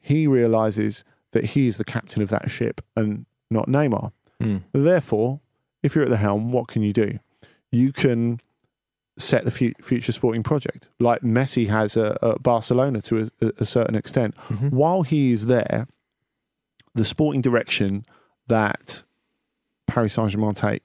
he 0.00 0.26
realizes 0.26 1.04
that 1.32 1.44
he 1.44 1.66
is 1.66 1.78
the 1.78 1.84
captain 1.84 2.22
of 2.22 2.28
that 2.30 2.50
ship 2.50 2.82
and 2.96 3.26
not 3.50 3.66
Neymar. 3.66 4.12
Hmm. 4.40 4.58
Therefore, 4.72 5.40
if 5.82 5.94
you're 5.94 6.04
at 6.04 6.10
the 6.10 6.16
helm, 6.16 6.52
what 6.52 6.68
can 6.68 6.82
you 6.82 6.92
do? 6.92 7.18
You 7.70 7.92
can 7.92 8.40
set 9.18 9.44
the 9.44 9.50
future 9.50 10.12
sporting 10.12 10.42
project, 10.42 10.88
like 11.00 11.22
Messi 11.22 11.68
has 11.68 11.96
at, 11.96 12.42
Barcelona 12.42 13.02
to 13.02 13.28
a, 13.40 13.52
a 13.58 13.64
certain 13.64 13.94
extent. 13.94 14.36
Mm-hmm. 14.48 14.68
While 14.68 15.02
he 15.02 15.32
is 15.32 15.46
there, 15.46 15.88
the 16.94 17.04
sporting 17.04 17.42
direction 17.42 18.06
that 18.46 19.02
Paris 19.86 20.14
Saint 20.14 20.30
Germain 20.30 20.54
takes, 20.54 20.84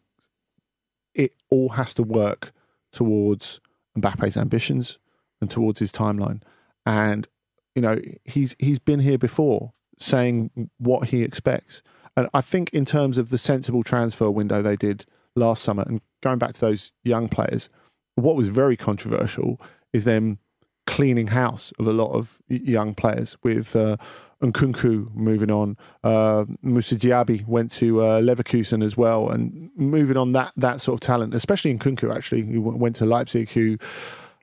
it 1.14 1.34
all 1.50 1.70
has 1.70 1.94
to 1.94 2.04
work 2.04 2.52
towards 2.94 3.60
Mbappe's 3.98 4.38
ambitions 4.38 4.98
and 5.42 5.50
towards 5.50 5.80
his 5.80 5.92
timeline. 5.92 6.42
And 6.86 7.28
you 7.76 7.82
know, 7.82 8.00
he's 8.24 8.56
he's 8.60 8.80
been 8.80 9.00
here 9.00 9.18
before 9.18 9.74
saying 10.00 10.70
what 10.78 11.10
he 11.10 11.24
expects. 11.24 11.82
And 12.16 12.30
I 12.34 12.42
think 12.42 12.70
in 12.70 12.86
terms 12.86 13.18
of 13.18 13.30
the 13.30 13.38
sensible 13.38 13.84
transfer 13.84 14.30
window 14.30 14.62
they 14.62 14.76
did 14.76 15.06
last 15.36 15.64
summer 15.64 15.84
and 15.84 16.02
going 16.22 16.38
back 16.38 16.54
to 16.54 16.62
those 16.62 16.92
young 17.04 17.28
players, 17.28 17.70
what 18.16 18.36
was 18.36 18.48
very 18.48 18.78
controversial 18.78 19.60
is 19.92 20.06
them 20.06 20.38
cleaning 20.86 21.28
house 21.28 21.72
of 21.80 21.88
a 21.88 21.94
lot 21.94 22.12
of 22.12 22.42
young 22.48 22.94
players 22.94 23.38
with 23.44 23.76
uh, 23.76 23.98
Nkunku 24.42 25.14
moving 25.16 25.52
on. 25.52 25.78
Uh, 26.04 26.46
Moussa 26.62 26.96
Diaby 26.96 27.48
went 27.48 27.72
to 27.74 28.02
uh, 28.02 28.22
Leverkusen 28.22 28.84
as 28.84 28.98
well, 28.98 29.30
and 29.30 29.70
moving 29.76 30.18
on 30.18 30.34
that 30.34 30.52
that 30.58 30.82
sort 30.82 30.96
of 30.96 31.00
talent, 31.00 31.34
especially 31.34 31.78
Nkunku 31.78 32.14
actually, 32.16 32.44
who 32.44 32.62
went 32.62 32.96
to 32.98 33.06
Leipzig, 33.06 33.50
who 33.50 33.78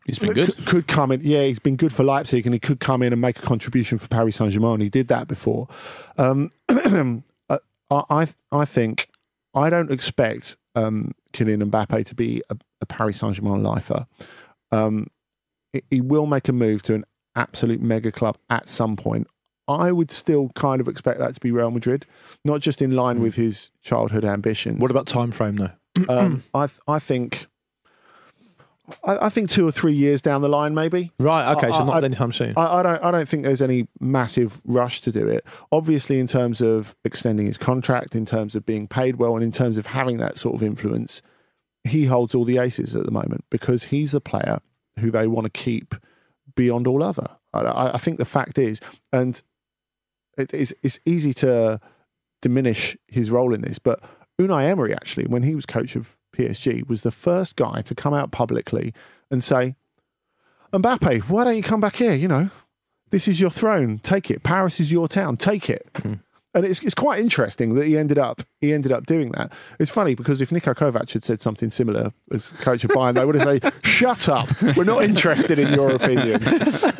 He's 0.06 0.18
been 0.18 0.32
good. 0.32 0.56
could, 0.56 0.66
could 0.66 0.86
come 0.88 1.12
in. 1.12 1.20
Yeah, 1.22 1.44
he's 1.44 1.58
been 1.58 1.76
good 1.76 1.92
for 1.92 2.02
Leipzig, 2.02 2.46
and 2.46 2.54
he 2.54 2.58
could 2.58 2.80
come 2.80 3.02
in 3.02 3.12
and 3.12 3.20
make 3.20 3.38
a 3.38 3.42
contribution 3.42 3.98
for 3.98 4.08
Paris 4.08 4.36
Saint 4.36 4.52
Germain. 4.52 4.80
He 4.80 4.88
did 4.88 5.08
that 5.08 5.28
before. 5.28 5.68
Um, 6.16 6.50
I, 7.48 7.58
I 7.90 8.26
I 8.50 8.64
think 8.64 9.08
I 9.54 9.68
don't 9.68 9.90
expect 9.90 10.56
um, 10.74 11.12
Kylian 11.32 11.70
Mbappe 11.70 12.06
to 12.06 12.14
be 12.14 12.42
a, 12.50 12.56
a 12.80 12.86
Paris 12.86 13.18
Saint 13.18 13.34
Germain 13.36 13.62
lifer. 13.62 14.06
Um, 14.72 15.08
he- 15.72 15.82
he 15.90 16.00
will 16.00 16.26
make 16.26 16.48
a 16.48 16.52
move 16.52 16.82
to 16.82 16.94
an 16.94 17.04
absolute 17.36 17.80
mega 17.80 18.10
club 18.12 18.36
at 18.48 18.68
some 18.68 18.96
point. 18.96 19.26
I 19.68 19.92
would 19.92 20.10
still 20.10 20.48
kind 20.56 20.80
of 20.80 20.88
expect 20.88 21.20
that 21.20 21.32
to 21.34 21.40
be 21.40 21.52
Real 21.52 21.70
Madrid, 21.70 22.04
not 22.44 22.60
just 22.60 22.82
in 22.82 22.90
line 22.90 23.20
with 23.20 23.36
his 23.36 23.70
childhood 23.82 24.24
ambitions. 24.24 24.80
What 24.80 24.90
about 24.90 25.06
time 25.06 25.30
frame 25.30 25.56
though? 25.56 25.70
Um, 26.08 26.42
I 26.54 26.66
th- 26.66 26.80
I 26.88 26.98
think. 26.98 27.46
I, 29.04 29.26
I 29.26 29.28
think 29.28 29.48
two 29.48 29.66
or 29.66 29.70
three 29.70 29.92
years 29.92 30.20
down 30.20 30.42
the 30.42 30.48
line, 30.48 30.74
maybe. 30.74 31.12
Right. 31.20 31.52
Okay. 31.56 31.68
I- 31.68 31.78
so 31.78 31.84
not 31.84 32.02
I- 32.02 32.04
anytime 32.06 32.32
soon. 32.32 32.54
I, 32.56 32.78
I 32.78 32.82
don't. 32.82 33.04
I 33.04 33.10
don't 33.12 33.28
think 33.28 33.44
there's 33.44 33.62
any 33.62 33.86
massive 34.00 34.60
rush 34.64 35.00
to 35.02 35.12
do 35.12 35.28
it. 35.28 35.44
Obviously, 35.70 36.18
in 36.18 36.26
terms 36.26 36.60
of 36.60 36.96
extending 37.04 37.46
his 37.46 37.56
contract, 37.58 38.16
in 38.16 38.26
terms 38.26 38.56
of 38.56 38.66
being 38.66 38.88
paid 38.88 39.16
well, 39.16 39.34
and 39.36 39.44
in 39.44 39.52
terms 39.52 39.78
of 39.78 39.86
having 39.86 40.16
that 40.18 40.38
sort 40.38 40.56
of 40.56 40.62
influence, 40.64 41.22
he 41.84 42.06
holds 42.06 42.34
all 42.34 42.44
the 42.44 42.58
aces 42.58 42.96
at 42.96 43.04
the 43.06 43.12
moment 43.12 43.44
because 43.50 43.84
he's 43.84 44.10
the 44.10 44.20
player 44.20 44.60
who 45.00 45.10
they 45.10 45.26
want 45.26 45.44
to 45.44 45.50
keep 45.50 45.94
beyond 46.54 46.86
all 46.86 47.02
other. 47.02 47.28
I, 47.52 47.92
I 47.94 47.96
think 47.96 48.18
the 48.18 48.24
fact 48.24 48.58
is, 48.58 48.80
and 49.12 49.40
it 50.36 50.54
is 50.54 50.74
it's 50.82 51.00
easy 51.04 51.32
to 51.34 51.80
diminish 52.42 52.96
his 53.08 53.30
role 53.30 53.54
in 53.54 53.62
this, 53.62 53.78
but 53.78 54.00
Unai 54.40 54.64
Emery 54.64 54.94
actually, 54.94 55.26
when 55.26 55.42
he 55.42 55.54
was 55.54 55.66
coach 55.66 55.96
of 55.96 56.16
PSG, 56.34 56.88
was 56.88 57.02
the 57.02 57.10
first 57.10 57.56
guy 57.56 57.82
to 57.82 57.94
come 57.94 58.14
out 58.14 58.30
publicly 58.30 58.94
and 59.30 59.44
say, 59.44 59.74
Mbappe, 60.72 61.22
why 61.22 61.44
don't 61.44 61.56
you 61.56 61.62
come 61.62 61.80
back 61.80 61.96
here? 61.96 62.14
You 62.14 62.28
know, 62.28 62.50
this 63.10 63.28
is 63.28 63.40
your 63.40 63.50
throne. 63.50 63.98
Take 63.98 64.30
it. 64.30 64.42
Paris 64.42 64.80
is 64.80 64.90
your 64.90 65.08
town. 65.08 65.36
Take 65.36 65.68
it. 65.68 65.88
Hmm. 65.96 66.14
And 66.52 66.64
it's, 66.64 66.82
it's 66.82 66.94
quite 66.96 67.20
interesting 67.20 67.74
that 67.76 67.86
he 67.86 67.96
ended 67.96 68.18
up 68.18 68.42
he 68.60 68.72
ended 68.72 68.90
up 68.90 69.06
doing 69.06 69.30
that. 69.32 69.52
It's 69.78 69.90
funny 69.90 70.16
because 70.16 70.40
if 70.40 70.50
Niko 70.50 70.74
Kovac 70.74 71.12
had 71.12 71.22
said 71.22 71.40
something 71.40 71.70
similar 71.70 72.10
as 72.32 72.50
coach 72.60 72.82
of 72.82 72.90
Bayern, 72.90 73.14
they 73.14 73.24
would 73.24 73.36
have 73.36 73.62
said, 73.62 73.72
"Shut 73.84 74.28
up, 74.28 74.48
we're 74.76 74.82
not 74.82 75.04
interested 75.04 75.60
in 75.60 75.72
your 75.72 75.90
opinion." 75.92 76.40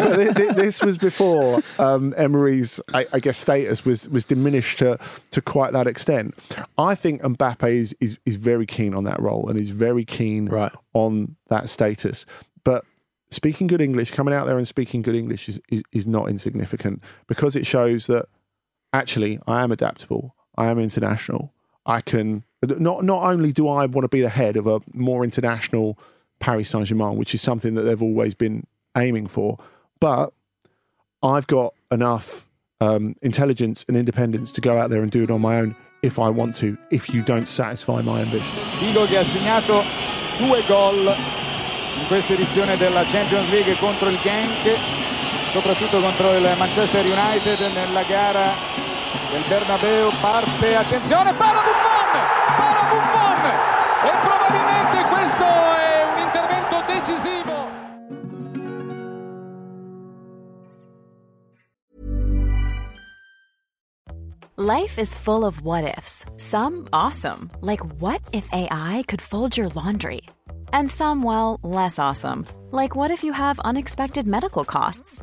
But 0.00 0.16
thi- 0.16 0.32
thi- 0.34 0.52
this 0.54 0.82
was 0.82 0.98
before 0.98 1.60
um, 1.80 2.14
Emery's, 2.16 2.80
I, 2.94 3.06
I 3.12 3.18
guess, 3.18 3.38
status 3.38 3.84
was 3.84 4.08
was 4.08 4.24
diminished 4.24 4.78
to 4.78 4.98
to 5.32 5.42
quite 5.42 5.72
that 5.72 5.86
extent. 5.88 6.34
I 6.78 6.94
think 6.94 7.20
Mbappe 7.22 7.68
is 7.70 7.94
is, 8.00 8.18
is 8.24 8.36
very 8.36 8.66
keen 8.66 8.94
on 8.94 9.02
that 9.04 9.20
role 9.20 9.48
and 9.48 9.58
is 9.60 9.70
very 9.70 10.04
keen 10.04 10.46
Right. 10.46 10.72
on 10.94 11.36
that 11.48 11.68
status, 11.68 12.24
but. 12.64 12.84
Speaking 13.32 13.68
good 13.68 13.80
English, 13.80 14.10
coming 14.10 14.34
out 14.34 14.46
there 14.48 14.58
and 14.58 14.66
speaking 14.66 15.02
good 15.02 15.14
English 15.14 15.48
is, 15.48 15.60
is, 15.70 15.84
is 15.92 16.04
not 16.04 16.28
insignificant 16.28 17.00
because 17.28 17.54
it 17.54 17.64
shows 17.64 18.08
that 18.08 18.26
actually 18.92 19.38
I 19.46 19.62
am 19.62 19.72
adaptable. 19.72 20.34
I 20.56 20.66
am 20.66 20.78
international. 20.78 21.52
I 21.86 22.00
can 22.00 22.44
not 22.62 23.04
not 23.04 23.22
only 23.22 23.52
do 23.52 23.68
I 23.68 23.86
want 23.86 24.04
to 24.04 24.08
be 24.08 24.20
the 24.20 24.28
head 24.28 24.56
of 24.56 24.66
a 24.66 24.80
more 24.92 25.24
international 25.24 25.98
Paris 26.38 26.70
Saint 26.70 26.86
Germain, 26.86 27.16
which 27.16 27.34
is 27.34 27.40
something 27.40 27.74
that 27.74 27.82
they've 27.82 28.02
always 28.02 28.34
been 28.34 28.66
aiming 28.96 29.26
for, 29.26 29.58
but 30.00 30.32
I've 31.22 31.46
got 31.46 31.74
enough 31.90 32.48
um, 32.80 33.14
intelligence 33.22 33.84
and 33.88 33.96
independence 33.96 34.52
to 34.52 34.60
go 34.60 34.78
out 34.78 34.90
there 34.90 35.02
and 35.02 35.10
do 35.10 35.22
it 35.22 35.30
on 35.30 35.40
my 35.40 35.58
own 35.58 35.76
if 36.02 36.18
I 36.18 36.30
want 36.30 36.56
to. 36.56 36.78
If 36.90 37.12
you 37.14 37.22
don't 37.22 37.48
satisfy 37.48 38.00
my 38.02 38.22
ambition. 38.22 38.56
Figo 38.78 39.06
che 39.06 39.16
ha 39.16 39.22
segnato 39.22 39.82
due 40.38 40.62
gol 40.66 41.14
in 42.00 42.06
questa 42.06 42.32
edizione 42.32 42.76
della 42.78 43.04
Champions 43.04 43.50
League 43.50 43.76
contro 43.76 44.08
il 44.08 44.18
Genk, 44.22 45.09
soprattutto 45.50 46.00
contro 46.00 46.32
il 46.36 46.54
Manchester 46.56 47.04
United 47.04 47.58
nella 47.72 48.02
gara 48.04 48.54
del 49.30 49.42
Bernabeu. 49.48 50.12
Parte, 50.20 50.76
attenzione, 50.76 51.34
para 51.34 51.60
Buffon! 51.60 52.10
Para 52.56 52.88
Buffon! 52.88 53.50
E 54.02 54.10
probabilmente 54.22 55.08
questo 55.08 55.44
è 55.44 56.06
un 56.14 56.22
intervento 56.22 56.82
decisivo. 56.86 57.68
Life 64.56 64.98
is 64.98 65.14
full 65.14 65.44
of 65.44 65.62
what 65.62 65.84
ifs. 65.98 66.24
Some 66.36 66.86
awesome, 66.92 67.50
like 67.60 67.80
what 68.00 68.20
if 68.32 68.48
AI 68.52 69.02
could 69.08 69.20
fold 69.20 69.56
your 69.56 69.68
laundry? 69.70 70.20
And 70.72 70.88
some, 70.88 71.24
well, 71.24 71.58
less 71.64 71.98
awesome, 71.98 72.46
like 72.70 72.94
what 72.94 73.10
if 73.10 73.24
you 73.24 73.32
have 73.32 73.58
unexpected 73.64 74.28
medical 74.28 74.64
costs? 74.64 75.22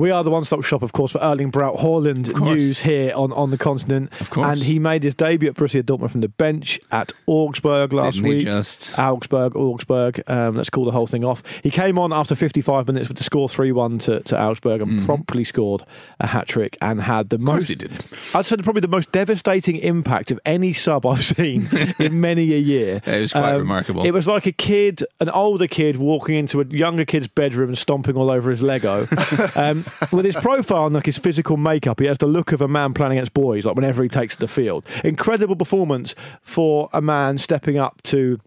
We 0.00 0.10
are 0.10 0.24
the 0.24 0.30
one-stop 0.30 0.64
shop, 0.64 0.82
of 0.82 0.92
course, 0.94 1.12
for 1.12 1.18
Erling 1.18 1.50
Braut 1.50 1.76
Haaland 1.76 2.40
news 2.40 2.80
here 2.80 3.12
on, 3.14 3.34
on 3.34 3.50
the 3.50 3.58
continent. 3.58 4.10
Of 4.18 4.30
course. 4.30 4.48
And 4.48 4.62
he 4.62 4.78
made 4.78 5.02
his 5.02 5.14
debut 5.14 5.50
at 5.50 5.56
Borussia 5.56 5.82
Dortmund 5.82 6.10
from 6.10 6.22
the 6.22 6.28
bench 6.28 6.80
at 6.90 7.12
Augsburg 7.26 7.92
last 7.92 8.14
Didn't 8.14 8.30
week. 8.30 8.44
just? 8.46 8.98
Augsburg, 8.98 9.54
Augsburg. 9.56 10.22
Um, 10.26 10.56
let's 10.56 10.70
call 10.70 10.86
the 10.86 10.90
whole 10.90 11.06
thing 11.06 11.22
off. 11.22 11.42
He 11.62 11.70
came 11.70 11.98
on 11.98 12.14
after 12.14 12.34
55 12.34 12.86
minutes 12.86 13.08
with 13.08 13.18
the 13.18 13.24
score 13.24 13.46
3-1 13.46 14.00
to, 14.04 14.20
to 14.20 14.40
Augsburg 14.40 14.80
and 14.80 15.04
promptly 15.04 15.44
scored 15.44 15.82
a 16.18 16.26
hat-trick 16.28 16.78
and 16.80 17.02
had 17.02 17.28
the 17.28 17.36
Mm. 17.38 17.46
course 17.46 17.56
most... 17.60 17.68
he 17.68 17.74
did. 17.74 17.92
I'd 18.34 18.46
say 18.46 18.56
probably 18.56 18.80
the 18.80 18.88
most 18.88 19.12
devastating 19.12 19.76
impact 19.76 20.30
of 20.30 20.40
any 20.46 20.72
sub 20.72 21.04
I've 21.04 21.24
seen 21.24 21.68
in 21.98 22.20
many 22.22 22.54
a 22.54 22.58
year. 22.58 23.02
Um, 23.06 23.12
It 23.14 23.20
was 23.20 23.32
quite 23.32 23.54
remarkable. 23.56 24.06
It 24.06 24.12
was 24.12 24.26
like 24.26 24.46
a 24.46 24.52
kid, 24.52 25.04
an 25.20 25.28
older 25.28 25.66
kid, 25.66 25.98
walking 25.98 26.36
into 26.36 26.60
a 26.62 26.64
younger 26.64 27.04
kid's 27.04 27.28
bedroom 27.28 27.68
and 27.68 27.76
stomping 27.78 28.16
all 28.16 28.30
over 28.30 28.48
his 28.50 28.62
Lego. 28.62 29.06
um, 29.56 29.84
with 30.12 30.24
his 30.24 30.36
profile 30.36 30.86
and 30.86 30.94
like 30.94 31.06
his 31.06 31.18
physical 31.18 31.56
makeup, 31.56 32.00
he 32.00 32.06
has 32.06 32.18
the 32.18 32.26
look 32.26 32.52
of 32.52 32.60
a 32.60 32.68
man 32.68 32.94
playing 32.94 33.12
against 33.12 33.34
boys. 33.34 33.66
Like 33.66 33.76
whenever 33.76 34.02
he 34.02 34.08
takes 34.08 34.36
the 34.36 34.48
field, 34.48 34.84
incredible 35.04 35.56
performance 35.56 36.14
for 36.42 36.88
a 36.92 37.00
man 37.00 37.38
stepping 37.38 37.78
up 37.78 38.02
to 38.04 38.38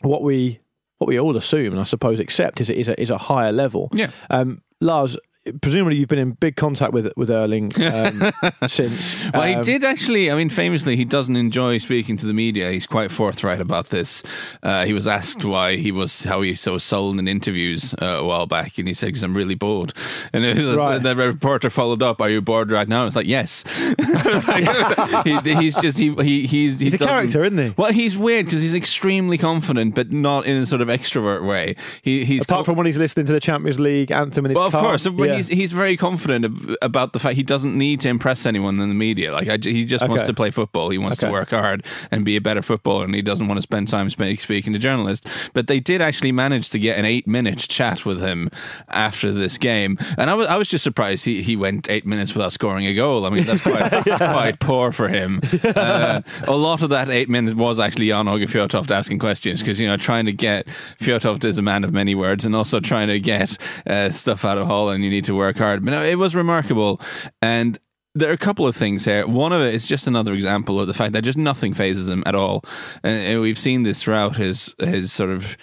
what 0.00 0.22
we 0.22 0.60
what 0.98 1.06
we 1.06 1.18
all 1.18 1.36
assume 1.36 1.72
and 1.72 1.80
I 1.80 1.84
suppose 1.84 2.18
accept 2.18 2.60
is 2.60 2.68
a, 2.70 2.76
is 2.76 2.88
a, 2.88 3.00
is 3.00 3.10
a 3.10 3.18
higher 3.18 3.52
level. 3.52 3.88
Yeah. 3.92 4.10
Um, 4.30 4.62
Lars, 4.80 5.16
presumably 5.52 5.96
you've 5.96 6.08
been 6.08 6.18
in 6.18 6.32
big 6.32 6.56
contact 6.56 6.92
with 6.92 7.12
with 7.16 7.30
Erling 7.30 7.72
um, 7.82 8.32
since. 8.68 9.30
Well, 9.32 9.42
he 9.42 9.54
Um, 9.54 9.62
did 9.62 9.84
actually. 9.84 10.30
I 10.30 10.36
mean, 10.36 10.50
famously, 10.50 10.96
he 10.96 11.04
doesn't 11.04 11.36
enjoy 11.36 11.78
speaking 11.78 12.16
to 12.18 12.26
the 12.26 12.32
media. 12.34 12.70
He's 12.70 12.86
quite 12.86 13.10
forthright 13.10 13.60
about 13.60 13.90
this. 13.90 14.22
Uh, 14.62 14.84
he 14.84 14.92
was 14.92 15.06
asked 15.06 15.44
why 15.44 15.76
he 15.76 15.90
was 15.92 16.24
how 16.24 16.42
he 16.42 16.54
so 16.54 16.78
sold 16.78 17.18
in 17.18 17.28
interviews 17.28 17.94
uh, 18.00 18.06
a 18.06 18.24
while 18.24 18.46
back, 18.46 18.78
and 18.78 18.88
he 18.88 18.94
said, 18.94 19.06
"Because 19.06 19.22
I'm 19.22 19.34
really 19.36 19.54
bored." 19.54 19.92
And 20.32 20.44
was, 20.44 20.76
Right. 20.76 21.02
the 21.02 21.14
reporter 21.16 21.70
followed 21.70 22.02
up, 22.02 22.20
"Are 22.20 22.30
you 22.30 22.40
bored 22.40 22.70
right 22.70 22.88
now?" 22.88 23.06
It's 23.06 23.16
like, 23.16 23.26
"Yes." 23.26 23.64
Like, 24.48 25.26
he, 25.26 25.54
he's 25.54 25.76
just 25.76 25.98
he, 25.98 26.14
he 26.14 26.46
he's 26.46 26.80
He's 26.80 26.94
a 26.94 26.98
character, 26.98 27.44
isn't 27.44 27.58
he? 27.58 27.74
Well, 27.76 27.92
he's 27.92 28.16
weird 28.16 28.46
because 28.46 28.60
he's 28.62 28.74
extremely 28.74 29.38
confident, 29.38 29.94
but 29.94 30.10
not 30.12 30.46
in 30.46 30.56
a 30.56 30.66
sort 30.66 30.80
of 30.80 30.88
extrovert 30.88 31.46
way. 31.46 31.76
He 32.02 32.24
he's 32.24 32.42
Apart 32.44 32.60
co- 32.60 32.64
from 32.64 32.76
when 32.76 32.86
he's 32.86 32.96
listening 32.98 33.26
to 33.26 33.32
the 33.32 33.40
Champions 33.40 33.80
League 33.80 34.10
anthem 34.10 34.44
in 34.46 34.50
his 34.50 34.56
well, 34.56 34.66
of 34.66 34.72
course, 34.72 35.06
Yeah. 35.06 35.36
He's 35.38 35.48
he's 35.48 35.72
very 35.72 35.96
confident 35.96 36.44
ab- 36.44 36.76
about 36.82 37.12
the 37.12 37.18
fact 37.18 37.36
he 37.36 37.42
doesn't 37.42 37.76
need 37.76 38.00
to 38.02 38.08
impress 38.08 38.44
anyone 38.46 38.78
in 38.80 38.88
the 38.88 38.94
media. 38.94 39.32
Like 39.32 39.48
I, 39.48 39.58
he 39.62 39.84
just 39.84 40.06
wants 40.08 40.22
Okay. 40.24 40.30
to 40.32 40.34
play 40.34 40.50
football. 40.50 40.90
He 40.90 40.98
wants 40.98 41.18
Okay. 41.18 41.28
to 41.28 41.32
work 41.32 41.50
hard 41.50 41.84
and 42.10 42.24
be 42.24 42.36
a 42.36 42.40
better 42.40 42.62
footballer, 42.62 43.04
and 43.04 43.14
he 43.14 43.22
doesn't 43.22 43.46
want 43.48 43.58
to 43.58 43.62
spend 43.62 43.88
time 43.88 44.10
spe- 44.10 44.38
speaking 44.40 44.72
to 44.74 44.78
journalists. 44.78 45.26
But 45.54 45.66
they 45.66 45.80
did 45.80 46.00
actually 46.02 46.32
manage 46.32 46.70
to 46.70 46.78
get 46.78 46.98
an 46.98 47.04
eight 47.04 47.26
minute 47.26 47.58
chat 47.68 48.04
with 48.04 48.20
him 48.20 48.50
after 48.88 49.32
this 49.32 49.58
game, 49.58 49.98
and 50.18 50.30
I 50.30 50.34
was 50.34 50.46
I 50.48 50.56
was 50.56 50.68
just 50.68 50.84
surprised 50.84 51.24
he, 51.24 51.42
he 51.42 51.56
went 51.56 51.88
eight 51.90 52.06
minutes 52.06 52.34
without 52.34 52.52
scoring 52.52 52.86
a 52.86 52.94
goal. 52.94 53.26
I 53.26 53.30
mean 53.30 53.44
that's 53.44 53.62
quite 53.62 53.90
quite 54.16 54.58
poor 54.60 54.92
for 54.92 55.08
him. 55.08 55.40
Uh, 55.64 56.20
a 56.46 56.56
lot 56.56 56.82
of 56.82 56.90
that 56.90 57.08
eight 57.08 57.28
minutes 57.28 57.56
was 57.56 57.78
actually 57.78 58.08
Jan 58.08 58.26
Åge 58.26 58.46
Fjørtoft 58.48 58.90
asking 58.90 59.18
questions 59.18 59.60
because 59.60 59.80
you 59.80 59.86
know 59.86 59.96
trying 59.96 60.26
to 60.26 60.32
get 60.32 60.66
Fjørtoft 61.00 61.44
is 61.44 61.58
a 61.58 61.62
man 61.62 61.84
of 61.84 61.92
many 61.92 62.14
words, 62.14 62.44
and 62.44 62.54
also 62.56 62.80
trying 62.80 63.08
to 63.08 63.20
get 63.20 63.56
uh, 63.86 64.10
stuff 64.10 64.44
out 64.44 64.58
of 64.58 64.66
Haaland, 64.68 65.02
you 65.02 65.10
need 65.10 65.24
to 65.24 65.27
work 65.34 65.58
hard. 65.58 65.84
But 65.84 65.92
no, 65.92 66.02
it 66.02 66.16
was 66.16 66.34
remarkable, 66.34 67.00
and 67.42 67.78
there 68.14 68.30
are 68.30 68.34
a 68.34 68.38
couple 68.38 68.66
of 68.66 68.76
things 68.76 69.04
here. 69.04 69.26
One 69.26 69.52
of 69.52 69.60
it 69.62 69.74
is 69.74 69.86
just 69.86 70.06
another 70.06 70.34
example 70.34 70.80
of 70.80 70.86
the 70.86 70.94
fact 70.94 71.12
that 71.12 71.22
just 71.22 71.38
nothing 71.38 71.74
phases 71.74 72.08
him 72.08 72.22
at 72.26 72.34
all, 72.34 72.64
and, 73.02 73.22
and 73.22 73.40
we've 73.40 73.58
seen 73.58 73.82
this 73.82 74.02
throughout 74.02 74.36
his 74.36 74.74
his 74.78 75.12
sort 75.12 75.30
of. 75.30 75.56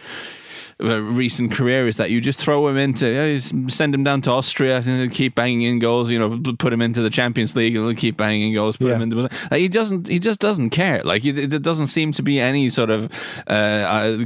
Uh, 0.84 1.02
Recent 1.02 1.52
career 1.54 1.88
is 1.88 1.98
that 1.98 2.10
you 2.12 2.20
just 2.20 2.40
throw 2.40 2.68
him 2.68 2.78
into, 2.78 3.08
uh, 3.08 3.40
send 3.70 3.96
him 3.96 4.04
down 4.04 4.22
to 4.24 4.32
Austria 4.32 4.84
and 4.86 5.12
keep 5.12 5.36
banging 5.36 5.62
in 5.64 5.80
goals. 5.80 6.10
You 6.10 6.20
know, 6.20 6.54
put 6.58 6.74
him 6.74 6.82
into 6.82 7.02
the 7.02 7.10
Champions 7.10 7.56
League 7.56 7.76
and 7.76 7.98
keep 7.98 8.18
banging 8.18 8.50
in 8.50 8.54
goals. 8.54 8.78
Put 8.78 8.88
Yeah. 8.90 8.96
him 8.96 9.02
into, 9.04 9.16
like, 9.18 9.32
he 9.54 9.68
doesn't, 9.68 10.08
he 10.08 10.20
just 10.20 10.40
doesn't 10.40 10.72
care. 10.72 11.02
Like 11.04 11.24
it, 11.24 11.54
it 11.54 11.62
doesn't 11.62 11.88
seem 11.88 12.12
to 12.14 12.22
be 12.24 12.40
any 12.40 12.70
sort 12.70 12.90
of 12.90 13.12
uh, 13.48 13.54
uh, 13.54 14.26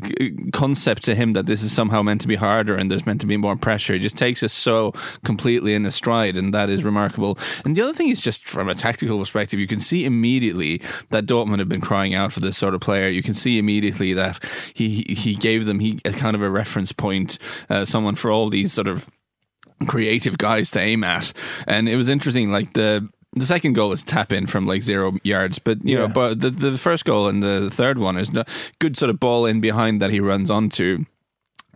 concept 0.51 1.03
to 1.03 1.15
him 1.15 1.33
that 1.33 1.45
this 1.45 1.61
is 1.63 1.71
somehow 1.71 2.01
meant 2.01 2.21
to 2.21 2.27
be 2.27 2.35
harder 2.35 2.75
and 2.75 2.89
there's 2.89 3.05
meant 3.05 3.21
to 3.21 3.27
be 3.27 3.37
more 3.37 3.55
pressure. 3.55 3.93
He 3.93 3.99
just 3.99 4.17
takes 4.17 4.41
it 4.41 4.49
so 4.49 4.93
completely 5.23 5.73
in 5.73 5.85
a 5.85 5.91
stride, 5.91 6.35
and 6.37 6.53
that 6.53 6.69
is 6.69 6.83
remarkable. 6.83 7.37
And 7.65 7.75
the 7.75 7.81
other 7.81 7.93
thing 7.93 8.09
is 8.09 8.21
just 8.21 8.47
from 8.47 8.69
a 8.69 8.75
tactical 8.75 9.19
perspective, 9.19 9.59
you 9.59 9.67
can 9.67 9.79
see 9.79 10.05
immediately 10.05 10.81
that 11.09 11.25
Dortmund 11.25 11.59
have 11.59 11.69
been 11.69 11.81
crying 11.81 12.15
out 12.15 12.31
for 12.33 12.39
this 12.39 12.57
sort 12.57 12.73
of 12.73 12.81
player. 12.81 13.07
You 13.09 13.21
can 13.23 13.33
see 13.33 13.57
immediately 13.59 14.13
that 14.13 14.43
he 14.73 15.05
he 15.09 15.35
gave 15.35 15.65
them 15.65 15.79
he 15.79 15.99
a 16.05 16.11
kind 16.11 16.35
of 16.35 16.38
a 16.41 16.49
reference 16.49 16.91
point, 16.91 17.37
uh, 17.69 17.85
someone 17.85 18.15
for 18.15 18.31
all 18.31 18.49
these 18.49 18.73
sort 18.73 18.87
of 18.87 19.07
creative 19.87 20.37
guys 20.37 20.71
to 20.71 20.79
aim 20.79 21.03
at. 21.03 21.33
And 21.67 21.87
it 21.87 21.95
was 21.95 22.09
interesting, 22.09 22.51
like 22.51 22.73
the 22.73 23.07
the 23.33 23.45
second 23.45 23.73
goal 23.73 23.91
is 23.91 24.01
tap 24.03 24.31
in 24.31 24.47
from 24.47 24.65
like 24.65 24.81
zero 24.81 25.17
yards, 25.23 25.59
but 25.59 25.85
you 25.85 25.95
know, 25.95 26.07
but 26.07 26.39
the 26.39 26.49
the 26.49 26.77
first 26.77 27.05
goal 27.05 27.27
and 27.27 27.43
the 27.43 27.69
third 27.71 27.97
one 27.97 28.17
is 28.17 28.35
a 28.35 28.45
good 28.79 28.97
sort 28.97 29.09
of 29.09 29.19
ball 29.19 29.45
in 29.45 29.61
behind 29.61 30.01
that 30.01 30.09
he 30.09 30.19
runs 30.19 30.49
onto. 30.49 31.05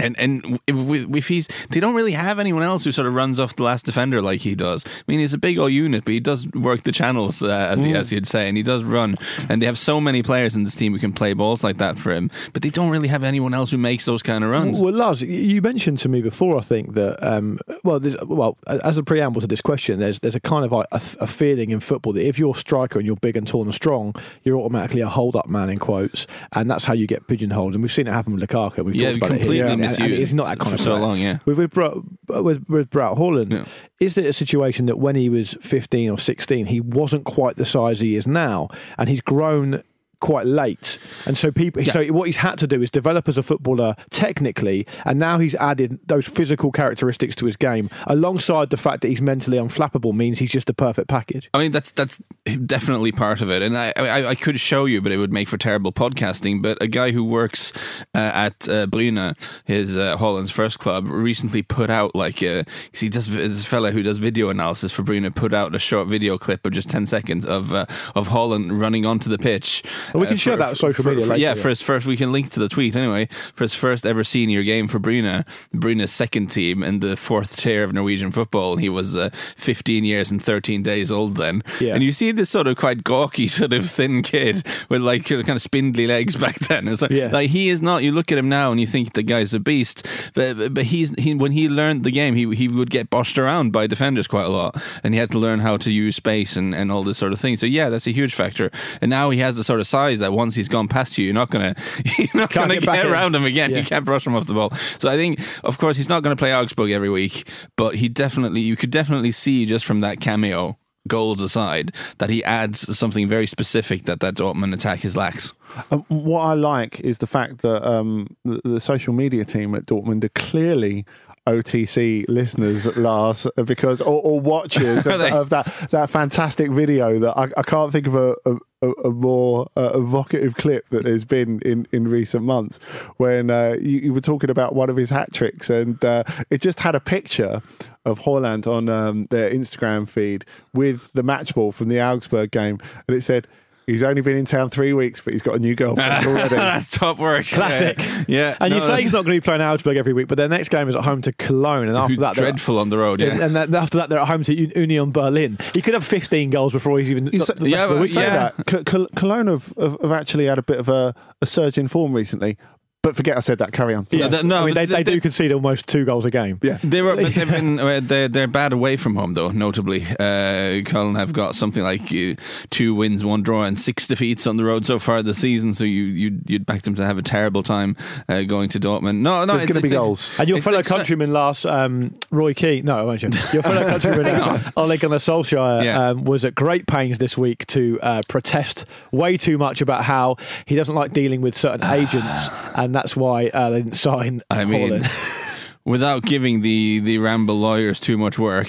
And 0.04 0.20
and 0.20 0.60
if, 0.68 1.16
if 1.16 1.28
he's 1.28 1.48
they 1.70 1.80
don't 1.80 1.96
really 1.96 2.12
have 2.12 2.40
anyone 2.40 2.64
else 2.64 2.84
who 2.84 2.92
sort 2.92 3.08
of 3.08 3.14
runs 3.14 3.40
off 3.40 3.56
the 3.56 3.64
last 3.64 3.86
defender 3.86 4.22
like 4.22 4.42
he 4.42 4.56
does. 4.56 4.86
I 4.86 4.90
mean, 5.08 5.20
he's 5.20 5.34
a 5.34 5.38
big 5.38 5.58
old 5.58 5.72
unit, 5.72 6.04
but 6.06 6.14
he 6.14 6.20
does 6.20 6.48
work 6.52 6.84
the 6.84 6.92
channels 6.92 7.42
uh, 7.42 7.48
as 7.48 7.82
he, 7.82 7.94
as 7.94 8.12
you'd 8.12 8.28
say, 8.28 8.48
and 8.48 8.58
he 8.58 8.64
does 8.64 8.84
run. 8.84 9.16
And 9.50 9.62
they 9.62 9.66
have 9.66 9.78
so 9.78 10.00
many 10.02 10.22
players 10.24 10.56
in 10.56 10.64
this 10.64 10.76
team 10.76 10.94
who 10.94 11.00
can 11.00 11.14
play 11.14 11.34
balls 11.34 11.64
like 11.64 11.78
that 11.78 11.98
for 11.98 12.12
him, 12.12 12.30
but 12.52 12.62
they 12.62 12.70
don't 12.70 12.90
really 12.90 13.08
have 13.08 13.24
anyone 13.24 13.54
else 13.54 13.72
who 13.72 13.78
makes 13.78 14.06
those 14.06 14.22
kind 14.22 14.44
of 14.44 14.50
runs. 14.50 14.80
Well, 14.80 14.94
Lars, 14.94 15.22
you 15.22 15.62
mentioned 15.62 16.00
to 16.00 16.10
me 16.10 16.22
before, 16.22 16.58
I 16.58 16.62
think 16.62 16.94
that 16.96 17.24
um, 17.26 17.60
well, 17.84 18.00
well, 18.26 18.58
as 18.68 18.98
a 18.98 19.04
preamble 19.04 19.42
to 19.42 19.48
this 19.48 19.62
question, 19.62 20.00
there's 20.00 20.20
there's 20.20 20.36
a 20.36 20.40
kind 20.40 20.66
of 20.66 20.74
a, 20.74 20.86
a 20.92 21.28
feeling 21.28 21.72
in 21.72 21.80
football 21.80 22.14
that 22.14 22.28
if 22.28 22.38
you're 22.38 22.56
a 22.56 22.58
striker 22.60 23.00
and 23.00 23.06
you're 23.06 23.16
big 23.16 23.38
and 23.38 23.48
tall 23.48 23.64
and 23.64 23.74
strong, 23.74 24.14
you're 24.44 24.58
automatically 24.58 25.02
a 25.02 25.10
hold 25.10 25.36
up 25.36 25.48
man 25.48 25.70
in 25.70 25.78
quotes, 25.80 26.28
and 26.54 26.70
that's 26.70 26.86
how 26.86 26.94
you 26.94 27.08
get 27.08 27.28
pigeonholed. 27.28 27.74
And 27.74 27.82
we've 27.82 27.92
seen 27.92 28.08
it 28.08 28.14
happen 28.14 28.34
with 28.34 28.48
Lukaku. 28.48 28.84
We've 28.84 28.96
Yeah, 28.96 29.10
talked 29.10 29.18
about 29.18 29.28
completely 29.28 29.60
it 29.60 29.80
here. 29.80 29.90
And- 30.00 30.12
and 30.14 30.22
it's 30.22 30.34
not 30.34 30.48
that 30.48 30.60
kind 30.60 30.70
for 30.72 30.76
of 30.76 30.80
so 30.82 30.98
long, 30.98 31.18
yeah. 31.20 31.40
With 31.46 31.58
with 31.58 31.72
Bra- 31.72 32.02
with, 32.28 32.68
with 32.70 32.90
Braut 32.90 33.18
Haaland, 33.18 33.52
Yeah. 33.52 33.66
is 34.00 34.18
it 34.18 34.26
a 34.26 34.34
situation 34.34 34.86
that 34.88 34.98
when 35.00 35.16
he 35.16 35.30
was 35.30 35.56
15 35.62 36.10
or 36.10 36.18
16, 36.18 36.66
he 36.68 36.80
wasn't 36.82 37.26
quite 37.26 37.56
the 37.58 37.66
size 37.66 38.00
he 38.00 38.16
is 38.16 38.28
now, 38.28 38.70
and 38.98 39.10
he's 39.10 39.22
grown 39.22 39.82
quite 40.24 40.48
late, 40.48 40.98
and 41.26 41.38
so 41.38 41.52
people. 41.52 41.84
So 41.84 42.06
what 42.06 42.28
he's 42.28 42.38
had 42.38 42.58
to 42.60 42.68
do 42.68 42.82
is 42.82 42.90
develop 42.90 43.28
as 43.28 43.38
a 43.38 43.44
footballer 43.44 43.96
technically, 44.10 44.88
and 45.04 45.20
now 45.20 45.38
he's 45.38 45.54
added 45.56 46.00
those 46.08 46.26
physical 46.28 46.72
characteristics 46.72 47.36
to 47.36 47.46
his 47.46 47.58
game, 47.58 47.90
alongside 48.08 48.70
the 48.70 48.78
fact 48.78 49.02
that 49.02 49.10
he's 49.10 49.20
mentally 49.22 49.58
unflappable, 49.58 50.14
means 50.14 50.40
he's 50.40 50.52
just 50.52 50.70
a 50.70 50.74
perfect 50.74 51.10
package. 51.10 51.50
I 51.54 51.60
mean, 51.60 51.74
that's 51.74 51.92
that's 51.92 52.22
definitely 52.66 53.12
part 53.12 53.42
of 53.42 53.50
it, 53.52 53.62
and 53.62 53.78
I, 53.78 53.92
I 53.98 54.30
I 54.30 54.36
could 54.36 54.60
show 54.62 54.86
you, 54.86 55.02
but 55.02 55.12
it 55.12 55.18
would 55.18 55.34
make 55.34 55.50
for 55.50 55.58
terrible 55.58 55.92
podcasting. 55.92 56.62
But 56.62 56.82
a 56.82 56.88
guy 56.88 57.12
who 57.12 57.26
works 57.26 57.74
uh, 58.16 58.32
at 58.48 58.70
uh, 58.70 58.88
Bryne, 58.88 59.36
his 59.66 59.98
uh, 59.98 60.16
Haaland's 60.18 60.52
first 60.52 60.80
club, 60.80 61.06
recently 61.08 61.64
put 61.64 61.90
out 61.90 62.16
like 62.16 62.42
a, 62.42 62.64
'cause 62.64 63.02
he 63.02 63.10
does 63.10 63.28
this 63.28 63.66
fella 63.66 63.92
who 63.92 64.02
does 64.02 64.20
video 64.20 64.50
analysis 64.50 64.94
for 64.94 65.04
Bryne 65.04 65.30
put 65.34 65.54
out 65.54 65.76
a 65.76 65.80
short 65.80 66.08
video 66.08 66.38
clip 66.38 66.66
of 66.66 66.72
just 66.72 66.90
ten 66.90 67.06
seconds 67.06 67.46
of 67.46 67.74
uh, 67.74 67.86
of 68.16 68.28
Holland 68.28 68.80
running 68.80 69.06
onto 69.06 69.30
the 69.30 69.38
pitch. 69.38 69.84
We 70.14 70.26
uh, 70.26 70.30
can 70.30 70.38
share 70.38 70.54
for- 70.54 70.58
that 70.58 70.70
on 70.70 70.76
social 70.76 71.04
for- 71.04 71.10
media 71.12 71.26
for- 71.26 71.34
later, 71.34 71.42
Yeah, 71.42 71.56
yeah. 71.56 71.62
for 71.62 71.70
his 71.70 71.82
first, 71.82 72.06
we 72.06 72.18
can 72.18 72.32
link 72.32 72.52
to 72.52 72.60
the 72.60 72.70
tweet 72.70 72.96
anyway. 72.96 73.28
For 73.56 73.64
his 73.64 73.74
first 73.74 74.06
ever 74.06 74.24
senior 74.24 74.64
game 74.64 74.88
for 74.88 75.00
Bryne, 75.00 75.46
Bryne's 75.74 76.12
second 76.12 76.48
team 76.48 76.84
in 76.84 77.00
the 77.00 77.16
fourth 77.16 77.58
tier 77.58 77.84
of 77.84 77.94
Norwegian 77.94 78.32
football. 78.32 78.78
He 78.78 78.90
was 78.90 79.16
uh, 79.16 79.30
15 79.58 80.04
years 80.04 80.32
and 80.32 80.42
13 80.44 80.84
days 80.84 81.12
old 81.12 81.38
then. 81.38 81.64
Yeah. 81.80 81.96
And 81.96 82.04
you 82.04 82.12
see 82.12 82.32
this 82.32 82.50
sort 82.50 82.68
of 82.68 82.76
quite 82.78 83.04
gawky, 83.04 83.48
sort 83.60 83.74
of 83.74 83.86
thin 83.90 84.22
kid 84.24 84.66
with 84.90 85.02
like 85.02 85.26
kind 85.26 85.50
of 85.50 85.62
spindly 85.62 86.08
legs 86.08 86.36
back 86.46 86.60
then. 86.60 86.88
It's 86.88 87.02
like, 87.02 87.12
Yeah. 87.12 87.30
like 87.32 87.50
he 87.50 87.70
is 87.70 87.82
not. 87.82 88.04
You 88.04 88.12
look 88.12 88.32
at 88.32 88.38
him 88.38 88.50
now 88.50 88.72
and 88.72 88.80
you 88.80 88.88
think 88.88 89.14
the 89.14 89.24
guy's 89.24 89.54
a 89.54 89.60
beast, 89.60 90.06
but 90.34 90.74
but 90.74 90.86
he's 90.86 91.12
he 91.18 91.34
when 91.34 91.52
he 91.52 91.70
learned 91.70 92.04
the 92.04 92.12
game, 92.12 92.36
he 92.36 92.54
he 92.56 92.68
would 92.68 92.90
get 92.90 93.10
bossed 93.10 93.38
around 93.38 93.72
by 93.72 93.88
defenders 93.88 94.28
quite 94.28 94.46
a 94.46 94.50
lot, 94.50 94.82
and 95.04 95.14
he 95.14 95.20
had 95.20 95.32
to 95.32 95.40
learn 95.40 95.60
how 95.60 95.78
to 95.78 95.92
use 95.92 96.16
space 96.16 96.56
and, 96.56 96.76
and 96.76 96.92
all 96.92 97.04
this 97.04 97.18
sort 97.18 97.32
of 97.34 97.40
thing. 97.40 97.56
So 97.58 97.66
yeah, 97.66 97.90
that's 97.90 98.08
a 98.08 98.12
huge 98.12 98.34
factor. 98.36 98.70
And 99.02 99.10
now 99.10 99.30
he 99.30 99.40
has 99.40 99.56
the 99.56 99.64
sort 99.64 99.80
of 99.80 99.88
size 99.88 100.03
that 100.12 100.34
once 100.34 100.56
he's 100.56 100.68
gone 100.68 100.88
past 100.88 101.18
you, 101.18 101.26
you're 101.26 101.34
not 101.34 101.50
gonna 101.50 101.76
you're 102.18 102.28
not 102.34 102.50
Can't 102.50 102.68
gonna 102.68 102.74
get 102.76 102.86
back 102.86 102.96
get 102.98 103.06
in. 103.06 103.12
around 103.12 103.36
him 103.36 103.46
again. 103.46 103.72
Yeah. 103.72 103.80
You 103.80 103.84
can't 103.86 104.06
brush 104.06 104.26
him 104.28 104.36
off 104.36 104.46
the 104.48 104.54
ball. 104.54 104.72
So 105.00 105.10
I 105.10 105.16
think, 105.16 105.40
of 105.64 105.78
course, 105.78 105.98
he's 105.98 106.10
not 106.10 106.24
going 106.24 106.36
to 106.36 106.40
play 106.40 106.54
Augsburg 106.54 106.92
every 106.92 107.10
week, 107.10 107.48
but 107.76 107.96
he 107.96 108.10
definitely 108.10 108.62
you 108.62 108.76
could 108.76 108.92
definitely 108.92 109.32
see 109.32 109.66
just 109.66 109.86
from 109.86 110.02
that 110.02 110.20
cameo. 110.20 110.78
Goals 111.06 111.42
aside, 111.42 111.94
that 112.20 112.30
he 112.30 112.42
adds 112.46 112.98
something 112.98 113.28
very 113.28 113.46
specific 113.46 114.04
that 114.04 114.22
that 114.22 114.36
Dortmund 114.36 114.74
attack 114.74 115.04
is 115.04 115.18
lacks. 115.18 115.52
Um, 115.92 116.06
what 116.08 116.40
I 116.44 116.54
like 116.54 117.02
is 117.02 117.18
the 117.18 117.28
fact 117.28 117.58
that 117.58 117.86
um, 117.86 118.38
the, 118.46 118.62
the 118.64 118.80
social 118.80 119.12
media 119.12 119.44
team 119.44 119.76
at 119.76 119.86
Dortmund 119.86 120.24
are 120.24 120.30
clearly 120.30 121.04
OTC 121.48 122.26
listeners, 122.30 122.86
Lars, 122.96 123.48
because 123.66 124.00
or, 124.00 124.22
or 124.22 124.40
watchers 124.40 125.06
of, 125.08 125.20
of 125.22 125.50
that 125.50 125.90
that 125.92 126.10
fantastic 126.10 126.72
video 126.72 127.20
that 127.20 127.38
I, 127.38 127.50
I 127.58 127.64
can't 127.64 127.92
think 127.92 128.08
of 128.08 128.16
a, 128.16 128.36
a, 128.46 128.56
a 128.82 128.92
a 129.06 129.10
more 129.10 129.70
uh, 129.76 129.92
evocative 129.94 130.56
clip 130.56 130.88
that 130.90 131.04
there's 131.04 131.26
been 131.26 131.60
in, 131.62 131.88
in 131.92 132.08
recent 132.08 132.46
months 132.46 132.80
when 133.18 133.50
uh, 133.50 133.76
you, 133.82 134.00
you 134.00 134.14
were 134.14 134.22
talking 134.22 134.50
about 134.50 134.74
one 134.74 134.90
of 134.90 134.96
his 134.96 135.10
hat 135.10 135.34
tricks 135.34 135.70
and 135.70 136.04
uh, 136.06 136.24
it 136.50 136.62
just 136.62 136.80
had 136.80 136.96
a 136.96 137.00
picture 137.00 137.62
of 138.06 138.20
Haaland 138.20 138.68
on 138.68 138.90
um, 138.90 139.26
their 139.30 139.50
Instagram 139.50 140.08
feed 140.08 140.46
with 140.74 141.02
the 141.14 141.24
match 141.24 141.56
ball 141.56 141.72
from 141.72 141.90
the 141.90 142.02
Augsburg 142.02 142.52
game 142.52 142.80
and 143.08 143.18
it 143.18 143.22
said 143.22 143.48
he's 143.88 144.04
only 144.04 144.22
been 144.22 144.36
in 144.38 144.46
town 144.46 144.70
three 144.70 144.94
weeks 144.94 145.22
but 145.22 145.34
he's 145.34 145.42
got 145.42 145.56
a 145.56 145.60
new 145.60 145.76
girlfriend 145.76 146.26
already. 146.28 146.56
That's 146.56 146.92
top 146.98 147.18
work. 147.20 147.46
Classic. 147.48 147.98
Yeah. 148.28 148.56
And 148.60 148.72
no, 148.72 148.76
you 148.78 148.82
say 148.82 148.88
that's- 148.88 149.02
he's 149.04 149.14
not 149.14 149.26
going 149.26 149.36
to 149.36 149.42
be 149.42 149.46
playing 149.46 149.62
Augsburg 149.62 149.98
every 149.98 150.14
week, 150.14 150.28
but 150.28 150.38
their 150.38 150.48
next 150.50 150.70
game 150.70 150.88
is 150.90 150.96
at 150.96 151.04
home 151.04 151.22
to 151.24 151.34
Cologne, 151.34 151.88
and 151.88 151.98
after 151.98 152.16
that, 152.18 152.36
they're- 152.36 152.46
dreadful 152.46 152.80
on 152.80 152.90
the 152.90 152.98
road. 152.98 153.20
Yeah. 153.20 153.34
And, 153.34 153.42
and 153.42 153.56
then 153.56 153.76
after 153.76 153.98
that, 153.98 154.10
they're 154.10 154.20
at 154.20 154.28
home 154.28 154.44
to 154.44 154.58
Un- 154.58 154.72
Union 154.76 155.12
Berlin. 155.12 155.58
He 155.74 155.82
could 155.82 155.94
have 155.94 156.06
15 156.06 156.50
goals 156.50 156.74
before 156.74 157.00
he's 157.00 157.10
even. 157.12 157.26
You 157.28 157.40
got 157.40 157.48
say, 157.48 157.54
the 157.56 157.72
rest 157.72 157.92
of 157.92 158.00
the 158.00 158.08
say 158.08 158.26
that. 158.26 159.10
Cologne 159.16 159.48
have, 159.48 159.74
have, 159.78 159.98
have 160.02 160.12
actually 160.12 160.46
had 160.46 160.58
a 160.58 160.64
bit 160.64 160.78
of 160.80 160.90
a, 160.90 161.14
a 161.42 161.46
surge 161.46 161.78
in 161.78 161.88
form 161.88 162.14
recently. 162.14 162.58
But 163.04 163.18
forget 163.18 163.36
I 163.36 163.42
said 163.42 163.58
that. 163.58 163.74
Carry 163.74 163.94
on. 163.96 164.08
Yeah, 164.12 164.30
that- 164.30 164.46
no, 164.46 164.60
I 164.60 164.66
mean, 164.68 164.76
they, 164.76 164.86
they 164.86 165.04
they- 165.04 165.16
do 165.16 165.20
concede 165.20 165.52
almost 165.52 165.88
two 165.88 166.06
goals 166.06 166.24
a 166.24 166.32
game. 166.32 166.58
Yeah. 166.64 166.78
They 166.82 167.02
were, 167.02 167.18
but 167.18 167.34
they've 167.34 167.50
been 167.52 167.78
uh, 167.80 168.00
they're, 168.02 168.30
they're 168.30 168.48
bad 168.48 168.72
away 168.72 168.96
from 168.96 169.18
home 169.18 169.34
though. 169.34 169.50
Notably, 169.52 170.04
uh, 170.04 170.82
Köln 170.88 171.18
have 171.18 171.34
got 171.34 171.54
something 171.54 171.84
like 171.84 172.14
uh, 172.14 172.36
two 172.70 172.96
wins, 172.96 173.26
one 173.26 173.44
draw, 173.44 173.64
and 173.66 173.78
six 173.78 174.08
defeats 174.14 174.48
on 174.48 174.56
the 174.56 174.64
road 174.64 174.86
so 174.86 175.00
far 175.00 175.22
this 175.22 175.40
season. 175.40 175.74
So 175.74 175.84
you 175.84 176.04
you'd, 176.04 176.50
you'd 176.50 176.66
back 176.66 176.84
them 176.84 176.96
to 176.96 177.06
have 177.06 177.18
a 177.18 177.22
terrible 177.22 177.62
time 177.62 177.98
uh, 178.30 178.44
going 178.44 178.70
to 178.70 178.80
Dortmund. 178.80 179.18
No, 179.18 179.44
no, 179.44 179.48
There's 179.58 179.66
it's- 179.66 179.74
going 179.74 179.82
to 179.82 179.82
be 179.82 179.88
it's- 179.90 180.00
goals. 180.00 180.40
And 180.40 180.48
your 180.48 180.62
fellow 180.62 180.78
like- 180.78 180.86
countryman 180.86 181.34
last 181.34 181.66
um, 181.66 182.14
Roy 182.32 182.54
Keane, 182.54 182.86
no, 182.86 182.98
I 183.00 183.04
won't 183.04 183.22
you? 183.22 183.30
Your 183.52 183.64
fellow 183.64 183.86
countryman 183.86 184.28
uh, 184.28 184.72
Ole 184.78 184.96
Gunnar 184.98 185.18
Solskjaer 185.18 185.84
Yeah. 185.84 186.08
um, 186.12 186.24
was 186.24 186.46
at 186.46 186.56
great 186.56 186.88
pains 186.88 187.18
this 187.18 187.38
week 187.38 187.68
to 187.68 188.00
uh, 188.02 188.22
protest 188.30 188.86
way 189.12 189.36
too 189.36 189.58
much 189.58 189.82
about 189.82 190.06
how 190.06 190.38
he 190.66 190.78
doesn't 190.78 190.96
like 190.96 191.12
dealing 191.12 191.42
with 191.42 191.58
certain 191.58 191.84
agents, 191.92 192.48
and 192.76 192.93
that's 192.94 193.16
why 193.16 193.48
uh, 193.48 193.70
they 193.72 193.82
didn't 193.82 193.96
sign. 193.98 194.42
I 194.50 194.66
mean, 194.66 195.02
without 195.86 196.24
giving 196.24 196.62
the 196.62 197.00
the 197.00 197.18
Ramble 197.18 197.56
lawyers 197.60 198.00
too 198.00 198.18
much 198.18 198.38
work. 198.40 198.68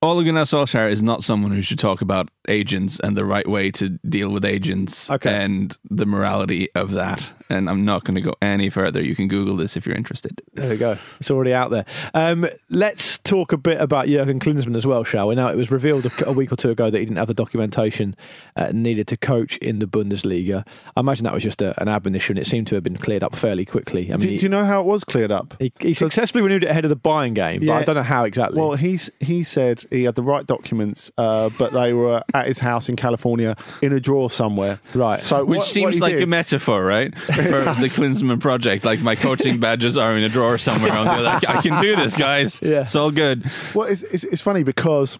Ole 0.00 0.22
Gunnar 0.22 0.42
Solskjaer 0.44 0.90
is 0.90 1.02
not 1.02 1.24
someone 1.24 1.50
who 1.50 1.60
should 1.60 1.78
talk 1.80 2.00
about 2.02 2.30
agents 2.48 3.00
and 3.00 3.16
the 3.16 3.24
right 3.24 3.48
way 3.48 3.72
to 3.72 3.98
deal 4.08 4.30
with 4.30 4.44
agents 4.44 5.10
Okay. 5.10 5.28
and 5.34 5.76
the 5.90 6.06
morality 6.06 6.68
of 6.76 6.92
that. 6.92 7.32
And 7.50 7.68
I'm 7.70 7.84
not 7.84 8.04
going 8.04 8.14
to 8.16 8.20
go 8.20 8.34
any 8.42 8.68
further. 8.70 9.00
You 9.02 9.14
can 9.14 9.26
Google 9.28 9.56
this 9.56 9.76
if 9.76 9.86
you're 9.86 9.96
interested. 9.96 10.42
There 10.54 10.68
we 10.70 10.76
go. 10.76 10.98
It's 11.18 11.30
already 11.30 11.54
out 11.54 11.70
there. 11.70 11.84
Um, 12.14 12.46
let's 12.68 13.18
talk 13.18 13.52
a 13.52 13.56
bit 13.56 13.80
about 13.80 14.06
Jurgen 14.06 14.38
Klinsmann 14.38 14.76
as 14.76 14.86
well, 14.86 15.02
shall 15.04 15.28
we? 15.28 15.34
Now, 15.34 15.48
it 15.48 15.56
was 15.56 15.70
revealed 15.70 16.06
a, 16.06 16.28
a 16.28 16.32
week 16.32 16.52
or 16.52 16.56
two 16.56 16.70
ago 16.70 16.90
that 16.90 16.98
he 16.98 17.04
didn't 17.04 17.16
have 17.16 17.26
the 17.28 17.34
documentation 17.34 18.14
uh, 18.56 18.70
needed 18.72 19.06
to 19.08 19.16
coach 19.16 19.56
in 19.58 19.78
the 19.78 19.86
Bundesliga. 19.86 20.66
I 20.96 21.00
imagine 21.00 21.24
that 21.24 21.32
was 21.34 21.42
just 21.42 21.62
a, 21.62 21.80
an 21.80 21.88
admonition. 21.88 22.36
It 22.36 22.46
seemed 22.46 22.66
to 22.68 22.74
have 22.74 22.84
been 22.84 22.96
cleared 22.98 23.22
up 23.22 23.34
fairly 23.34 23.64
quickly. 23.64 24.08
I 24.12 24.16
mean, 24.16 24.20
do, 24.20 24.28
he, 24.28 24.36
do 24.38 24.42
you 24.46 24.50
know 24.50 24.64
how 24.64 24.80
it 24.80 24.84
was 24.86 25.04
cleared 25.04 25.30
up? 25.32 25.54
he, 25.58 25.72
he 25.80 25.94
successfully 25.94 26.42
renewed 26.42 26.64
it 26.64 26.70
ahead 26.70 26.84
of 26.84 26.90
the 26.90 26.96
Bayern 26.96 27.34
game, 27.34 27.64
but 27.64 27.72
I 27.72 27.84
don't 27.84 27.94
know 27.96 28.02
how 28.02 28.24
exactly. 28.24 28.60
Well, 28.60 28.72
he's 28.74 29.10
he 29.20 29.42
said 29.42 29.84
he 29.90 30.04
had 30.04 30.14
the 30.16 30.22
right 30.22 30.46
documents, 30.46 31.10
uh, 31.16 31.48
but 31.58 31.72
they 31.72 31.92
were 31.92 32.22
at 32.34 32.46
his 32.46 32.58
house 32.58 32.88
in 32.88 32.96
California 32.96 33.56
in 33.82 33.92
a 33.92 34.00
drawer 34.00 34.28
somewhere. 34.30 34.80
Right. 34.94 35.22
So 35.24 35.44
Which 35.44 35.48
what- 35.48 35.58
what 35.58 35.66
seems 35.66 35.94
he 35.96 36.00
like 36.00 36.20
a 36.20 36.26
metaphor, 36.26 36.84
right? 36.84 37.14
For 37.42 37.60
the 37.80 37.88
Klinsmann 37.88 38.40
project. 38.40 38.84
Like 38.84 39.00
my 39.00 39.14
coaching 39.14 39.60
badges 39.60 39.96
are 39.96 40.16
in 40.16 40.24
a 40.24 40.28
drawer 40.28 40.58
somewhere. 40.58 40.90
Like, 40.90 41.48
I 41.48 41.60
can 41.62 41.80
do 41.82 41.96
this, 41.96 42.16
guys. 42.16 42.60
Yeah. 42.62 42.82
It's 42.82 42.96
all 42.96 43.10
good. 43.10 43.44
Well, 43.74 43.86
it's, 43.88 44.02
it's, 44.04 44.24
it's 44.24 44.42
funny 44.42 44.62
because 44.62 45.18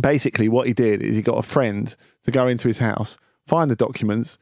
basically 0.00 0.48
what 0.48 0.66
he 0.66 0.72
did 0.72 1.02
is 1.02 1.16
he 1.16 1.22
got 1.22 1.38
a 1.38 1.42
friend 1.42 1.94
to 2.24 2.30
go 2.30 2.46
into 2.46 2.68
his 2.68 2.78
house, 2.78 3.18
find 3.46 3.70
the 3.70 3.76
documents, 3.76 4.38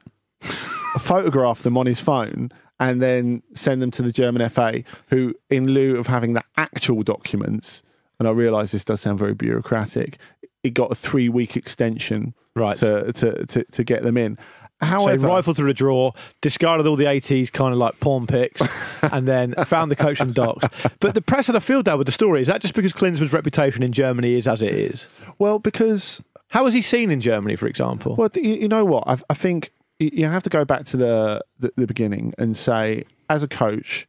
photograph 0.98 1.62
them 1.62 1.76
on 1.76 1.86
his 1.86 2.00
phone, 2.00 2.50
and 2.78 3.00
then 3.02 3.42
send 3.54 3.80
them 3.80 3.90
to 3.92 4.02
the 4.02 4.12
German 4.12 4.46
FA, 4.48 4.82
who, 5.08 5.34
in 5.50 5.72
lieu 5.72 5.96
of 5.96 6.06
having 6.08 6.34
the 6.34 6.42
actual 6.56 7.02
documents, 7.02 7.82
and 8.18 8.28
I 8.28 8.30
realise 8.32 8.72
this 8.72 8.84
does 8.84 9.00
sound 9.00 9.18
very 9.18 9.34
bureaucratic, 9.34 10.18
it 10.62 10.74
got 10.74 10.90
a 10.90 10.94
three 10.94 11.28
week 11.28 11.56
extension 11.56 12.34
Right. 12.54 12.76
to, 12.78 13.12
to, 13.12 13.44
to, 13.46 13.64
to 13.64 13.84
get 13.84 14.02
them 14.02 14.16
in. 14.16 14.38
So 14.80 14.86
However, 14.86 15.26
rifled 15.28 15.56
through 15.56 15.68
the 15.68 15.74
drawer, 15.74 16.12
discarded 16.42 16.86
all 16.86 16.96
the 16.96 17.06
80s 17.06 17.50
kind 17.50 17.72
of 17.72 17.78
like 17.78 17.98
pawn 18.00 18.26
picks, 18.26 18.60
and 19.02 19.26
then 19.26 19.54
found 19.64 19.90
the 19.90 19.96
coaching 19.96 20.32
docs. 20.32 20.68
But 21.00 21.14
the 21.14 21.22
press 21.22 21.46
had 21.46 21.56
a 21.56 21.60
field 21.60 21.86
day 21.86 21.94
with 21.94 22.06
the 22.06 22.12
story. 22.12 22.42
Is 22.42 22.46
that 22.48 22.60
just 22.60 22.74
because 22.74 22.92
Klinsmann's 22.92 23.32
reputation 23.32 23.82
in 23.82 23.92
Germany 23.92 24.34
is 24.34 24.46
as 24.46 24.62
it 24.62 24.74
is? 24.74 25.06
well, 25.38 25.58
because 25.58 26.22
How 26.48 26.66
is 26.66 26.74
he 26.74 26.82
seen 26.82 27.10
in 27.10 27.20
Germany, 27.20 27.56
for 27.56 27.66
example? 27.66 28.16
Well, 28.16 28.30
you, 28.34 28.54
you 28.54 28.68
know 28.68 28.84
what? 28.84 29.04
I, 29.06 29.18
I 29.30 29.34
think 29.34 29.72
you 29.98 30.26
have 30.26 30.42
to 30.42 30.50
go 30.50 30.64
back 30.64 30.84
to 30.86 30.96
the, 30.96 31.42
the 31.58 31.72
the 31.76 31.86
beginning 31.86 32.34
and 32.38 32.56
say, 32.56 33.04
as 33.30 33.42
a 33.42 33.48
coach, 33.48 34.06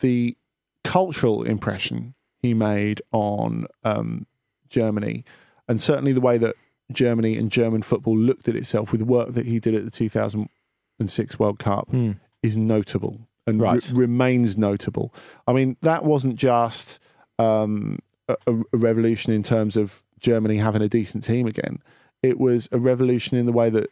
the 0.00 0.36
cultural 0.84 1.42
impression 1.42 2.14
he 2.38 2.54
made 2.54 3.00
on 3.12 3.66
um, 3.84 4.26
Germany, 4.68 5.24
and 5.68 5.80
certainly 5.80 6.12
the 6.12 6.20
way 6.20 6.38
that 6.38 6.54
Germany 6.90 7.36
and 7.36 7.50
German 7.50 7.82
football 7.82 8.16
looked 8.18 8.48
at 8.48 8.56
itself 8.56 8.90
with 8.92 8.98
the 9.00 9.04
work 9.04 9.34
that 9.34 9.46
he 9.46 9.58
did 9.60 9.74
at 9.74 9.84
the 9.84 9.90
2006 9.90 11.38
World 11.38 11.58
Cup, 11.58 11.88
Hmm. 11.90 12.12
is 12.42 12.56
notable 12.58 13.20
and 13.46 13.60
re- 13.60 13.80
remains 13.92 14.56
notable. 14.56 15.14
I 15.46 15.52
mean, 15.52 15.76
that 15.82 16.04
wasn't 16.04 16.36
just 16.36 16.98
um, 17.38 17.98
a, 18.28 18.36
a 18.46 18.54
revolution 18.76 19.32
in 19.32 19.42
terms 19.42 19.76
of 19.76 20.02
Germany 20.20 20.56
having 20.58 20.82
a 20.82 20.88
decent 20.88 21.24
team 21.24 21.46
again. 21.46 21.80
It 22.22 22.38
was 22.38 22.68
a 22.72 22.78
revolution 22.78 23.36
in 23.36 23.46
the 23.46 23.52
way 23.52 23.68
that 23.70 23.90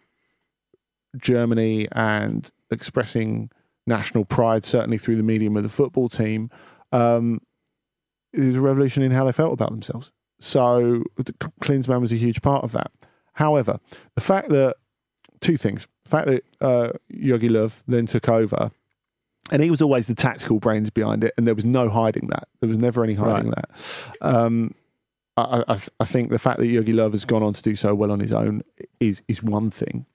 Germany 1.16 1.88
and 1.92 2.48
expressing 2.70 3.50
national 3.86 4.24
pride, 4.24 4.64
certainly 4.64 4.98
through 4.98 5.16
the 5.16 5.22
medium 5.22 5.56
of 5.56 5.62
the 5.64 5.68
football 5.68 6.08
team, 6.08 6.50
um, 6.92 7.40
it 8.32 8.44
was 8.46 8.56
a 8.56 8.60
revolution 8.60 9.02
in 9.02 9.10
how 9.10 9.24
they 9.24 9.32
felt 9.32 9.52
about 9.52 9.70
themselves. 9.70 10.12
So 10.40 11.04
the 11.16 11.32
Klinsmann 11.60 12.00
was 12.00 12.12
a 12.12 12.16
huge 12.16 12.42
part 12.42 12.64
of 12.64 12.72
that. 12.72 12.90
However, 13.34 13.78
the 14.14 14.20
fact 14.20 14.48
that 14.48 14.76
two 15.40 15.56
things: 15.56 15.86
the 16.04 16.10
fact 16.10 16.26
that 16.26 16.44
uh, 16.60 16.92
Jogi 17.12 17.50
Löw 17.50 17.82
then 17.86 18.06
took 18.06 18.28
over, 18.28 18.70
and 19.52 19.62
he 19.62 19.70
was 19.70 19.82
always 19.82 20.06
the 20.06 20.14
tactical 20.14 20.58
brains 20.58 20.90
behind 20.90 21.22
it, 21.24 21.34
and 21.36 21.46
there 21.46 21.54
was 21.54 21.64
no 21.64 21.88
hiding 21.88 22.28
that. 22.28 22.48
There 22.60 22.68
was 22.68 22.78
never 22.78 23.04
any 23.04 23.14
hiding 23.14 23.50
that. 23.50 23.70
Um, 24.20 24.74
I, 25.36 25.64
I, 25.68 25.80
I 26.00 26.04
think 26.04 26.30
the 26.30 26.38
fact 26.38 26.58
that 26.58 26.66
Jogi 26.66 26.94
Löw 26.94 27.10
has 27.12 27.24
gone 27.24 27.42
on 27.42 27.52
to 27.52 27.62
do 27.62 27.76
so 27.76 27.94
well 27.94 28.10
on 28.10 28.20
his 28.20 28.32
own 28.32 28.62
is 28.98 29.22
is 29.28 29.42
one 29.42 29.70
thing, 29.70 30.06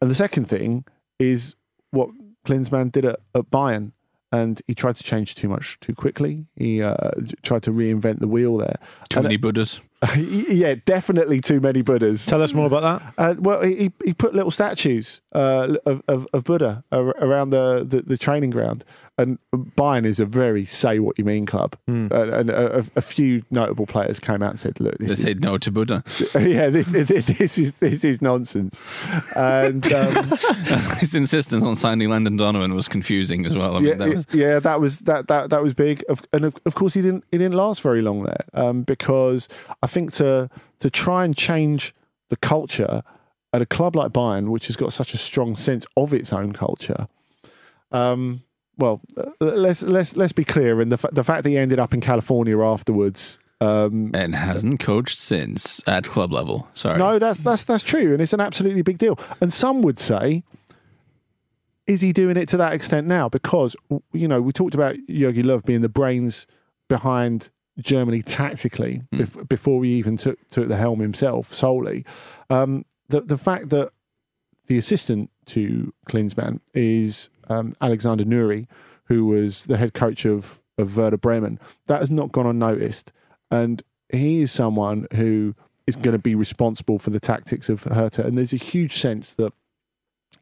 and 0.00 0.10
the 0.10 0.14
second 0.14 0.46
thing 0.46 0.84
is 1.18 1.54
what 1.90 2.10
Klinsmann 2.44 2.90
did 2.90 3.04
at, 3.04 3.20
at 3.34 3.50
Bayern, 3.50 3.92
and 4.32 4.60
he 4.66 4.74
tried 4.74 4.96
to 4.96 5.04
change 5.04 5.34
too 5.34 5.48
much 5.48 5.78
too 5.80 5.94
quickly. 5.94 6.46
He 6.56 6.82
uh, 6.82 7.10
tried 7.42 7.62
to 7.64 7.70
reinvent 7.70 8.18
the 8.20 8.28
wheel 8.28 8.56
there. 8.56 8.76
Too 9.10 9.18
And- 9.18 9.24
many 9.24 9.36
Buddhas. 9.36 9.80
yeah, 10.16 10.74
definitely 10.84 11.40
too 11.40 11.60
many 11.60 11.80
Buddhas. 11.80 12.26
Tell 12.26 12.42
us 12.42 12.52
more 12.52 12.66
about 12.66 12.82
that. 12.82 13.14
Uh, 13.16 13.34
well, 13.38 13.62
he 13.62 13.92
he 14.04 14.12
put 14.12 14.34
little 14.34 14.50
statues 14.50 15.20
uh, 15.32 15.76
of, 15.86 16.02
of 16.08 16.26
of 16.32 16.42
Buddha 16.42 16.82
around 16.90 17.50
the, 17.50 17.84
the, 17.88 18.02
the 18.02 18.18
training 18.18 18.50
ground, 18.50 18.84
and 19.22 19.38
Bayern 19.76 20.04
is 20.04 20.20
a 20.20 20.26
very 20.26 20.64
say 20.64 20.98
what 20.98 21.18
you 21.18 21.24
mean 21.24 21.46
club. 21.46 21.76
Uh, 21.88 22.30
and 22.32 22.50
a, 22.50 22.84
a 22.96 23.02
few 23.02 23.42
notable 23.50 23.86
players 23.86 24.20
came 24.20 24.42
out 24.42 24.50
and 24.50 24.60
said, 24.60 24.80
"Look, 24.80 24.98
this 24.98 25.08
They 25.08 25.16
said 25.16 25.40
no 25.40 25.58
to 25.58 25.70
Buddha. 25.70 26.04
yeah, 26.34 26.68
this 26.70 26.86
this 26.86 27.58
is 27.58 27.74
this 27.74 28.04
is 28.04 28.20
nonsense." 28.20 28.82
And 29.36 29.90
um, 29.92 30.28
His 30.98 31.14
insistence 31.14 31.64
on 31.64 31.76
signing 31.76 32.10
Landon 32.10 32.36
Donovan 32.36 32.74
was 32.74 32.88
confusing 32.88 33.46
as 33.46 33.54
well. 33.54 33.76
I 33.76 33.80
mean, 33.80 33.88
yeah, 33.88 33.94
that 33.94 34.14
was, 34.14 34.26
yeah, 34.32 34.58
that 34.58 34.80
was 34.80 34.98
that 35.00 35.28
that 35.28 35.50
that 35.50 35.62
was 35.62 35.74
big, 35.74 36.04
and 36.32 36.44
of, 36.44 36.56
of 36.66 36.74
course 36.74 36.94
he 36.94 37.02
didn't 37.02 37.24
he 37.30 37.38
didn't 37.38 37.54
last 37.54 37.80
very 37.82 38.02
long 38.02 38.24
there 38.24 38.44
um, 38.54 38.82
because 38.82 39.48
I 39.82 39.86
think 39.86 40.12
to 40.14 40.50
to 40.80 40.90
try 40.90 41.24
and 41.24 41.36
change 41.36 41.94
the 42.28 42.36
culture 42.36 43.02
at 43.52 43.62
a 43.62 43.66
club 43.66 43.94
like 43.94 44.12
Bayern, 44.12 44.48
which 44.48 44.66
has 44.66 44.76
got 44.76 44.92
such 44.92 45.14
a 45.14 45.18
strong 45.18 45.54
sense 45.54 45.86
of 45.96 46.14
its 46.14 46.32
own 46.32 46.52
culture. 46.52 47.06
Um, 47.90 48.42
well, 48.82 49.00
uh, 49.16 49.30
let's 49.38 49.84
let's 49.84 50.16
let's 50.16 50.32
be 50.32 50.42
clear, 50.44 50.80
and 50.80 50.90
the 50.90 50.98
fa- 50.98 51.10
the 51.12 51.22
fact 51.22 51.44
that 51.44 51.50
he 51.50 51.56
ended 51.56 51.78
up 51.78 51.94
in 51.94 52.00
California 52.00 52.58
afterwards. 52.60 53.38
Um, 53.60 54.10
and 54.12 54.34
hasn't 54.34 54.80
coached 54.80 55.20
since 55.20 55.80
at 55.86 56.02
club 56.02 56.32
level. 56.32 56.66
Sorry. 56.74 56.98
no, 56.98 57.20
that's 57.20 57.40
that's 57.42 57.62
that's 57.62 57.84
true, 57.84 58.12
and 58.12 58.20
it's 58.20 58.32
an 58.32 58.40
absolutely 58.40 58.82
big 58.82 58.98
deal. 58.98 59.16
And 59.40 59.52
some 59.52 59.82
would 59.82 60.00
say, 60.00 60.42
is 61.86 62.00
he 62.00 62.12
doing 62.12 62.36
it 62.36 62.48
to 62.48 62.56
that 62.56 62.72
extent 62.72 63.06
now? 63.06 63.28
Because 63.28 63.76
you 64.12 64.26
know 64.26 64.42
we 64.42 64.52
talked 64.52 64.74
about 64.74 64.96
Jogi 65.08 65.44
Löw 65.44 65.64
being 65.64 65.82
the 65.82 65.88
brains 65.88 66.48
behind 66.88 67.50
Germany 67.78 68.20
tactically 68.20 69.02
bef- 69.14 69.48
before 69.48 69.84
he 69.84 69.92
even 69.92 70.16
took 70.16 70.38
took 70.50 70.66
the 70.66 70.76
helm 70.76 70.98
himself 70.98 71.54
solely. 71.54 72.04
Um, 72.50 72.84
the 73.10 73.20
the 73.20 73.38
fact 73.38 73.68
that 73.68 73.92
the 74.66 74.76
assistant 74.76 75.30
to 75.46 75.92
Klinsmann 76.08 76.60
is 76.74 77.30
um, 77.48 77.74
Alexander 77.80 78.24
Nouri, 78.24 78.66
who 79.04 79.26
was 79.26 79.66
the 79.66 79.76
head 79.76 79.94
coach 79.94 80.24
of, 80.24 80.60
of 80.78 80.96
Werder 80.96 81.16
Bremen. 81.16 81.58
That 81.86 82.00
has 82.00 82.10
not 82.10 82.32
gone 82.32 82.46
unnoticed. 82.46 83.12
And 83.50 83.82
he 84.10 84.40
is 84.40 84.52
someone 84.52 85.06
who 85.14 85.54
is 85.86 85.96
going 85.96 86.12
to 86.12 86.18
be 86.18 86.34
responsible 86.34 86.98
for 86.98 87.10
the 87.10 87.20
tactics 87.20 87.68
of 87.68 87.84
Hertha. 87.84 88.24
And 88.24 88.38
there's 88.38 88.52
a 88.52 88.58
huge 88.58 88.96
sense 88.96 89.34
that 89.34 89.52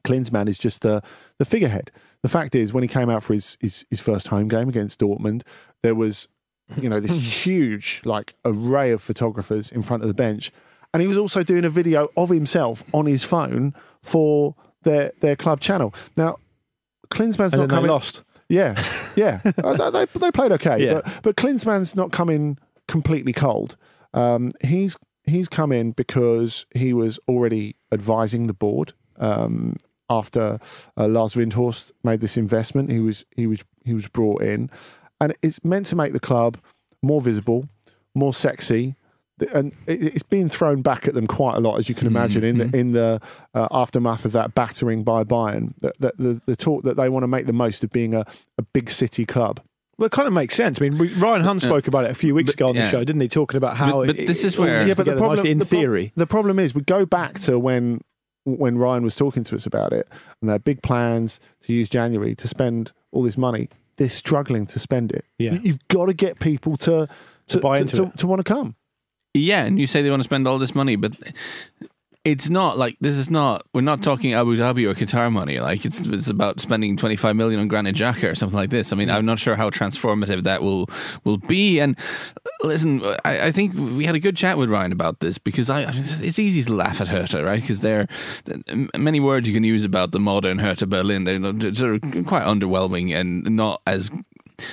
Klinsmann 0.05 0.49
is 0.49 0.59
just 0.59 0.83
the, 0.83 1.03
the 1.39 1.45
figurehead. 1.45 1.91
The 2.23 2.29
fact 2.29 2.55
is, 2.55 2.73
when 2.73 2.83
he 2.83 2.89
came 2.89 3.09
out 3.09 3.23
for 3.23 3.33
his, 3.33 3.57
his, 3.61 3.87
his 3.91 4.01
first 4.01 4.29
home 4.29 4.49
game 4.49 4.69
against 4.69 5.01
Dortmund, 5.01 5.43
there 5.83 5.95
was, 5.95 6.29
you 6.77 6.89
know, 6.89 7.01
this 7.01 7.11
huge 7.47 8.03
like 8.05 8.35
array 8.45 8.91
of 8.91 9.03
photographers 9.03 9.73
in 9.73 9.83
front 9.83 10.03
of 10.03 10.09
the 10.09 10.15
bench, 10.15 10.53
and 10.93 11.01
he 11.01 11.09
was 11.09 11.19
also 11.19 11.43
doing 11.43 11.65
a 11.65 11.71
video 11.71 12.09
of 12.17 12.31
himself 12.31 12.85
on 12.93 13.07
his 13.07 13.23
phone 13.25 13.75
for 14.03 14.55
their 14.83 15.12
their 15.20 15.37
club 15.37 15.61
channel. 15.61 15.95
Now, 16.16 16.37
Klinsmann's 17.11 17.53
And 17.55 17.62
not 17.62 17.70
coming. 17.70 17.91
lost. 17.91 18.22
Yeah, 18.49 18.74
yeah, 19.14 19.41
Uh, 19.62 19.91
they, 19.91 20.07
they 20.18 20.33
played 20.33 20.51
okay, 20.53 20.85
Yeah. 20.85 20.95
but 21.05 21.22
but 21.22 21.37
Klinsmann's 21.37 21.95
not 21.95 22.11
coming 22.11 22.59
completely 22.89 23.33
cold. 23.33 23.76
Um, 24.12 24.51
he's 24.64 24.97
he's 25.24 25.49
come 25.49 25.70
in 25.70 25.93
because 25.93 26.66
he 26.74 26.93
was 26.93 27.20
already 27.28 27.76
advising 27.93 28.49
the 28.49 28.53
board 28.53 28.93
um, 29.20 29.76
after 30.09 30.59
uh, 30.99 31.07
Lars 31.07 31.35
Windhorst 31.35 31.93
made 32.03 32.20
this 32.20 32.37
investment. 32.37 32.91
He 32.91 32.99
was 32.99 33.24
he 33.37 33.47
was 33.47 33.61
he 33.85 33.95
was 33.95 34.09
brought 34.09 34.43
in, 34.43 34.68
and 35.20 35.33
it's 35.43 35.62
meant 35.64 35.87
to 35.87 35.97
make 35.97 36.12
the 36.12 36.18
club 36.20 36.59
more 37.03 37.20
visible, 37.20 37.68
more 38.16 38.35
sexy. 38.35 38.97
And 39.55 39.72
it- 39.86 40.03
it's 40.03 40.22
been 40.22 40.49
thrown 40.49 40.82
back 40.82 41.09
at 41.09 41.14
them 41.14 41.26
quite 41.26 41.57
a 41.57 41.61
lot, 41.61 41.78
as 41.78 41.88
you 41.88 41.95
can 41.95 42.07
imagine, 42.07 42.45
in 42.45 42.59
the 42.59 42.76
in 42.76 42.91
the 42.93 43.20
uh, 43.55 43.68
aftermath 43.70 44.24
of 44.24 44.32
that 44.32 44.55
battering 44.55 45.03
by 45.05 45.24
Bayern. 45.24 45.72
The, 45.80 45.93
the, 45.99 46.12
the, 46.18 46.43
the 46.47 46.57
talk 46.57 46.82
that 46.84 46.97
they 46.97 47.09
want 47.09 47.22
to 47.24 47.28
make 47.28 47.47
the 47.47 47.53
most 47.53 47.82
of 47.84 47.91
being 47.91 48.14
a, 48.14 48.24
a 48.59 48.62
big 48.62 48.91
city 48.91 49.24
club. 49.24 49.61
Well, 49.99 50.07
it 50.07 50.12
kind 50.12 50.26
of 50.26 50.32
makes 50.32 50.55
sense. 50.55 50.80
I 50.80 50.88
mean, 50.88 50.97
we, 50.97 51.12
Ryan 51.14 51.43
Hunt 51.43 51.61
spoke 51.61 51.86
about 51.86 52.07
it 52.07 52.11
a 52.11 52.14
few 52.14 52.34
weeks 52.34 52.55
ago 52.55 52.68
on 52.68 52.74
the 52.74 52.80
yeah. 52.82 52.91
show, 52.91 53.05
didn't 53.05 53.20
he? 53.20 53.28
Talking 53.28 53.59
about 53.59 53.76
how. 53.76 54.01
But- 54.01 54.07
but 54.07 54.16
this 54.16 54.43
it 54.43 54.47
is 54.47 54.57
all 54.59 54.64
where- 54.64 54.86
Yeah, 54.86 54.95
but 54.95 55.05
the 55.05 55.12
problem, 55.12 55.36
nicely 55.36 55.51
in 55.51 55.59
the 55.59 55.64
prob- 55.66 55.78
theory. 55.80 56.12
the 56.16 56.26
problem 56.26 56.59
is 56.59 56.74
we 56.74 56.80
go 56.82 57.05
back 57.05 57.38
to 57.41 57.59
when 57.59 58.01
when 58.45 58.78
Ryan 58.78 59.03
was 59.05 59.14
talking 59.16 59.45
to 59.45 59.55
us 59.55 59.66
about 59.66 59.93
it, 59.93 60.09
and 60.41 60.49
their 60.49 60.59
big 60.59 60.82
plans 60.82 61.38
to 61.61 61.74
use 61.74 61.88
January 61.91 62.34
to 62.34 62.49
spend 62.49 62.93
all 63.12 63.22
this 63.22 63.36
money. 63.36 63.68
They're 63.97 64.09
struggling 64.09 64.64
to 64.68 64.78
spend 64.78 65.12
it. 65.12 65.26
Yeah. 65.38 65.53
You- 65.53 65.61
you've 65.64 65.88
got 65.88 66.07
to 66.07 66.14
get 66.14 66.41
people 66.41 66.78
to 66.78 67.07
to, 67.49 67.59
buy 67.61 67.76
to, 67.76 67.82
into 67.82 67.97
to, 67.97 68.03
it. 68.05 68.16
to 68.18 68.26
want 68.26 68.38
to 68.41 68.45
come. 68.45 68.76
Yeah, 69.35 69.64
and 69.64 69.78
you 69.78 69.87
say 69.87 70.03
they 70.03 70.11
want 70.11 70.20
to 70.20 70.28
spend 70.28 70.49
all 70.49 70.59
this 70.59 70.74
money, 70.74 70.97
but 70.97 71.12
it's 72.22 72.51
not 72.51 72.76
like 72.76 72.97
this 73.01 73.16
is 73.16 73.31
not. 73.31 73.62
We're 73.72 73.81
not 73.81 74.03
talking 74.03 74.35
Abu 74.35 74.57
Dhabi 74.57 74.87
or 74.87 74.95
Qatar 74.95 75.33
money. 75.33 75.59
Like 75.59 75.85
it's 75.85 76.01
it's 76.01 76.28
about 76.28 76.61
spending 76.61 76.97
twenty 76.97 77.16
five 77.16 77.35
million 77.35 77.61
on 77.61 77.68
Granit 77.68 77.95
Xhaka 77.95 78.33
or 78.33 78.35
something 78.35 78.57
like 78.57 78.70
this. 78.70 78.93
I 78.93 78.97
mean, 78.97 79.09
I'm 79.09 79.24
not 79.24 79.39
sure 79.39 79.57
how 79.57 79.70
transformative 79.70 80.43
that 80.43 80.62
will 80.62 80.87
will 81.24 81.39
be. 81.39 81.78
And 81.81 81.97
uh, 82.45 82.66
listen, 82.66 83.03
I, 83.24 83.47
I 83.47 83.51
think 83.53 83.74
we 83.74 84.05
had 84.05 84.14
a 84.14 84.20
good 84.20 84.37
chat 84.37 84.59
with 84.59 84.68
Ryan 84.68 84.93
about 84.93 85.20
this 85.20 85.39
because 85.39 85.70
I 85.70 85.87
it's 85.89 86.39
easy 86.39 86.62
to 86.64 86.74
laugh 86.74 87.01
at 87.01 87.09
Hertha, 87.09 87.43
right? 87.43 87.61
Because 87.61 87.81
there 87.81 88.07
many 88.99 89.20
words 89.20 89.49
you 89.49 89.55
can 89.55 89.64
use 89.64 89.85
about 89.85 90.12
the 90.12 90.20
modern 90.20 90.59
Hertha 90.59 90.87
Berlin. 90.87 91.24
They're 91.24 91.37
of 91.37 92.26
quite 92.26 92.45
underwhelming 92.45 93.14
and 93.14 93.45
not 93.57 93.81
as 93.87 94.11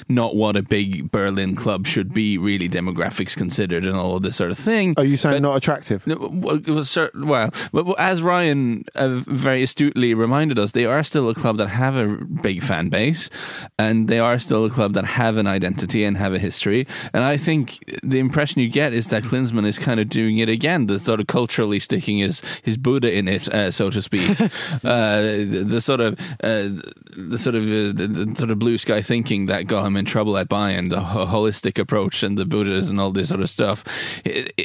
not 0.08 0.36
what 0.36 0.56
a 0.56 0.64
big 0.64 1.12
Berlin 1.12 1.56
club 1.56 1.88
should 1.88 2.14
be, 2.14 2.38
really, 2.38 2.70
demographics 2.70 3.36
considered, 3.36 3.86
and 3.86 3.96
all 3.96 4.18
of 4.18 4.24
this 4.24 4.36
sort 4.36 4.52
of 4.52 4.58
thing. 4.58 4.94
Are 4.98 5.04
you 5.04 5.18
saying 5.18 5.42
not 5.42 5.56
attractive? 5.56 6.06
Well, 6.08 6.56
it 6.56 6.70
was 6.70 6.90
cer- 6.90 7.12
well, 7.16 7.52
as 7.98 8.22
Ryan 8.22 8.86
uh, 8.96 9.22
very 9.28 9.64
astutely 9.64 10.14
reminded 10.14 10.60
us, 10.60 10.72
they 10.72 10.86
are 10.86 11.04
still 11.04 11.30
a 11.30 11.36
club 11.36 11.58
that 11.58 11.70
have 11.70 11.96
a 11.96 12.08
big 12.08 12.64
fan 12.64 12.90
base, 12.90 13.30
and 13.78 14.08
they 14.08 14.20
are 14.20 14.40
still 14.40 14.66
a 14.66 14.70
club 14.70 14.94
that 14.94 15.06
have 15.06 15.38
an 15.38 15.48
identity 15.48 16.04
and 16.04 16.18
have 16.18 16.34
a 16.34 16.40
history. 16.40 16.88
And 17.14 17.24
I 17.24 17.38
think 17.38 17.80
the 18.04 18.20
impression 18.20 18.62
you 18.62 18.70
get 18.70 18.94
is 18.94 19.08
that 19.08 19.24
Klinsmann 19.24 19.66
is 19.66 19.80
kind 19.80 20.00
of 20.00 20.10
doing 20.10 20.38
it 20.38 20.50
again, 20.50 20.88
the 20.88 21.00
sort 21.00 21.20
of 21.20 21.28
culturally 21.28 21.80
sticking 21.80 22.20
his 22.20 22.42
his 22.64 22.78
Buddha 22.78 23.12
in 23.12 23.28
it, 23.28 23.48
uh, 23.54 23.72
so 23.72 23.90
to 23.90 24.02
speak. 24.02 24.40
uh, 24.42 25.22
the, 25.22 25.66
the 25.68 25.82
sort 25.82 26.02
of 26.02 26.20
uh, 26.44 26.70
the 27.16 27.38
sort 27.38 27.56
of 27.56 27.64
uh, 27.64 27.94
the, 27.94 28.08
the 28.08 28.36
sort 28.36 28.52
of 28.52 28.60
blue 28.60 28.78
sky 28.78 29.02
thinking 29.02 29.48
that 29.48 29.68
got 29.68 29.77
him 29.86 29.98
in 29.98 30.06
trouble 30.06 30.38
at 30.38 30.50
Bayern, 30.50 30.90
the 30.90 30.98
holistic 30.98 31.80
approach 31.80 32.24
and 32.24 32.38
the 32.38 32.46
Buddhas 32.46 32.90
and 32.90 33.00
all 33.00 33.12
this 33.12 33.30
sort 33.30 33.42
of 33.42 33.50
stuff. 33.50 33.84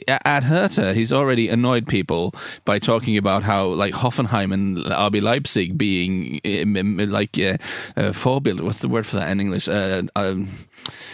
At 0.09 0.45
Hertha, 0.45 0.95
he's 0.95 1.13
already 1.13 1.49
annoyed 1.49 1.87
people 1.87 2.35
by 2.65 2.79
talking 2.79 3.17
about 3.17 3.43
how 3.43 3.67
like 3.67 3.95
Hoffenheim 3.95 4.53
and 4.53 4.79
RB 4.79 5.23
Leipzig 5.23 5.77
being 5.77 6.41
um, 6.45 6.99
like 7.11 7.39
uh, 7.39 7.59
uh, 7.97 8.13
Vorbild. 8.13 8.61
What's 8.61 8.81
the 8.81 8.89
word 8.89 9.07
for 9.07 9.17
that 9.17 9.31
in 9.31 9.41
English? 9.41 9.69
Uh, 9.69 10.03
um, 10.17 10.49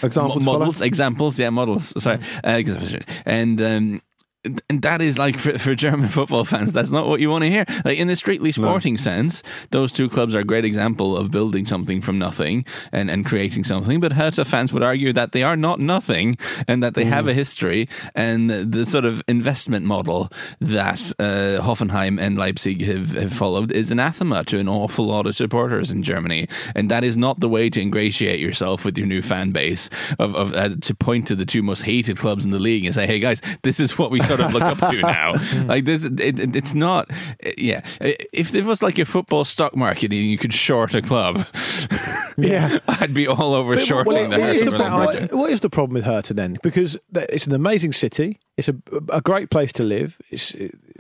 Examples, 0.03 0.43
models, 0.43 0.81
examples, 0.81 1.39
yeah, 1.39 1.51
models. 1.51 1.93
Sorry, 2.03 2.19
uh, 2.45 2.63
and. 3.27 3.61
Um, 3.61 4.03
and 4.45 4.82
that 4.82 5.03
is 5.03 5.18
like 5.18 5.39
for, 5.39 5.59
for 5.59 5.74
German 5.74 6.09
football 6.18 6.45
fans, 6.45 6.72
that's 6.72 6.91
not 6.91 7.09
what 7.09 7.20
you 7.20 7.30
want 7.30 7.45
to 7.45 7.51
hear. 7.51 7.64
Like 7.84 7.99
in 7.99 8.09
the 8.09 8.16
strictly 8.16 8.53
sporting 8.53 8.97
sense, 8.97 9.43
those 9.70 9.93
two 9.93 10.09
clubs 10.09 10.34
are 10.34 10.41
a 10.41 10.45
great 10.45 10.64
example 10.64 11.16
of 11.16 11.30
building 11.30 11.66
something 11.66 12.01
from 12.01 12.18
nothing 12.18 12.64
and, 12.93 13.11
and 13.11 13.26
creating 13.26 13.64
something. 13.64 14.01
But 14.01 14.12
Hertha 14.12 14.45
fans 14.45 14.72
would 14.72 14.82
argue 14.82 15.12
that 15.12 15.32
they 15.32 15.43
are 15.43 15.57
not 15.57 15.80
nothing 15.80 16.39
and 16.66 16.82
that 16.82 16.95
they 16.95 17.05
have 17.05 17.26
a 17.26 17.34
history 17.34 17.89
and 18.14 18.49
the, 18.49 18.64
the 18.64 18.86
sort 18.86 19.05
of 19.05 19.22
investment 19.28 19.84
model 19.84 20.30
that 20.61 21.12
uh, 21.18 21.61
Hoffenheim 21.62 22.20
and 22.20 22.39
Leipzig 22.39 22.82
have, 22.82 23.12
have 23.12 23.32
followed 23.32 23.72
is 23.72 23.91
anathema 23.91 24.45
to 24.45 24.59
an 24.59 24.68
awful 24.68 25.07
lot 25.07 25.26
of 25.26 25.34
supporters 25.34 25.91
in 25.91 26.03
Germany. 26.03 26.49
And 26.74 26.91
that 26.91 27.05
is 27.05 27.16
not 27.16 27.41
the 27.41 27.49
way 27.49 27.70
to 27.70 27.80
ingratiate 27.80 28.41
yourself 28.41 28.84
with 28.84 28.97
your 28.97 29.07
new 29.07 29.22
fan 29.22 29.51
base 29.51 29.91
of, 30.18 30.34
of 30.34 30.55
uh, 30.55 30.76
to 30.80 30.95
point 30.95 31.26
to 31.26 31.34
the 31.34 31.47
two 31.47 31.62
most 31.62 31.82
hated 31.82 32.18
clubs 32.18 32.45
in 32.45 32.51
the 32.51 32.59
league 32.59 32.84
and 32.84 32.95
say, 32.95 33.07
hey 33.07 33.18
guys, 33.18 33.41
this 33.62 33.80
is 33.80 33.99
what 33.99 34.11
we 34.11 34.20
sort 34.20 34.38
of 34.41 34.53
look 34.53 34.62
up 34.62 34.78
to 34.91 35.01
now. 35.01 35.34
Like 35.68 35.84
this, 35.84 36.05
it, 36.05 36.20
it, 36.41 36.57
it's 36.57 36.74
not. 36.74 37.11
Yeah, 37.57 37.82
if 38.32 38.55
it 38.55 38.64
was 38.64 38.82
like 38.82 38.99
a 38.99 39.05
football 39.05 39.45
stock 39.45 39.76
market 39.76 40.12
and 40.12 40.20
you 40.20 40.39
could 40.39 40.55
short 40.55 40.95
a 40.95 41.03
club, 41.03 41.47
Yeah. 42.39 42.78
I'd 42.89 43.12
be 43.14 43.26
all 43.26 43.53
over 43.55 43.74
But 43.74 43.84
shorting 43.84 44.30
what- 44.30 44.30
the 44.30 44.41
what 44.41 44.57
is 44.57 44.64
the- 44.72 45.36
what- 45.36 45.51
is 45.51 45.61
the 45.61 45.70
problem 45.70 45.95
with 45.95 46.05
Hertha 46.05 46.34
then? 46.34 46.57
Because 46.62 46.97
it's 47.12 47.47
an 47.47 47.53
amazing 47.53 47.93
city. 47.93 48.39
It's 48.57 48.68
a, 48.68 48.76
a 49.12 49.20
great 49.20 49.51
place 49.51 49.72
to 49.74 49.82
live. 49.82 50.16
It's 50.30 50.55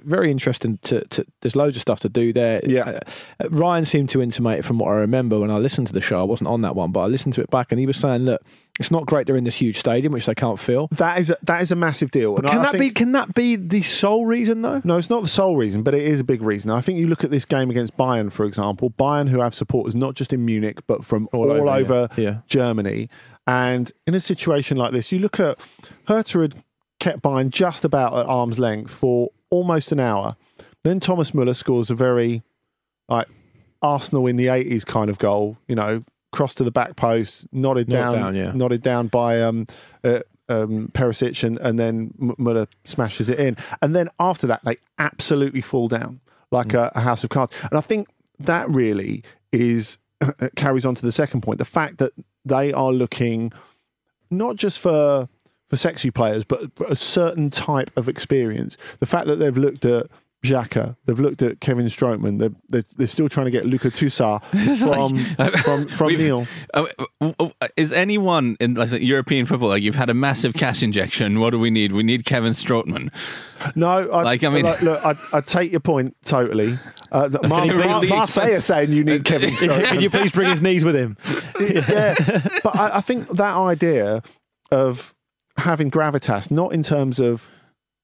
very 0.04 0.30
interesting 0.30 0.78
to, 0.82 1.06
to. 1.08 1.24
There's 1.40 1.56
loads 1.56 1.76
of 1.76 1.82
stuff 1.82 2.00
to 2.00 2.08
do 2.08 2.32
there. 2.32 2.60
Yeah. 2.66 3.00
Uh, 3.40 3.48
Ryan 3.50 3.84
seemed 3.84 4.08
to 4.10 4.22
intimate 4.22 4.64
from 4.64 4.78
what 4.78 4.88
I 4.88 4.94
remember 4.96 5.38
when 5.38 5.50
I 5.50 5.58
listened 5.58 5.86
to 5.88 5.92
the 5.92 6.00
show. 6.00 6.20
I 6.20 6.24
wasn't 6.24 6.48
on 6.48 6.60
that 6.62 6.74
one, 6.74 6.92
but 6.92 7.00
I 7.00 7.06
listened 7.06 7.34
to 7.34 7.40
it 7.42 7.50
back, 7.50 7.72
and 7.72 7.78
he 7.78 7.86
was 7.86 7.96
saying, 7.96 8.22
"Look, 8.22 8.40
it's 8.78 8.90
not 8.90 9.06
great. 9.06 9.26
They're 9.26 9.36
in 9.36 9.44
this 9.44 9.56
huge 9.60 9.78
stadium, 9.78 10.12
which 10.12 10.26
they 10.26 10.34
can't 10.34 10.58
fill." 10.58 10.88
That 10.92 11.18
is 11.18 11.30
a, 11.30 11.36
that 11.42 11.62
is 11.62 11.72
a 11.72 11.76
massive 11.76 12.10
deal. 12.10 12.34
But 12.34 12.44
And 12.44 12.52
can 12.52 12.60
I 12.60 12.62
that 12.64 12.72
be? 12.72 12.78
think- 12.78 12.94
Can 12.96 13.12
that 13.12 13.34
be 13.34 13.56
the 13.56 13.82
sole 13.82 14.26
reason 14.26 14.62
though? 14.62 14.80
No, 14.84 14.96
it's 14.98 15.10
not 15.10 15.22
the 15.22 15.28
sole 15.28 15.56
reason, 15.56 15.82
but 15.82 15.94
it 15.94 16.02
is 16.02 16.20
a 16.20 16.24
big 16.24 16.42
reason. 16.42 16.70
I 16.70 16.80
think 16.80 16.98
you 16.98 17.06
look 17.06 17.24
at 17.24 17.30
this 17.30 17.44
game 17.44 17.70
against 17.70 17.96
Bayern, 17.96 18.30
for 18.32 18.44
example. 18.44 18.90
Bayern, 18.90 19.28
who 19.28 19.40
have 19.40 19.54
supporters 19.54 19.94
not 19.94 20.14
just 20.14 20.32
in 20.32 20.44
Munich 20.44 20.78
but 20.86 21.04
from 21.04 21.28
all, 21.32 21.50
All 21.50 21.68
over, 21.68 21.94
over, 21.94 22.08
yeah. 22.16 22.22
Yeah. 22.28 22.36
Germany, 22.46 23.08
and 23.46 23.90
in 24.06 24.14
a 24.14 24.20
situation 24.20 24.76
like 24.76 24.92
this, 24.92 25.10
you 25.10 25.18
look 25.18 25.40
at 25.40 25.58
Hertha 26.06 26.40
had 26.40 26.54
kept 27.00 27.22
Bayern 27.22 27.48
just 27.50 27.84
about 27.84 28.12
at 28.18 28.26
arm's 28.26 28.58
length 28.58 28.92
for 28.92 29.30
almost 29.50 29.92
an 29.92 30.00
hour. 30.00 30.36
Then 30.84 31.00
Thomas 31.00 31.32
Müller 31.32 31.56
scores 31.56 31.90
a 31.90 31.94
very 31.94 32.42
like 33.08 33.28
Arsenal 33.82 34.26
in 34.26 34.36
the 34.36 34.48
eighties 34.48 34.84
kind 34.84 35.10
of 35.10 35.18
goal. 35.18 35.58
You 35.66 35.74
know, 35.74 36.04
cross 36.32 36.54
to 36.54 36.64
the 36.64 36.70
back 36.70 36.96
post, 36.96 37.46
nodded 37.52 37.88
down, 37.88 38.14
down, 38.14 38.34
yeah. 38.34 38.52
nodded 38.52 38.82
down 38.82 39.08
by 39.08 39.40
um, 39.42 39.66
uh, 40.04 40.20
um, 40.48 40.90
Perisic, 40.92 41.44
and, 41.44 41.58
and 41.58 41.78
then 41.78 42.12
Müller 42.18 42.66
smashes 42.84 43.28
it 43.28 43.38
in. 43.38 43.56
And 43.82 43.94
then 43.94 44.08
after 44.18 44.46
that, 44.46 44.60
they 44.64 44.76
absolutely 44.98 45.60
fall 45.60 45.88
down 45.88 46.20
like 46.50 46.74
a, 46.74 46.90
a 46.94 47.00
house 47.00 47.24
of 47.24 47.30
cards. 47.30 47.52
And 47.70 47.78
I 47.78 47.80
think 47.80 48.08
that 48.38 48.68
really 48.70 49.22
is 49.52 49.98
carries 50.56 50.84
on 50.84 50.94
to 50.94 51.02
the 51.02 51.12
second 51.12 51.42
point: 51.42 51.58
the 51.58 51.64
fact 51.64 51.98
that 51.98 52.12
they 52.44 52.72
are 52.72 52.92
looking 52.92 53.52
not 54.30 54.56
just 54.56 54.78
for 54.78 55.28
for 55.68 55.76
sexy 55.76 56.10
players, 56.10 56.44
but 56.44 56.60
a 56.88 56.96
certain 56.96 57.50
type 57.50 57.90
of 57.96 58.08
experience. 58.08 58.76
The 59.00 59.06
fact 59.06 59.26
that 59.26 59.36
they've 59.36 59.56
looked 59.58 59.84
at 59.84 60.06
Xhaka, 60.44 60.96
they've 61.04 61.18
looked 61.18 61.42
at 61.42 61.60
Kevin 61.60 61.86
Strootman, 61.86 62.38
they're, 62.38 62.52
they're, 62.68 62.84
they're 62.96 63.06
still 63.08 63.28
trying 63.28 63.46
to 63.46 63.50
get 63.50 63.66
Luca 63.66 63.88
Tousart 63.90 64.40
from, 64.78 65.18
from, 65.62 65.88
from 65.88 66.06
We've- 66.06 66.22
Lille. 66.22 66.46
Uh, 66.72 67.48
Is 67.76 67.92
anyone 67.92 68.56
in 68.60 68.74
like 68.74 68.92
European 68.92 69.46
football 69.46 69.68
like 69.70 69.82
you've 69.82 69.96
had 69.96 70.08
a 70.10 70.14
massive 70.14 70.54
cash 70.54 70.82
injection? 70.82 71.40
What 71.40 71.50
do 71.50 71.58
we 71.58 71.70
need? 71.70 71.90
We 71.90 72.04
need 72.04 72.24
Kevin 72.24 72.52
Strootman. 72.52 73.10
No, 73.74 73.88
I, 73.88 74.22
Like, 74.22 74.44
I 74.44 74.48
mean- 74.48 74.64
look, 74.64 74.80
look, 74.80 75.04
I, 75.04 75.16
I 75.32 75.40
take 75.40 75.72
your 75.72 75.80
point 75.80 76.14
totally. 76.24 76.78
Uh, 77.10 77.28
Mar- 77.48 77.66
Really 77.66 78.06
Mar- 78.08 78.18
Marseille 78.18 78.54
are 78.54 78.60
saying 78.60 78.92
you 78.92 79.02
need 79.02 79.24
Kevin 79.24 79.50
Strootman. 79.50 79.84
Can 79.86 80.00
you 80.00 80.08
please 80.08 80.30
bring 80.30 80.50
his 80.50 80.62
knees 80.62 80.84
with 80.84 80.94
him? 80.94 81.16
yeah, 81.60 82.14
but 82.62 82.76
I, 82.76 82.98
I 82.98 83.00
think 83.00 83.28
that 83.30 83.56
idea 83.56 84.22
of 84.70 85.14
having 85.58 85.90
gravitas, 85.90 86.50
not 86.50 86.72
in 86.72 86.82
terms 86.82 87.18
of 87.18 87.50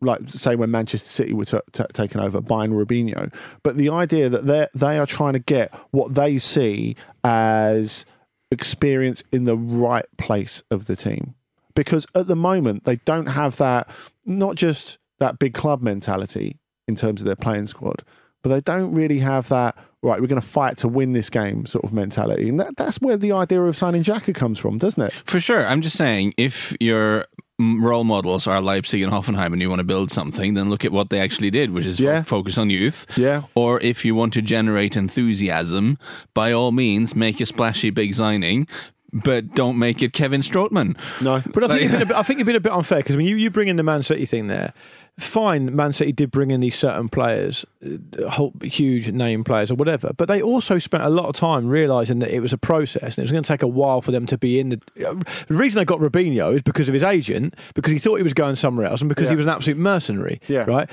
like 0.00 0.28
say 0.28 0.54
when 0.54 0.70
Manchester 0.70 1.08
City 1.08 1.32
were 1.32 1.44
t- 1.44 1.58
t- 1.72 1.84
taken 1.92 2.20
over 2.20 2.40
by 2.40 2.66
Robinho, 2.66 3.32
but 3.62 3.76
the 3.76 3.88
idea 3.88 4.28
that 4.28 4.46
they 4.46 4.66
they 4.74 4.98
are 4.98 5.06
trying 5.06 5.32
to 5.32 5.38
get 5.38 5.74
what 5.90 6.14
they 6.14 6.38
see 6.38 6.96
as 7.22 8.04
experience 8.50 9.24
in 9.32 9.44
the 9.44 9.56
right 9.56 10.06
place 10.18 10.62
of 10.70 10.86
the 10.86 10.96
team. 10.96 11.34
Because 11.74 12.06
at 12.14 12.28
the 12.28 12.36
moment, 12.36 12.84
they 12.84 12.96
don't 13.04 13.26
have 13.26 13.56
that, 13.56 13.88
not 14.24 14.54
just 14.54 14.98
that 15.18 15.38
big 15.38 15.54
club 15.54 15.82
mentality 15.82 16.58
in 16.86 16.94
terms 16.94 17.20
of 17.20 17.26
their 17.26 17.36
playing 17.36 17.66
squad, 17.66 18.04
but 18.42 18.50
they 18.50 18.60
don't 18.60 18.94
really 18.94 19.18
have 19.18 19.48
that, 19.48 19.76
right, 20.04 20.20
we're 20.20 20.26
going 20.28 20.40
to 20.40 20.46
fight 20.46 20.76
to 20.78 20.88
win 20.88 21.12
this 21.12 21.30
game 21.30 21.66
sort 21.66 21.84
of 21.84 21.92
mentality. 21.92 22.48
And 22.48 22.60
that, 22.60 22.76
that's 22.76 23.00
where 23.00 23.16
the 23.16 23.32
idea 23.32 23.62
of 23.62 23.76
signing 23.76 24.02
Xhaka 24.02 24.34
comes 24.34 24.58
from, 24.58 24.78
doesn't 24.78 25.02
it? 25.02 25.12
For 25.24 25.40
sure. 25.40 25.66
I'm 25.66 25.80
just 25.82 25.96
saying, 25.96 26.34
if 26.36 26.76
your 26.80 27.26
role 27.60 28.02
models 28.04 28.46
are 28.48 28.60
Leipzig 28.60 29.00
and 29.00 29.12
Hoffenheim 29.12 29.52
and 29.52 29.62
you 29.62 29.68
want 29.70 29.78
to 29.78 29.84
build 29.84 30.10
something, 30.10 30.54
then 30.54 30.70
look 30.70 30.84
at 30.84 30.90
what 30.90 31.10
they 31.10 31.20
actually 31.20 31.50
did, 31.50 31.70
which 31.72 31.86
is 31.86 32.00
Yeah. 32.00 32.22
focus 32.22 32.58
on 32.58 32.68
youth. 32.68 33.06
Yeah. 33.16 33.42
Or 33.54 33.80
if 33.80 34.04
you 34.04 34.14
want 34.16 34.32
to 34.32 34.42
generate 34.42 34.96
enthusiasm, 34.96 35.96
by 36.34 36.50
all 36.52 36.72
means, 36.72 37.14
make 37.14 37.40
a 37.40 37.46
splashy 37.46 37.90
big 37.90 38.14
signing, 38.14 38.66
but 39.14 39.54
don't 39.54 39.78
make 39.78 40.02
it 40.02 40.12
Kevin 40.12 40.40
Strootman. 40.40 40.98
No. 41.22 41.42
But 41.52 41.64
I 41.64 41.68
think, 41.68 41.70
Like- 41.70 41.80
you've 41.82 41.92
been 41.92 42.02
a 42.02 42.06
bit, 42.06 42.16
I 42.16 42.22
think 42.22 42.38
you've 42.38 42.46
been 42.46 42.56
a 42.56 42.60
bit 42.60 42.72
unfair 42.72 42.98
because 42.98 43.16
when 43.16 43.26
you, 43.26 43.36
you 43.36 43.50
bring 43.50 43.68
in 43.68 43.76
the 43.76 43.82
Man 43.82 44.02
City 44.02 44.26
thing 44.26 44.48
there, 44.48 44.72
fine, 45.18 45.74
Man 45.74 45.92
City 45.92 46.10
did 46.12 46.30
bring 46.32 46.50
in 46.50 46.60
these 46.60 46.74
certain 46.76 47.08
players, 47.08 47.64
uh, 47.84 48.28
whole, 48.28 48.52
huge 48.62 49.10
name 49.12 49.44
players 49.44 49.70
or 49.70 49.74
whatever, 49.76 50.10
but 50.16 50.26
they 50.26 50.42
also 50.42 50.78
spent 50.80 51.04
a 51.04 51.08
lot 51.08 51.26
of 51.26 51.36
time 51.36 51.68
realising 51.68 52.18
that 52.18 52.30
it 52.34 52.40
was 52.40 52.52
a 52.52 52.58
process 52.58 53.02
and 53.16 53.18
it 53.18 53.22
was 53.22 53.30
going 53.30 53.44
to 53.44 53.48
take 53.48 53.62
a 53.62 53.68
while 53.68 54.00
for 54.02 54.10
them 54.10 54.26
to 54.26 54.36
be 54.36 54.58
in 54.58 54.70
the. 54.70 54.80
uh, 55.08 55.14
The 55.48 55.54
reason 55.54 55.78
they 55.78 55.84
got 55.84 56.00
Robinho 56.00 56.54
is 56.56 56.62
because 56.62 56.88
of 56.88 56.94
his 56.94 57.04
agent, 57.04 57.54
because 57.74 57.92
he 57.92 57.98
thought 58.00 58.16
he 58.16 58.22
was 58.24 58.34
going 58.34 58.56
somewhere 58.56 58.86
else 58.86 59.00
and 59.00 59.08
because 59.08 59.30
he 59.30 59.36
was 59.36 59.46
an 59.46 59.52
absolute 59.52 59.78
mercenary. 59.78 60.40
Yeah. 60.48 60.64
Right? 60.64 60.90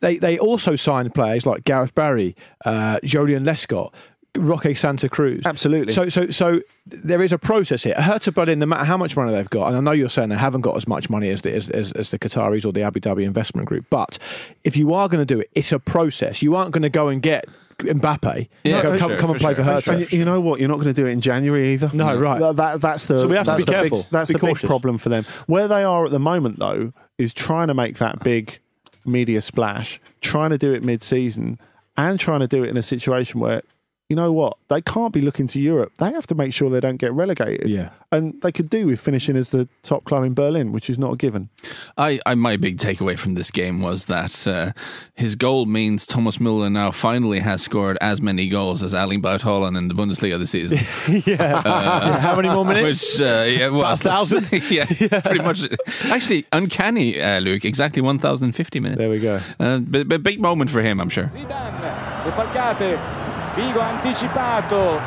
They, 0.00 0.16
they 0.16 0.38
also 0.38 0.76
signed 0.76 1.12
players 1.14 1.44
like 1.44 1.62
Gareth 1.64 1.94
Barry, 1.94 2.34
uh, 2.64 3.00
Joleon 3.04 3.44
Lescott. 3.44 3.92
Roque 4.36 4.76
Santa 4.76 5.08
Cruz. 5.08 5.42
Absolutely. 5.44 5.92
So, 5.92 6.08
so, 6.08 6.30
so 6.30 6.60
there 6.86 7.22
is 7.22 7.32
a 7.32 7.38
process 7.38 7.82
here. 7.82 7.94
Hertha 7.94 8.30
Berlin, 8.32 8.58
no 8.60 8.66
matter 8.66 8.84
how 8.84 8.96
much 8.96 9.16
money 9.16 9.32
they've 9.32 9.50
got, 9.50 9.68
and 9.68 9.76
I 9.76 9.80
know 9.80 9.92
you're 9.92 10.08
saying 10.08 10.28
they 10.28 10.36
haven't 10.36 10.60
got 10.60 10.76
as 10.76 10.86
much 10.86 11.10
money 11.10 11.28
as 11.30 11.42
the, 11.42 11.54
as, 11.54 11.68
as, 11.70 11.92
as 11.92 12.10
the 12.10 12.18
Qataris 12.18 12.64
or 12.64 12.72
the 12.72 12.82
Abu 12.82 13.00
Dhabi 13.00 13.24
Investment 13.24 13.66
Group, 13.66 13.86
but 13.90 14.18
if 14.64 14.76
you 14.76 14.94
are 14.94 15.08
going 15.08 15.20
to 15.20 15.34
do 15.34 15.40
it, 15.40 15.50
it's 15.54 15.72
a 15.72 15.78
process. 15.78 16.42
You 16.42 16.54
aren't 16.54 16.70
going 16.72 16.82
to 16.82 16.88
go 16.90 17.08
and 17.08 17.20
get 17.20 17.46
Mbappe. 17.78 18.48
Yeah, 18.64 18.82
go, 18.82 18.98
come, 18.98 19.08
sure, 19.10 19.18
come 19.18 19.30
and 19.30 19.40
play 19.40 19.54
sure, 19.54 19.64
for 19.64 19.80
for 19.80 19.92
Hertha. 19.92 19.92
And 20.04 20.12
you 20.12 20.24
know 20.24 20.40
what? 20.40 20.60
You're 20.60 20.68
not 20.68 20.76
going 20.76 20.88
to 20.88 20.92
do 20.94 21.06
it 21.06 21.10
in 21.10 21.20
January 21.20 21.72
either. 21.72 21.90
No, 21.92 22.16
right. 22.16 22.38
That, 22.38 22.56
that- 22.56 22.80
that's 22.80 23.06
the 23.06 23.20
So 23.22 23.28
we 23.28 23.36
have 23.36 23.46
to 23.46 23.56
be 23.56 23.64
careful. 23.64 24.02
Big, 24.02 24.10
that's 24.10 24.28
Be 24.30 24.38
the 24.38 24.46
big 24.46 24.58
problem 24.58 24.98
for 24.98 25.08
them. 25.08 25.24
Where 25.46 25.66
they 25.66 25.82
are 25.82 26.04
at 26.04 26.10
the 26.10 26.18
moment, 26.20 26.58
though, 26.58 26.92
is 27.18 27.32
trying 27.32 27.68
to 27.68 27.74
make 27.74 27.98
that 27.98 28.22
big 28.22 28.58
media 29.04 29.40
splash, 29.40 30.00
trying 30.20 30.50
to 30.50 30.58
do 30.58 30.72
it 30.72 30.84
mid-season, 30.84 31.58
and 31.96 32.20
trying 32.20 32.40
to 32.40 32.46
do 32.46 32.62
it 32.62 32.68
in 32.70 32.76
a 32.76 32.82
situation 32.82 33.40
where. 33.40 33.62
You 34.10 34.16
know 34.16 34.32
what? 34.32 34.56
They 34.66 34.82
can't 34.82 35.12
be 35.12 35.20
looking 35.20 35.46
to 35.46 35.60
Europe. 35.60 35.92
They 35.98 36.10
have 36.10 36.26
to 36.26 36.34
make 36.34 36.52
sure 36.52 36.68
they 36.68 36.80
don't 36.80 36.96
get 36.96 37.12
relegated. 37.12 37.70
Yeah. 37.70 37.90
And 38.10 38.42
they 38.42 38.50
could 38.50 38.68
do 38.68 38.86
with 38.88 39.00
finishing 39.00 39.36
as 39.36 39.52
the 39.52 39.68
top 39.84 40.02
club 40.04 40.24
in 40.24 40.34
Berlin, 40.34 40.72
which 40.72 40.90
is 40.90 40.98
not 40.98 41.12
a 41.14 41.16
given. 41.16 41.48
I, 41.96 42.18
I 42.26 42.34
my 42.34 42.56
big 42.56 42.78
takeaway 42.78 43.16
from 43.16 43.34
this 43.34 43.52
game 43.52 43.80
was 43.80 44.06
that 44.06 44.48
uh, 44.48 44.72
his 45.14 45.36
goal 45.36 45.64
means 45.64 46.08
Thomas 46.08 46.38
Müller 46.38 46.72
now 46.72 46.90
finally 46.90 47.38
has 47.38 47.62
scored 47.62 47.98
as 48.00 48.20
many 48.20 48.48
goals 48.48 48.82
as 48.82 48.94
Erling 48.94 49.20
Braut 49.20 49.42
Haaland 49.42 49.78
in 49.78 49.86
the 49.86 49.94
Bundesliga 49.94 50.40
this 50.40 50.50
season. 50.50 50.78
yeah. 51.24 51.36
Yeah, 51.40 52.18
How 52.18 52.34
many 52.34 52.48
more 52.48 52.64
minutes? 52.64 53.12
Which, 53.12 53.22
uh, 53.22 53.44
yeah, 53.44 53.68
well, 53.68 53.82
About 53.82 54.00
thousand? 54.00 54.50
yeah, 54.70 54.86
pretty 55.20 55.44
much. 55.44 55.62
Actually, 56.06 56.46
uncanny, 56.50 57.20
uh, 57.20 57.38
Luke. 57.38 57.64
Exactly 57.64 58.02
1,050 58.02 58.80
minutes. 58.80 58.98
There 59.00 59.10
we 59.10 59.20
go. 59.20 59.38
Uh, 59.60 59.78
but, 59.78 60.08
but 60.08 60.24
big 60.24 60.40
moment 60.40 60.68
for 60.68 60.82
him, 60.82 61.00
I'm 61.00 61.10
sure. 61.10 61.26
Zidane, 61.26 62.24
defalcate, 62.24 63.29
Figo 63.52 63.80
anticipato, 63.80 65.00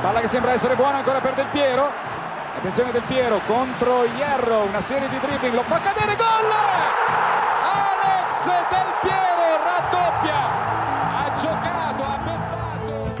palla 0.00 0.20
che 0.20 0.26
sembra 0.26 0.52
essere 0.52 0.74
buona 0.76 0.98
ancora 0.98 1.20
per 1.20 1.34
Del 1.34 1.48
Piero, 1.48 1.90
attenzione 2.56 2.90
Del 2.90 3.02
Piero 3.02 3.40
contro 3.46 4.04
Hierro, 4.04 4.62
una 4.62 4.80
serie 4.80 5.08
di 5.08 5.18
dribbling, 5.18 5.54
lo 5.54 5.62
fa 5.62 5.78
cadere, 5.78 6.16
gol! 6.16 6.52
Alex 7.60 8.46
Del 8.46 8.94
Piero 9.02 9.21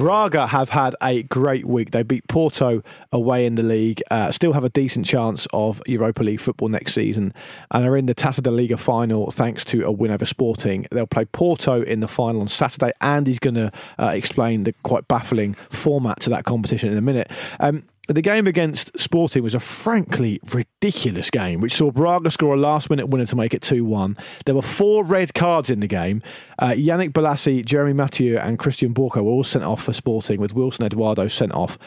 Braga 0.02 0.48
have 0.48 0.70
had 0.70 0.96
a 1.00 1.22
great 1.22 1.64
week. 1.64 1.92
They 1.92 2.02
beat 2.02 2.26
Porto 2.26 2.82
away 3.12 3.46
in 3.46 3.54
the 3.54 3.62
league, 3.62 4.02
uh, 4.10 4.32
still 4.32 4.52
have 4.52 4.64
a 4.64 4.68
decent 4.68 5.06
chance 5.06 5.46
of 5.52 5.80
Europa 5.86 6.24
League 6.24 6.40
football 6.40 6.68
next 6.68 6.94
season, 6.94 7.32
and 7.70 7.86
are 7.86 7.96
in 7.96 8.06
the 8.06 8.14
Taça 8.16 8.42
da 8.42 8.50
Liga 8.50 8.76
final 8.76 9.30
thanks 9.30 9.64
to 9.66 9.84
a 9.84 9.92
win 9.92 10.10
over 10.10 10.24
Sporting. 10.24 10.86
They'll 10.90 11.06
play 11.06 11.26
Porto 11.26 11.82
in 11.82 12.00
the 12.00 12.08
final 12.08 12.40
on 12.40 12.48
Saturday, 12.48 12.90
and 13.00 13.28
he's 13.28 13.38
going 13.38 13.54
to 13.54 13.70
uh, 13.96 14.08
explain 14.08 14.64
the 14.64 14.74
quite 14.82 15.06
baffling 15.06 15.54
format 15.70 16.18
to 16.22 16.30
that 16.30 16.46
competition 16.46 16.90
in 16.90 16.98
a 16.98 17.02
minute. 17.02 17.30
Um, 17.60 17.84
the 18.08 18.22
game 18.22 18.46
against 18.46 18.98
Sporting 18.98 19.42
was 19.42 19.54
a 19.54 19.60
frankly 19.60 20.40
ridiculous 20.52 21.30
game, 21.30 21.60
which 21.60 21.74
saw 21.74 21.90
Braga 21.90 22.30
score 22.30 22.54
a 22.54 22.56
last 22.56 22.90
minute 22.90 23.08
winner 23.08 23.26
to 23.26 23.36
make 23.36 23.54
it 23.54 23.62
2 23.62 23.84
1. 23.84 24.16
There 24.44 24.54
were 24.54 24.62
four 24.62 25.04
red 25.04 25.34
cards 25.34 25.70
in 25.70 25.80
the 25.80 25.86
game. 25.86 26.22
Uh, 26.58 26.70
Yannick 26.70 27.10
Bolasie, 27.10 27.64
Jeremy 27.64 27.92
Mathieu, 27.92 28.38
and 28.38 28.58
Christian 28.58 28.92
Borja 28.92 29.22
were 29.22 29.30
all 29.30 29.44
sent 29.44 29.64
off 29.64 29.84
for 29.84 29.92
Sporting, 29.92 30.40
with 30.40 30.54
Wilson 30.54 30.84
Eduardo 30.84 31.28
sent 31.28 31.52
off 31.52 31.78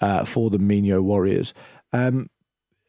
uh, 0.00 0.24
for 0.24 0.50
the 0.50 0.58
Minho 0.58 1.00
Warriors. 1.00 1.54
Um, 1.92 2.26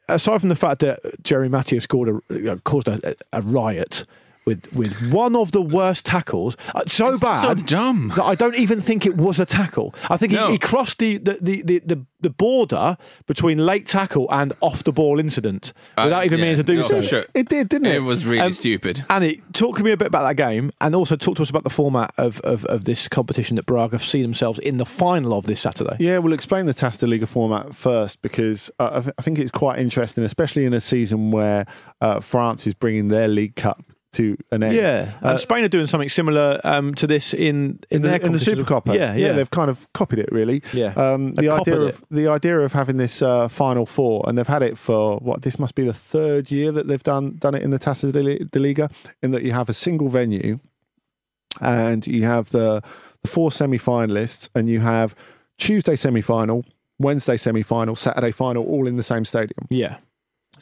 aside 0.09 0.39
from 0.39 0.49
the 0.49 0.55
fact 0.55 0.81
that 0.81 0.99
Jeremy 1.23 1.49
Mathieu 1.49 1.79
scored 1.79 2.21
a, 2.29 2.53
uh, 2.53 2.55
caused 2.63 2.87
a, 2.87 3.15
a 3.31 3.41
riot 3.41 4.05
with 4.45 4.71
with 4.73 4.93
one 5.11 5.35
of 5.35 5.51
the 5.51 5.61
worst 5.61 6.05
tackles, 6.05 6.57
uh, 6.75 6.83
so 6.87 7.09
It's 7.09 7.19
bad, 7.19 7.41
so 7.41 7.53
dumb. 7.65 8.11
that 8.15 8.23
I 8.23 8.35
don't 8.35 8.55
even 8.55 8.81
think 8.81 9.05
it 9.05 9.15
was 9.17 9.39
a 9.39 9.45
tackle. 9.45 9.93
I 10.09 10.17
think 10.17 10.33
No. 10.33 10.47
he, 10.47 10.53
he 10.53 10.59
crossed 10.59 10.99
the 10.99 11.17
the, 11.17 11.37
the, 11.41 11.61
the, 11.63 11.79
the 11.85 12.05
the 12.21 12.29
border 12.29 12.97
between 13.27 13.57
late 13.65 13.85
tackle 13.85 14.27
and 14.31 14.53
off 14.61 14.83
the 14.85 14.93
ball 14.93 15.19
incident 15.19 15.73
without 15.97 16.21
Uh, 16.21 16.25
even 16.25 16.39
yeah, 16.39 16.45
meaning 16.45 16.57
to 16.57 16.63
do 16.63 16.75
no, 16.77 16.87
so. 16.87 17.01
sure. 17.01 17.25
It 17.33 17.49
did, 17.49 17.67
didn't 17.67 17.87
it? 17.87 17.95
It 17.95 17.99
was 18.03 18.25
really 18.25 18.39
Um, 18.39 18.53
stupid. 18.53 19.03
Annie, 19.09 19.41
talk 19.51 19.77
to 19.77 19.83
me 19.83 19.91
a 19.91 19.97
bit 19.97 20.07
about 20.07 20.23
that 20.23 20.37
game 20.37 20.71
and 20.79 20.95
also 20.95 21.17
talk 21.17 21.35
to 21.35 21.41
us 21.41 21.49
about 21.49 21.65
the 21.65 21.69
format 21.69 22.13
of, 22.17 22.39
of, 22.41 22.63
of 22.65 22.85
this 22.85 23.09
competition 23.09 23.57
that 23.57 23.65
Braga 23.65 23.95
have 23.97 24.05
seen 24.05 24.21
themselves 24.21 24.57
in 24.59 24.77
the 24.77 24.85
final 24.85 25.33
of 25.37 25.47
this 25.47 25.59
Saturday. 25.59 25.97
Yeah, 25.99 26.19
we'll 26.19 26.31
explain 26.31 26.65
the 26.65 26.73
Taça 26.73 26.99
da 27.01 27.07
Liga 27.07 27.27
format 27.27 27.75
first 27.75 28.21
because 28.21 28.71
uh, 28.79 28.89
I, 28.93 28.99
th- 29.01 29.15
I 29.19 29.21
think 29.21 29.37
it's 29.37 29.51
quite 29.51 29.79
interesting, 29.79 30.23
especially 30.23 30.63
in 30.63 30.73
a 30.73 30.79
season 30.79 31.31
where 31.31 31.65
uh, 31.99 32.21
France 32.21 32.65
is 32.67 32.73
bringing 32.73 33.09
their 33.09 33.27
League 33.27 33.57
Cup 33.57 33.83
to 34.13 34.37
an 34.51 34.63
end. 34.63 34.75
Yeah, 34.75 35.11
and 35.21 35.35
Uh, 35.35 35.37
Spain 35.37 35.63
are 35.63 35.67
doing 35.69 35.85
something 35.87 36.09
similar 36.09 36.59
um, 36.63 36.93
to 36.95 37.05
this 37.07 37.33
in 37.33 37.79
in, 37.89 37.97
in 37.97 38.01
their 38.03 38.19
the, 38.19 38.25
in 38.27 38.31
the. 38.33 38.39
Super 38.39 38.63
Cup. 38.63 38.87
Yeah, 38.87 39.15
yeah, 39.15 39.33
they've 39.33 39.49
kind 39.51 39.69
of 39.69 39.91
copied 39.93 40.19
it 40.19 40.29
really. 40.31 40.61
Yeah. 40.73 40.93
um, 40.95 41.33
the 41.35 41.49
idea 41.49 41.79
of 41.81 42.03
the 42.09 42.27
idea 42.27 42.59
of 42.59 42.73
having 42.73 42.97
this 42.97 43.21
uh, 43.21 43.47
final 43.47 43.85
four, 43.85 44.23
and 44.27 44.37
they've 44.37 44.47
had 44.47 44.61
it 44.63 44.77
for 44.77 45.17
what 45.17 45.41
this 45.41 45.57
must 45.59 45.75
be 45.75 45.83
the 45.83 45.93
third 45.93 46.51
year 46.51 46.71
that 46.71 46.87
they've 46.87 47.03
done 47.03 47.35
done 47.39 47.55
it 47.55 47.63
in 47.63 47.69
the 47.71 47.79
Taça 47.79 48.11
de 48.11 48.45
de 48.45 48.59
Liga, 48.59 48.89
in 49.21 49.31
that 49.31 49.43
you 49.43 49.51
have 49.53 49.69
a 49.69 49.73
single 49.73 50.09
venue, 50.09 50.59
and 51.61 52.05
you 52.07 52.23
have 52.23 52.49
the 52.51 52.81
the 53.21 53.27
four 53.29 53.51
semi 53.51 53.77
finalists, 53.77 54.49
and 54.55 54.69
you 54.69 54.79
have 54.81 55.15
Tuesday 55.57 55.95
semi 55.95 56.21
final, 56.21 56.65
Wednesday 56.99 57.37
semi 57.37 57.61
final, 57.63 57.95
Saturday 57.95 58.31
final, 58.31 58.63
all 58.65 58.87
in 58.87 58.97
the 58.97 59.03
same 59.03 59.25
stadium. 59.25 59.67
yeah. 59.69 59.97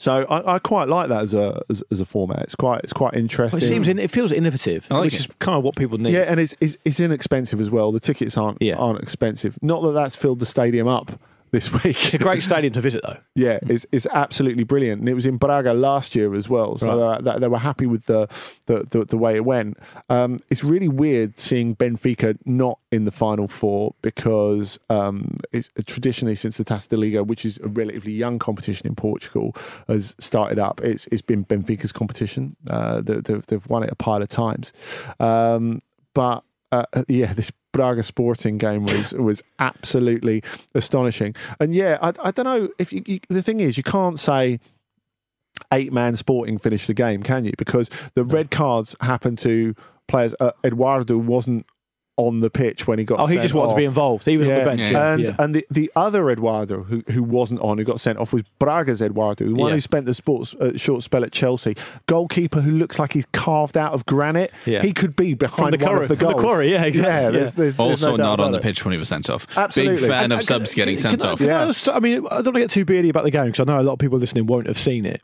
So 0.02 0.24
I, 0.30 0.56
I 0.56 0.60
quite 0.60 0.88
like 0.88 1.10
that 1.10 1.22
as 1.22 1.36
a 1.36 1.62
as, 1.70 1.84
as 1.92 2.02
a 2.02 2.06
format. 2.06 2.40
It's 2.40 2.56
quite 2.56 2.82
it's 2.84 2.92
quite 2.92 3.14
Well, 3.14 3.22
interesting. 3.22 3.60
it 3.62 3.68
seems 3.68 3.88
in, 3.88 4.00
it 4.00 4.10
feels 4.10 4.32
innovative, 4.32 4.88
like 4.90 5.04
which 5.04 5.14
it. 5.14 5.20
is 5.20 5.28
kind 5.38 5.58
of 5.60 5.64
what 5.64 5.76
people 5.76 6.00
need. 6.00 6.14
Yeah, 6.14 6.22
and 6.22 6.40
it's, 6.40 6.56
it's 6.60 6.76
it's 6.86 7.00
inexpensive 7.00 7.62
as 7.62 7.70
well. 7.70 7.92
The 7.92 8.00
tickets 8.00 8.36
aren't 8.36 8.60
Yeah. 8.62 8.78
aren't 8.78 9.00
expensive. 9.00 9.60
Not 9.62 9.82
that 9.84 9.92
that's 9.92 10.16
filled 10.16 10.40
the 10.40 10.48
stadium 10.48 10.88
up 10.88 11.20
this 11.52 11.72
week. 11.84 11.86
It's 12.06 12.14
a 12.14 12.18
great 12.18 12.44
stadium 12.44 12.74
to 12.74 12.82
visit, 12.82 13.02
though. 13.06 13.18
yeah, 13.36 13.60
it's 13.64 13.86
it's 13.92 14.08
absolutely 14.12 14.64
brilliant, 14.64 15.02
and 15.02 15.10
it 15.10 15.14
was 15.14 15.26
in 15.26 15.38
Braga 15.38 15.74
last 15.74 16.16
year 16.16 16.34
as 16.36 16.48
well. 16.50 16.78
So 16.78 16.98
Right. 17.10 17.24
they, 17.24 17.40
they 17.40 17.48
were 17.48 17.60
happy 17.60 17.86
with 17.86 18.06
the 18.06 18.28
the, 18.66 18.86
the, 18.90 19.06
the 19.06 19.18
way 19.18 19.36
it 19.36 19.46
went. 19.46 19.78
Um, 20.10 20.38
it's 20.50 20.64
really 20.64 20.88
weird 20.88 21.40
seeing 21.40 21.76
Benfica 21.76 22.38
not 22.46 22.80
in 22.92 23.04
the 23.04 23.12
final 23.12 23.48
four 23.48 23.94
because 24.02 24.80
um, 24.90 25.38
it's 25.52 25.70
traditionally 25.86 26.36
since 26.36 26.58
the 26.58 26.66
Taça 26.66 26.88
de 26.90 26.98
Liga, 26.98 27.24
which 27.24 27.46
is 27.46 27.60
a 27.64 27.68
relatively 27.68 28.12
young 28.14 28.40
competition 28.40 28.88
in 28.88 28.96
Portugal, 28.96 29.56
has 29.88 30.16
started 30.20 30.60
up. 30.60 30.82
It's 30.84 31.08
it's 31.08 31.22
been 31.22 31.46
Benfica's 31.46 31.92
competition. 31.92 32.56
Uh, 32.70 33.02
they, 33.02 33.16
they've, 33.22 33.46
they've 33.48 33.68
won 33.68 33.84
it 33.84 33.90
a 33.92 33.96
pile 33.96 34.22
of 34.22 34.30
times, 34.30 34.72
um, 35.20 35.82
but 36.14 36.44
uh, 36.72 36.86
yeah, 37.08 37.34
this 37.34 37.52
Braga 37.72 38.04
Sporting 38.04 38.58
game 38.58 38.86
was 38.86 39.14
was 39.18 39.44
absolutely 39.60 40.44
astonishing. 40.76 41.36
And 41.60 41.74
yeah, 41.74 41.98
I, 42.02 42.14
I 42.24 42.32
don't 42.32 42.46
know 42.46 42.70
if 42.78 42.92
you, 42.94 43.04
you, 43.06 43.20
the 43.30 43.42
thing 43.42 43.60
is 43.60 43.78
you 43.78 43.84
can't 43.84 44.20
say 44.20 44.60
eight 45.72 45.94
man 45.94 46.16
Sporting 46.16 46.58
finished 46.58 46.88
the 46.88 46.94
game, 46.94 47.24
can 47.24 47.46
you? 47.46 47.54
Because 47.58 47.90
the 48.16 48.24
red 48.24 48.52
cards 48.52 48.96
happened 49.02 49.38
to 49.40 49.76
players. 50.08 50.36
Uh, 50.40 50.52
Eduardo 50.64 51.18
wasn't 51.18 51.66
on 52.28 52.40
the 52.40 52.50
pitch 52.50 52.88
when 52.88 53.00
he 53.00 53.06
got. 53.06 53.20
Oh, 53.20 53.26
he 53.26 53.34
sent 53.36 53.42
just 53.44 53.54
wanted 53.54 53.72
to 53.72 53.76
be 53.78 53.86
involved. 53.86 54.26
He 54.26 54.38
was 54.38 54.48
on 54.48 54.56
the 54.56 54.64
bench, 54.64 54.80
yeah, 54.82 55.14
and 55.14 55.24
yeah. 55.24 55.36
and 55.40 55.56
the, 55.56 55.66
the 55.72 55.92
other 55.96 56.30
Eduardo 56.30 56.84
who 56.84 57.04
who 57.12 57.24
wasn't 57.24 57.60
on, 57.62 57.78
who 57.78 57.84
got 57.84 58.00
sent 58.00 58.18
off, 58.18 58.32
was 58.34 58.44
Braga's 58.60 59.02
Eduardo, 59.02 59.46
the 59.46 59.54
one 59.54 59.70
Yeah. 59.70 59.76
who 59.76 59.82
spent 59.82 60.06
the 60.06 60.14
sports 60.14 60.54
uh, 60.56 60.78
short 60.78 61.04
spell 61.04 61.24
at 61.24 61.32
Chelsea. 61.32 61.76
Goalkeeper 62.08 62.62
who 62.62 62.72
looks 62.72 63.00
like 63.00 63.14
he's 63.14 63.26
carved 63.34 63.78
out 63.78 63.94
of 63.94 64.06
granite. 64.06 64.52
Yeah. 64.66 64.82
He 64.82 64.94
could 64.94 65.16
be 65.16 65.34
behind 65.34 65.74
the 65.74 65.78
one 65.78 65.88
quarry- 65.88 66.04
of 66.04 66.10
the 66.10 66.16
from 66.18 66.28
the 66.28 66.34
goals. 66.34 66.46
quarry, 66.46 66.72
yeah, 66.72 66.84
exactly, 66.84 67.12
Yeah, 67.12 67.22
yeah. 67.22 67.30
there's, 67.32 67.56
there's, 67.56 67.78
there's 67.78 68.04
Also 68.04 68.12
no 68.18 68.24
not 68.24 68.40
on 68.40 68.50
about 68.50 68.52
the 68.52 68.60
pitch 68.68 68.86
when 68.86 68.92
he 68.92 68.98
was 68.98 69.10
sent 69.10 69.30
off. 69.30 69.48
Absolutely. 69.58 70.02
Big 70.02 70.10
fan 70.10 70.24
And- 70.26 70.34
of 70.34 70.40
and- 70.40 70.48
subs 70.48 70.74
getting 70.74 70.96
Can 70.96 71.02
sent 71.02 71.24
I- 71.26 71.32
off. 71.32 71.38
can 71.40 71.50
I 71.50 71.66
Yeah. 71.68 71.74
I 71.94 72.00
mean, 72.00 72.26
I 72.30 72.42
don't 72.42 72.46
want 72.48 72.56
to 72.56 72.60
get 72.62 72.70
too 72.72 72.86
beady 72.86 73.10
about 73.10 73.24
the 73.24 73.32
game 73.32 73.46
because 73.46 73.60
I 73.60 73.64
know 73.64 73.80
a 73.80 73.84
lot 73.84 73.94
of 73.94 74.00
people 74.00 74.20
listening 74.20 74.46
won't 74.46 74.68
have 74.68 74.78
seen 74.80 75.06
it. 75.06 75.22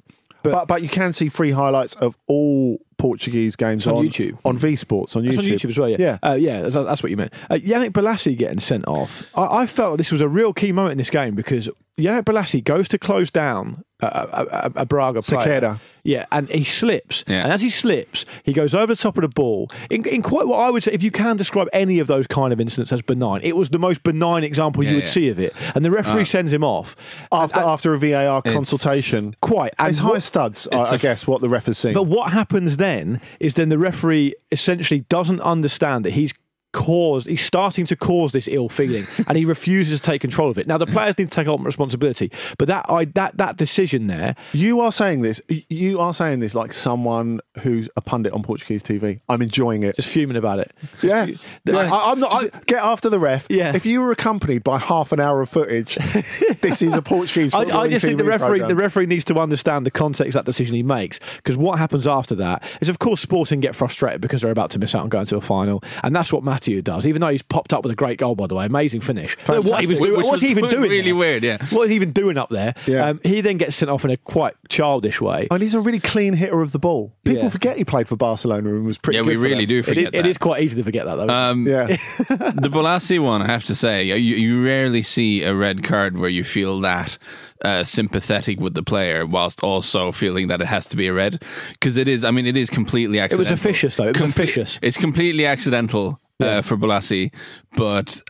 But, 0.52 0.68
but 0.68 0.82
you 0.82 0.90
can 0.90 1.14
see 1.14 1.30
free 1.30 1.52
highlights 1.52 1.96
of 1.96 2.18
all 2.28 2.80
Portuguese 2.98 3.56
games 3.56 3.86
It's 3.86 3.88
on 3.88 4.06
YouTube. 4.06 4.38
on 4.44 4.58
V 4.58 4.76
Sports 4.76 5.16
on 5.16 5.24
YouTube. 5.24 5.38
On 5.38 5.44
YouTube 5.44 5.70
as 5.70 5.78
well, 5.78 5.90
yeah. 5.90 5.98
Yeah. 6.00 6.18
Uh, 6.30 6.34
yeah, 6.34 6.62
that's, 6.62 6.76
that's 6.76 7.04
what 7.04 7.10
you 7.10 7.18
meant. 7.18 7.34
Uh, 7.50 7.56
Yannick 7.56 7.92
Bolasie 7.92 8.38
getting 8.38 8.60
sent 8.60 8.88
off. 8.88 9.24
I, 9.36 9.60
I 9.62 9.66
felt 9.66 9.98
this 9.98 10.12
was 10.12 10.22
a 10.22 10.28
real 10.28 10.54
key 10.54 10.72
moment 10.72 10.94
in 10.94 10.98
this 10.98 11.10
game 11.10 11.36
because 11.36 11.70
Yannick 11.98 12.24
Bolasie 12.26 12.64
goes 12.64 12.88
to 12.90 12.98
close 13.00 13.32
down 13.32 13.84
a, 14.02 14.06
a, 14.06 14.46
a, 14.68 14.72
a 14.82 14.86
Braga 14.86 15.22
player. 15.24 15.62
Sequeira. 15.62 15.80
Yeah, 16.04 16.26
and 16.32 16.48
he 16.50 16.64
slips. 16.64 17.26
Yeah. 17.28 17.44
And 17.44 17.52
as 17.52 17.62
he 17.62 17.70
slips, 17.70 18.24
he 18.44 18.54
goes 18.54 18.74
over 18.76 18.94
the 18.94 19.02
top 19.02 19.18
of 19.18 19.24
the 19.24 19.28
ball. 19.28 19.70
In, 19.90 20.08
in 20.08 20.22
quite 20.22 20.48
what 20.48 20.60
I 20.60 20.70
would 20.70 20.84
say, 20.84 20.92
if 20.94 21.02
you 21.04 21.10
can 21.12 21.36
describe 21.36 21.68
any 21.74 22.00
of 22.00 22.08
those 22.08 22.28
kind 22.28 22.54
of 22.54 22.62
incidents 22.62 22.94
as 22.94 23.02
benign, 23.02 23.42
it 23.44 23.58
was 23.58 23.70
the 23.72 23.80
most 23.80 24.04
benign 24.04 24.44
example 24.44 24.84
Yeah, 24.84 24.92
you 24.92 24.96
would 24.98 25.04
yeah. 25.06 25.10
see 25.10 25.30
of 25.30 25.40
it. 25.40 25.54
And 25.76 25.84
the 25.84 25.92
referee 25.92 26.22
Uh, 26.22 26.26
sends 26.26 26.54
him 26.54 26.64
off. 26.64 26.96
After 27.32 27.60
And- 27.60 27.70
after 27.70 27.94
a 27.94 27.98
VAR 28.00 28.40
It's- 28.40 28.54
consultation, 28.54 29.34
Quite. 29.42 29.74
And 29.80 29.90
it's 29.90 29.98
high 30.00 30.10
what- 30.10 30.24
studs. 30.24 30.68
I, 30.72 30.80
it's 30.82 30.92
I 30.92 30.96
a- 30.96 31.00
guess 31.00 31.26
what 31.28 31.42
the 31.42 31.50
ref 31.50 31.66
has 31.66 31.78
seen. 31.80 31.94
But 31.94 32.04
what 32.06 32.32
happens 32.32 32.78
then 32.78 33.20
is 33.40 33.56
then 33.56 33.70
the 33.70 33.80
referee 33.80 34.36
essentially 34.52 35.02
doesn't 35.10 35.42
understand 35.42 36.06
that 36.06 36.12
he's 36.12 36.32
caused 36.74 37.28
he's 37.28 37.44
starting 37.44 37.86
to 37.86 37.96
cause 37.96 38.32
this 38.32 38.48
ill 38.48 38.70
feeling 38.70 39.06
and 39.28 39.38
he 39.38 39.46
refuses 39.46 40.00
to 40.00 40.12
take 40.12 40.22
control 40.22 40.50
of 40.50 40.58
it. 40.58 40.68
Now 40.68 40.78
the 40.78 40.86
players 40.86 41.18
need 41.18 41.30
to 41.30 41.36
take 41.36 41.48
ultimate 41.48 41.68
responsibility, 41.68 42.32
but 42.58 42.68
that 42.68 42.86
I 42.90 43.06
that 43.06 43.38
that 43.38 43.58
decision 43.58 44.08
there 44.08 44.36
You 44.54 44.80
are 44.82 44.92
saying 44.92 45.22
this. 45.22 45.42
You 45.70 46.00
are 46.00 46.14
saying 46.14 46.40
this 46.40 46.56
like 46.56 46.74
someone 46.74 47.42
who's 47.60 47.90
a 47.96 48.02
pundit 48.02 48.34
on 48.34 48.44
Portuguese 48.44 48.84
TV. 48.84 49.22
I'm 49.30 49.42
enjoying 49.42 49.84
it. 49.84 49.96
just 49.96 50.10
fuming 50.10 50.38
about 50.38 50.60
it. 50.60 50.72
yeah, 51.02 51.28
Yeah. 51.66 51.90
I, 51.92 52.12
am 52.12 52.20
not. 52.20 52.34
I, 52.34 52.60
get 52.66 52.84
after 52.84 53.10
the 53.10 53.20
ref. 53.20 53.48
Yeah. 53.50 53.76
If 53.76 53.86
you 53.86 54.02
were 54.02 54.12
accompanied 54.12 54.64
by 54.64 54.78
half 54.78 55.12
an 55.12 55.20
hour 55.20 55.42
of 55.42 55.50
footage, 55.50 55.96
this 56.62 56.82
is 56.82 56.94
a 56.96 57.02
Portuguese. 57.02 57.54
I, 57.54 57.62
I 57.62 57.88
just 57.88 58.06
think 58.06 58.18
the 58.18 58.24
referee 58.24 58.60
programme. 58.60 58.70
the 58.70 58.76
referee 58.76 59.06
needs 59.06 59.26
to 59.26 59.36
understand 59.36 59.86
the 59.86 59.92
context 59.92 60.36
of 60.36 60.46
that 60.46 60.46
decision 60.46 60.76
he 60.76 60.84
makes 60.84 61.20
because 61.38 61.58
what 61.58 61.80
happens 61.80 62.08
after 62.08 62.36
that 62.36 62.64
is 62.82 62.90
of 62.90 63.00
course 63.00 63.22
Sporting 63.22 63.60
get 63.60 63.76
frustrated 63.76 64.22
because 64.22 64.42
they're 64.42 64.52
about 64.52 64.72
to 64.72 64.80
miss 64.80 64.96
out 64.96 65.04
on 65.04 65.10
going 65.10 65.26
to 65.26 65.38
a 65.38 65.42
final 65.42 65.84
and 66.04 66.16
that's 66.16 66.32
what 66.32 66.44
Matthew 66.58 66.82
does 66.82 67.06
even 67.06 67.22
though 67.22 67.28
he's 67.30 67.44
popped 67.44 67.72
up 67.72 67.84
with 67.84 67.92
a 67.92 67.96
great 67.96 68.18
goal 68.18 68.34
by 68.34 68.48
the 68.48 68.56
way 68.56 68.66
amazing 68.66 69.00
finish 69.00 69.38
what 69.46 69.80
he 69.82 69.86
was 69.86 70.00
Which 70.00 70.10
doing 70.10 70.18
was 70.18 70.26
what's 70.26 70.42
he 70.42 70.48
even 70.50 70.64
doing 70.72 70.90
really 70.90 71.02
there? 71.04 71.16
weird, 71.16 71.44
yeah. 71.44 71.58
what 71.70 71.84
is 71.84 71.90
he 71.92 71.96
even 71.96 72.12
doing 72.14 72.36
up 72.36 72.50
there 72.50 72.74
Yeah. 72.88 73.10
um, 73.10 73.20
he 73.24 73.42
then 73.42 73.58
gets 73.58 73.76
sent 73.76 73.92
off 73.92 74.04
in 74.06 74.10
a 74.10 74.18
quite 74.18 74.56
childish 74.70 75.22
way 75.22 75.48
And 75.52 75.62
he's 75.62 75.76
a 75.76 75.80
really 75.80 76.00
clean 76.00 76.34
hitter 76.34 76.60
of 76.62 76.72
the 76.72 76.80
ball. 76.80 77.14
People 77.24 77.44
Yeah. 77.44 77.50
forget 77.50 77.78
he 77.78 77.86
played 77.86 78.08
for 78.08 78.16
Barcelona 78.16 78.70
and 78.70 78.86
was 78.88 78.98
pretty. 78.98 79.18
Yeah, 79.18 79.24
good 79.24 79.30
we 79.30 79.36
really 79.36 79.66
them. 79.66 79.76
do 79.76 79.84
forget 79.84 80.06
is, 80.06 80.12
that. 80.12 80.18
it 80.18 80.26
is 80.26 80.38
quite 80.40 80.64
easy 80.64 80.78
to 80.78 80.84
forget 80.84 81.06
that 81.06 81.16
though 81.16 81.30
Um, 81.32 81.68
Yeah, 81.68 81.86
the 82.66 82.70
Bolasie 82.74 83.22
one, 83.24 83.44
I 83.44 83.48
have 83.52 83.66
to 83.66 83.76
say, 83.76 84.04
you, 84.06 84.16
you 84.16 84.66
rarely 84.66 85.04
see 85.04 85.44
a 85.44 85.54
red 85.54 85.84
card 85.84 86.18
where 86.18 86.30
you 86.30 86.44
feel 86.44 86.80
that 86.82 87.20
uh, 87.64 87.84
sympathetic 87.84 88.60
with 88.60 88.74
the 88.74 88.84
player 88.84 89.26
whilst 89.28 89.62
also 89.64 90.12
feeling 90.12 90.48
that 90.48 90.60
it 90.62 90.68
has 90.68 90.88
to 90.88 90.96
be 90.96 91.08
a 91.08 91.14
red 91.14 91.44
because 91.74 91.98
it 91.98 92.08
is. 92.08 92.24
I 92.24 92.32
mean, 92.32 92.46
it 92.48 92.58
is 92.58 92.70
completely 92.70 93.20
accidental. 93.20 93.48
It 93.48 93.52
was 93.52 93.60
officious, 93.60 93.96
though. 93.96 94.08
It 94.10 94.20
was 94.20 94.30
officious. 94.32 94.80
It's 94.82 94.98
completely 94.98 95.46
accidental 95.46 96.20
Yeah. 96.40 96.58
uh, 96.58 96.62
for 96.62 96.78
Bolasie, 96.78 97.34
but. 97.76 98.22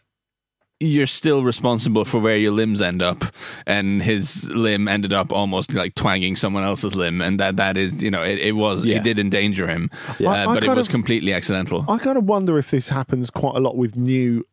You're 0.79 1.07
still 1.07 1.43
responsible 1.43 2.05
for 2.05 2.19
where 2.19 2.37
your 2.37 2.51
limbs 2.51 2.81
end 2.81 3.01
up, 3.01 3.23
and 3.65 3.99
his 4.03 4.47
limb 4.53 4.87
ended 4.87 5.11
up 5.11 5.31
almost 5.33 5.73
like 5.73 5.95
twanging 5.95 6.35
someone 6.35 6.63
else's 6.63 6.93
limb, 6.93 7.19
and 7.19 7.39
that 7.39 7.55
that 7.55 7.77
is, 7.77 8.03
you 8.03 8.11
know, 8.11 8.21
it, 8.21 8.37
it 8.37 8.51
was 8.51 8.85
Yeah. 8.85 8.97
it 8.97 9.03
did 9.03 9.17
endanger 9.17 9.65
him, 9.67 9.89
Yeah. 10.19 10.29
uh, 10.29 10.33
I- 10.33 10.41
I 10.43 10.53
but 10.53 10.63
it 10.63 10.69
was 10.69 10.85
of- 10.85 10.91
completely 10.91 11.33
accidental. 11.33 11.83
I 11.89 11.97
kind 11.97 12.15
of 12.15 12.25
wonder 12.25 12.59
if 12.59 12.69
this 12.69 12.89
happens 12.89 13.31
quite 13.31 13.55
a 13.55 13.59
lot 13.59 13.75
with 13.75 13.95
new 13.95 14.43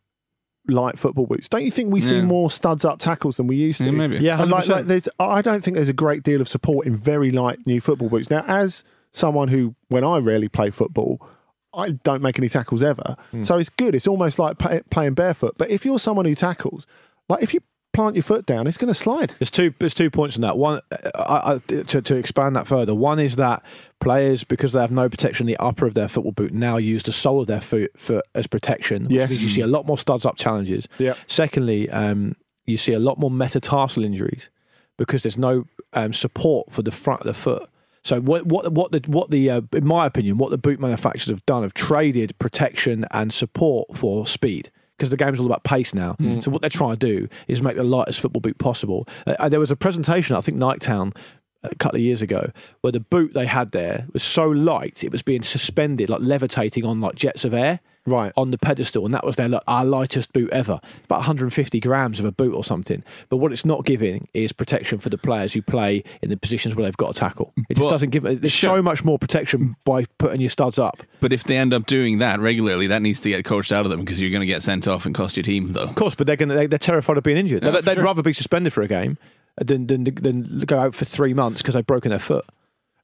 light 0.66 0.98
football 0.98 1.26
boots. 1.26 1.46
Don't 1.46 1.62
you 1.66 1.70
think 1.70 1.92
we 1.92 2.00
see 2.00 2.22
more 2.22 2.50
studs 2.50 2.86
up 2.86 3.00
tackles 3.00 3.36
than 3.36 3.46
we 3.46 3.56
used 3.56 3.76
to? 3.80 3.84
Yeah, 3.84 3.90
maybe. 3.90 4.16
Yeah, 4.16 4.40
And 4.40 4.50
like, 4.50 4.64
100%. 4.64 4.68
like 4.70 4.86
there's, 4.86 5.10
I 5.18 5.42
don't 5.42 5.62
think 5.62 5.74
there's 5.74 5.90
a 5.90 5.92
great 5.92 6.22
deal 6.22 6.40
of 6.40 6.48
support 6.48 6.86
in 6.86 6.96
very 6.96 7.30
light 7.32 7.58
new 7.66 7.82
football 7.82 8.08
boots. 8.08 8.30
Now, 8.30 8.46
as 8.48 8.82
someone 9.12 9.48
who, 9.48 9.74
when 9.88 10.04
I 10.04 10.16
rarely 10.20 10.48
play 10.48 10.70
football, 10.70 11.20
I 11.76 11.90
don't 11.90 12.22
make 12.22 12.38
any 12.38 12.48
tackles 12.48 12.82
ever. 12.82 13.16
Hmm. 13.30 13.42
So 13.42 13.58
it's 13.58 13.68
good. 13.68 13.94
It's 13.94 14.06
almost 14.06 14.38
like 14.38 14.58
pay, 14.58 14.82
playing 14.90 15.14
barefoot. 15.14 15.54
But 15.58 15.70
if 15.70 15.84
you're 15.84 15.98
someone 15.98 16.26
who 16.26 16.34
tackles, 16.34 16.86
like 17.28 17.42
if 17.42 17.52
you 17.54 17.60
plant 17.92 18.16
your 18.16 18.22
foot 18.24 18.44
down, 18.44 18.66
it's 18.66 18.76
going 18.76 18.88
to 18.88 18.94
slide. 18.94 19.34
There's 19.38 19.50
two. 19.50 19.72
There's 19.78 19.94
two 19.94 20.10
points 20.10 20.34
on 20.36 20.42
that. 20.42 20.56
One, 20.58 20.80
I, 21.14 21.54
I, 21.54 21.58
to 21.82 22.02
to 22.02 22.16
expand 22.16 22.56
that 22.56 22.66
further. 22.66 22.94
One 22.94 23.18
is 23.20 23.36
that 23.36 23.62
players, 24.00 24.42
because 24.44 24.72
they 24.72 24.80
have 24.80 24.90
no 24.90 25.08
protection 25.08 25.44
in 25.48 25.52
the 25.54 25.62
upper 25.62 25.86
of 25.86 25.94
their 25.94 26.08
football 26.08 26.32
boot, 26.32 26.52
now 26.52 26.76
use 26.76 27.02
the 27.04 27.12
sole 27.12 27.40
of 27.40 27.46
their 27.46 27.60
foot, 27.60 27.90
foot 27.96 28.24
as 28.34 28.46
protection. 28.46 29.04
Which 29.04 29.12
Yes. 29.12 29.30
means 29.30 29.44
you 29.44 29.50
see 29.50 29.60
a 29.60 29.66
lot 29.66 29.86
more 29.86 29.96
studs 29.96 30.26
up 30.26 30.36
challenges. 30.36 30.88
Yeah. 30.98 31.14
Secondly, 31.26 31.88
um, 31.90 32.34
you 32.66 32.76
see 32.76 32.92
a 32.92 32.98
lot 32.98 33.18
more 33.18 33.30
metatarsal 33.30 34.04
injuries 34.04 34.48
because 34.98 35.22
there's 35.22 35.38
no 35.38 35.64
um, 35.92 36.12
support 36.12 36.72
for 36.72 36.82
the 36.82 36.90
front 36.90 37.20
of 37.20 37.26
the 37.26 37.34
foot. 37.34 37.68
So 38.04 38.20
what 38.20 38.46
what 38.46 38.70
what 38.72 38.92
the 38.92 39.00
what 39.06 39.30
the 39.30 39.50
uh, 39.50 39.60
in 39.72 39.86
my 39.86 40.06
opinion 40.06 40.36
what 40.38 40.50
the 40.50 40.58
boot 40.58 40.78
manufacturers 40.78 41.28
have 41.28 41.44
done 41.46 41.62
have 41.62 41.74
traded 41.74 42.38
protection 42.38 43.06
and 43.10 43.32
support 43.32 43.96
for 43.96 44.26
speed 44.26 44.70
because 44.96 45.10
the 45.10 45.16
game's 45.16 45.40
all 45.40 45.46
about 45.46 45.64
pace 45.64 45.92
now. 45.94 46.14
So 46.42 46.50
what 46.50 46.60
they're 46.60 46.70
trying 46.70 46.96
to 46.96 47.06
do 47.06 47.28
is 47.48 47.62
make 47.62 47.76
the 47.76 47.82
lightest 47.84 48.20
football 48.20 48.40
boot 48.40 48.58
possible. 48.58 49.08
Uh, 49.26 49.48
there 49.48 49.58
was 49.58 49.70
a 49.70 49.76
presentation 49.76 50.36
I 50.36 50.40
think 50.40 50.58
Niketown 50.58 51.16
a 51.64 51.74
couple 51.76 51.96
of 51.96 52.02
years 52.02 52.20
ago 52.22 52.50
where 52.82 52.92
the 52.92 53.00
boot 53.00 53.32
they 53.32 53.46
had 53.46 53.70
there 53.72 54.06
was 54.12 54.22
so 54.22 54.46
light 54.48 55.02
it 55.02 55.10
was 55.10 55.22
being 55.22 55.42
suspended 55.42 56.10
like 56.10 56.20
levitating 56.20 56.84
on 56.84 57.00
like 57.00 57.14
jets 57.14 57.44
of 57.44 57.54
air 57.54 57.80
Right. 58.06 58.32
on 58.36 58.50
the 58.50 58.58
pedestal, 58.58 59.04
and 59.06 59.14
that 59.14 59.24
was 59.24 59.36
their 59.36 59.48
like, 59.48 59.62
our 59.66 59.84
lightest 59.84 60.32
boot 60.34 60.50
ever, 60.50 60.78
about 61.04 61.18
150 61.20 61.80
grams 61.80 62.18
of 62.20 62.26
a 62.26 62.32
boot 62.32 62.54
or 62.54 62.62
something. 62.62 63.02
But 63.30 63.38
what 63.38 63.50
it's 63.52 63.64
not 63.64 63.84
giving 63.86 64.28
is 64.34 64.52
protection 64.52 64.98
for 64.98 65.08
the 65.08 65.16
players 65.16 65.54
who 65.54 65.62
play 65.62 66.04
in 66.20 66.28
the 66.30 66.36
positions 66.36 66.74
where 66.76 66.84
they've 66.84 66.96
got 66.96 67.14
to 67.14 67.18
tackle. 67.20 67.52
It 67.70 67.76
just 67.76 67.82
But- 67.86 67.90
doesn't 67.90 68.10
give. 68.10 68.22
There's 68.24 68.52
Sure. 68.52 68.76
so 68.76 68.82
much 68.82 69.04
more 69.04 69.18
protection 69.18 69.76
by 69.84 70.04
putting 70.18 70.40
your 70.42 70.50
studs 70.50 70.78
up. 70.78 71.02
But 71.20 71.32
if 71.32 71.44
they 71.44 71.56
end 71.56 71.72
up 71.72 71.86
doing 71.86 72.18
that 72.18 72.40
regularly, 72.40 72.86
that 72.88 73.00
needs 73.00 73.22
to 73.22 73.30
get 73.30 73.44
coached 73.44 73.72
out 73.72 73.86
of 73.86 73.90
them 73.90 74.00
because 74.00 74.20
you're 74.20 74.30
going 74.30 74.40
to 74.42 74.46
get 74.46 74.62
sent 74.62 74.86
off 74.86 75.06
and 75.06 75.14
cost 75.14 75.36
your 75.36 75.44
team, 75.44 75.72
though. 75.72 75.82
Of 75.84 75.94
course, 75.94 76.14
but 76.14 76.26
they're 76.26 76.36
going 76.36 76.50
to, 76.50 76.68
they're 76.68 76.78
terrified 76.78 77.16
of 77.16 77.24
being 77.24 77.38
injured. 77.38 77.62
Yeah, 77.64 77.70
they'd 77.70 77.84
they'd 77.84 77.94
sure. 77.94 78.04
rather 78.04 78.22
be 78.22 78.32
suspended 78.34 78.72
for 78.74 78.82
a 78.82 78.88
game 78.88 79.16
than 79.58 79.86
than, 79.86 80.04
than 80.04 80.60
go 80.66 80.78
out 80.78 80.94
for 80.94 81.04
three 81.06 81.32
months 81.32 81.62
because 81.62 81.74
they've 81.74 81.86
broken 81.86 82.10
their 82.10 82.18
foot. 82.18 82.44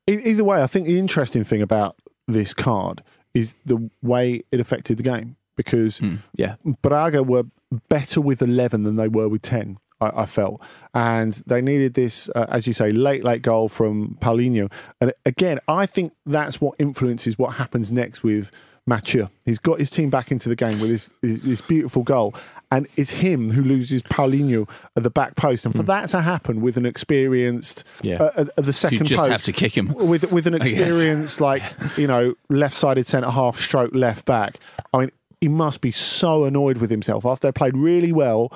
E- 0.09 0.21
Either 0.25 0.45
way, 0.45 0.63
I 0.63 0.67
think 0.67 0.87
the 0.87 0.99
interesting 0.99 1.45
thing 1.45 1.63
about 1.63 1.97
this 2.29 2.53
card 2.53 3.03
is 3.35 3.57
the 3.65 3.91
way 4.03 4.43
it 4.51 4.61
affected 4.61 4.97
the 4.97 5.03
game 5.03 5.37
because 5.57 6.01
Yeah, 6.37 6.57
Braga 6.83 7.23
were 7.23 7.45
better 7.89 8.21
with 8.21 8.43
11 8.43 8.83
than 8.83 8.97
they 8.97 9.09
were 9.09 9.29
with 9.29 9.43
10, 9.43 9.79
I, 10.01 10.23
I 10.23 10.27
felt. 10.27 10.61
And 10.95 11.35
they 11.47 11.61
needed 11.61 11.95
this, 11.95 12.29
uh, 12.35 12.47
as 12.49 12.67
you 12.67 12.73
say, 12.73 12.91
late, 12.91 13.25
late 13.25 13.43
goal 13.43 13.69
from 13.69 14.17
Paulinho. 14.21 14.71
And 15.01 15.13
again, 15.25 15.61
I 15.69 15.87
think 15.87 16.13
that's 16.27 16.61
what 16.61 16.75
influences 16.79 17.39
what 17.39 17.55
happens 17.55 17.93
next 17.93 18.23
with 18.23 18.51
Mathieu. 18.87 19.29
He's 19.45 19.59
got 19.59 19.79
his 19.79 19.91
team 19.91 20.11
back 20.11 20.33
into 20.33 20.49
the 20.49 20.57
game 20.57 20.81
with 20.81 20.91
his, 20.91 21.15
his, 21.23 21.43
his 21.43 21.61
beautiful 21.61 22.03
goal. 22.03 22.35
And 22.73 22.87
it's 22.97 23.11
him 23.11 23.51
who 23.51 23.63
loses 23.63 24.01
Paulinho 24.03 24.69
at 24.97 25.03
the 25.03 25.11
back 25.11 25.35
post. 25.35 25.67
And 25.67 25.75
for 25.75 25.83
that 25.83 26.09
to 26.11 26.21
happen 26.23 26.61
with 26.61 26.77
an 26.77 26.87
experienced, 26.87 27.83
Yeah. 28.03 28.23
uh, 28.23 28.45
at, 28.57 28.65
the 28.65 28.73
second 28.73 29.07
just 29.07 29.19
post, 29.21 29.33
have 29.33 29.43
to 29.45 29.53
kick 29.53 29.77
him. 29.77 29.93
with 29.95 30.31
with 30.31 30.47
an 30.47 30.55
experienced 30.61 31.41
like 31.41 31.63
you 31.97 32.07
know 32.07 32.35
left-sided 32.49 33.07
centre 33.09 33.31
half 33.31 33.59
stroke 33.59 33.93
left 33.95 34.25
back. 34.25 34.59
I 34.95 34.99
mean, 34.99 35.11
he 35.41 35.49
must 35.49 35.81
be 35.81 35.91
so 35.91 36.45
annoyed 36.45 36.79
with 36.79 36.91
himself 36.91 37.27
after 37.27 37.49
they 37.49 37.53
played 37.53 37.77
really 37.77 38.13
well, 38.13 38.53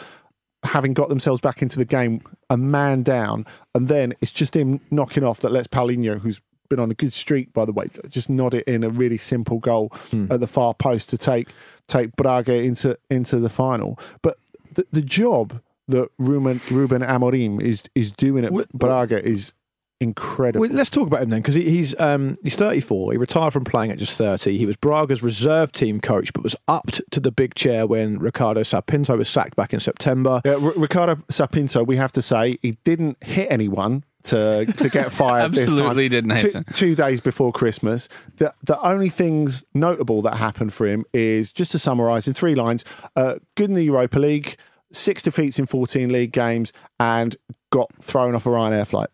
having 0.62 0.93
got 0.95 1.09
themselves 1.09 1.41
back 1.41 1.61
into 1.61 1.77
the 1.79 1.85
game, 1.85 2.21
a 2.51 2.57
man 2.57 3.03
down, 3.03 3.47
and 3.75 3.89
then 3.89 4.15
it's 4.21 4.31
just 4.31 4.55
him 4.55 4.81
knocking 4.91 5.25
off 5.25 5.41
that 5.41 5.51
lets 5.51 5.67
Paulinho, 5.67 6.21
who's 6.21 6.41
been 6.75 6.83
on 6.83 6.91
a 6.91 6.95
good 6.95 7.12
streak 7.12 7.53
by 7.53 7.64
the 7.64 7.72
way, 7.72 7.87
just 8.09 8.29
nod 8.29 8.55
it 8.55 8.64
in 8.66 8.83
a 8.85 8.91
really 8.91 9.16
simple 9.16 9.59
goal 9.59 9.93
at 10.31 10.41
the 10.41 10.47
far 10.47 10.75
post 10.75 11.09
to 11.11 11.18
take 11.18 11.49
take 11.89 12.14
Braga 12.16 12.55
into 12.55 12.99
into 13.11 13.39
the 13.39 13.49
final. 13.49 13.99
But 14.22 14.37
the, 14.75 14.87
the 14.93 15.03
job 15.03 15.61
that 15.89 16.09
Ruben 16.18 16.61
Ruben 16.70 17.03
Amorim 17.03 17.61
is 17.61 17.83
is 17.95 18.11
doing 18.12 18.45
at 18.45 18.53
Well- 18.53 18.64
Braga 18.75 19.22
is 19.25 19.53
incredible. 20.01 20.61
Well, 20.66 20.70
let's 20.77 20.91
talk 20.91 21.07
about 21.07 21.22
him 21.22 21.31
then, 21.31 21.41
because 21.41 21.55
he, 21.55 21.68
he's 21.70 21.99
um, 22.01 22.37
he's 22.43 22.57
34. 22.57 23.12
He 23.12 23.18
retired 23.18 23.53
from 23.53 23.64
playing 23.64 23.91
at 23.93 23.99
just 23.99 24.16
30. 24.18 24.59
He 24.59 24.66
was 24.66 24.77
Braga's 24.77 25.22
reserve 25.22 25.72
team 25.72 26.01
coach, 26.01 26.33
but 26.33 26.43
was 26.43 26.57
upped 26.68 27.01
to 27.12 27.20
the 27.20 27.31
big 27.31 27.55
chair 27.55 27.87
when 27.87 28.18
Ricardo 28.18 28.62
Sá 28.64 28.81
Pinto 28.81 29.16
was 29.16 29.29
sacked 29.29 29.57
back 29.57 29.72
in 29.72 29.81
September. 29.81 30.41
Yeah, 30.45 30.55
R- 30.55 30.75
Ricardo 30.77 31.22
Sá 31.31 31.47
Pinto, 31.47 31.85
we 31.85 31.97
have 31.97 32.12
to 32.12 32.22
say, 32.22 32.59
he 32.61 32.72
didn't 32.85 33.16
hit 33.22 33.47
anyone 33.51 34.05
to 34.25 34.66
to 34.66 34.89
get 34.89 35.12
fired. 35.12 35.53
this 35.53 35.66
time. 35.66 35.75
Absolutely 35.75 36.09
didn't 36.09 36.31
hate 36.31 36.53
two, 36.53 36.59
it. 36.59 36.66
two 36.75 36.95
days 36.95 37.20
before 37.20 37.53
Christmas. 37.53 38.09
The 38.37 38.53
the 38.62 38.81
only 38.81 39.09
things 39.11 39.64
notable 39.75 40.22
that 40.22 40.37
happened 40.37 40.72
for 40.72 40.87
him 40.87 41.05
is 41.12 41.53
just 41.53 41.72
to 41.72 41.79
summarise 41.79 42.27
in 42.27 42.35
three 42.35 42.55
lines: 42.55 42.85
uh, 43.16 43.37
good 43.55 43.70
in 43.70 43.75
the 43.75 43.85
Europa 43.85 44.18
League, 44.18 44.57
six 44.93 45.22
defeats 45.22 45.59
in 45.59 45.66
fourteen 45.66 46.11
league 46.11 46.33
games, 46.33 46.72
and 46.99 47.37
got 47.70 47.91
thrown 48.03 48.35
off 48.35 48.47
a 48.47 48.51
Ryanair 48.51 48.87
flight. 48.87 49.11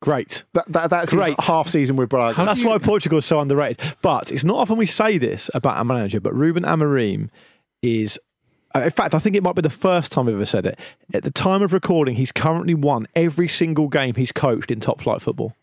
Great. 0.00 0.44
That, 0.54 0.70
that, 0.72 0.90
that's 0.90 1.10
his 1.10 1.18
Great. 1.18 1.40
half 1.40 1.66
season 1.66 1.96
with 1.96 2.08
Braga. 2.08 2.44
That's 2.44 2.62
why 2.62 2.78
Portugal 2.78 3.18
is 3.18 3.26
so 3.26 3.40
underrated. 3.40 3.80
But 4.00 4.30
it's 4.30 4.44
not 4.44 4.58
often 4.58 4.76
we 4.76 4.86
say 4.86 5.18
this 5.18 5.50
about 5.54 5.80
a 5.80 5.84
manager, 5.84 6.20
but 6.20 6.32
Ruben 6.34 6.62
Amorim 6.62 7.30
is. 7.82 8.18
Uh, 8.74 8.80
In 8.80 8.90
fact, 8.90 9.14
I 9.14 9.18
think 9.18 9.36
it 9.36 9.42
might 9.42 9.54
be 9.54 9.62
the 9.62 9.70
first 9.70 10.12
time 10.12 10.28
I've 10.28 10.34
ever 10.34 10.46
said 10.46 10.66
it. 10.66 10.78
At 11.14 11.24
the 11.24 11.30
time 11.30 11.62
of 11.62 11.72
recording, 11.72 12.16
he's 12.16 12.32
currently 12.32 12.74
won 12.74 13.06
every 13.14 13.48
single 13.48 13.88
game 13.88 14.14
he's 14.14 14.32
coached 14.32 14.70
in 14.70 14.80
top 14.80 15.00
flight 15.00 15.22
football. 15.22 15.54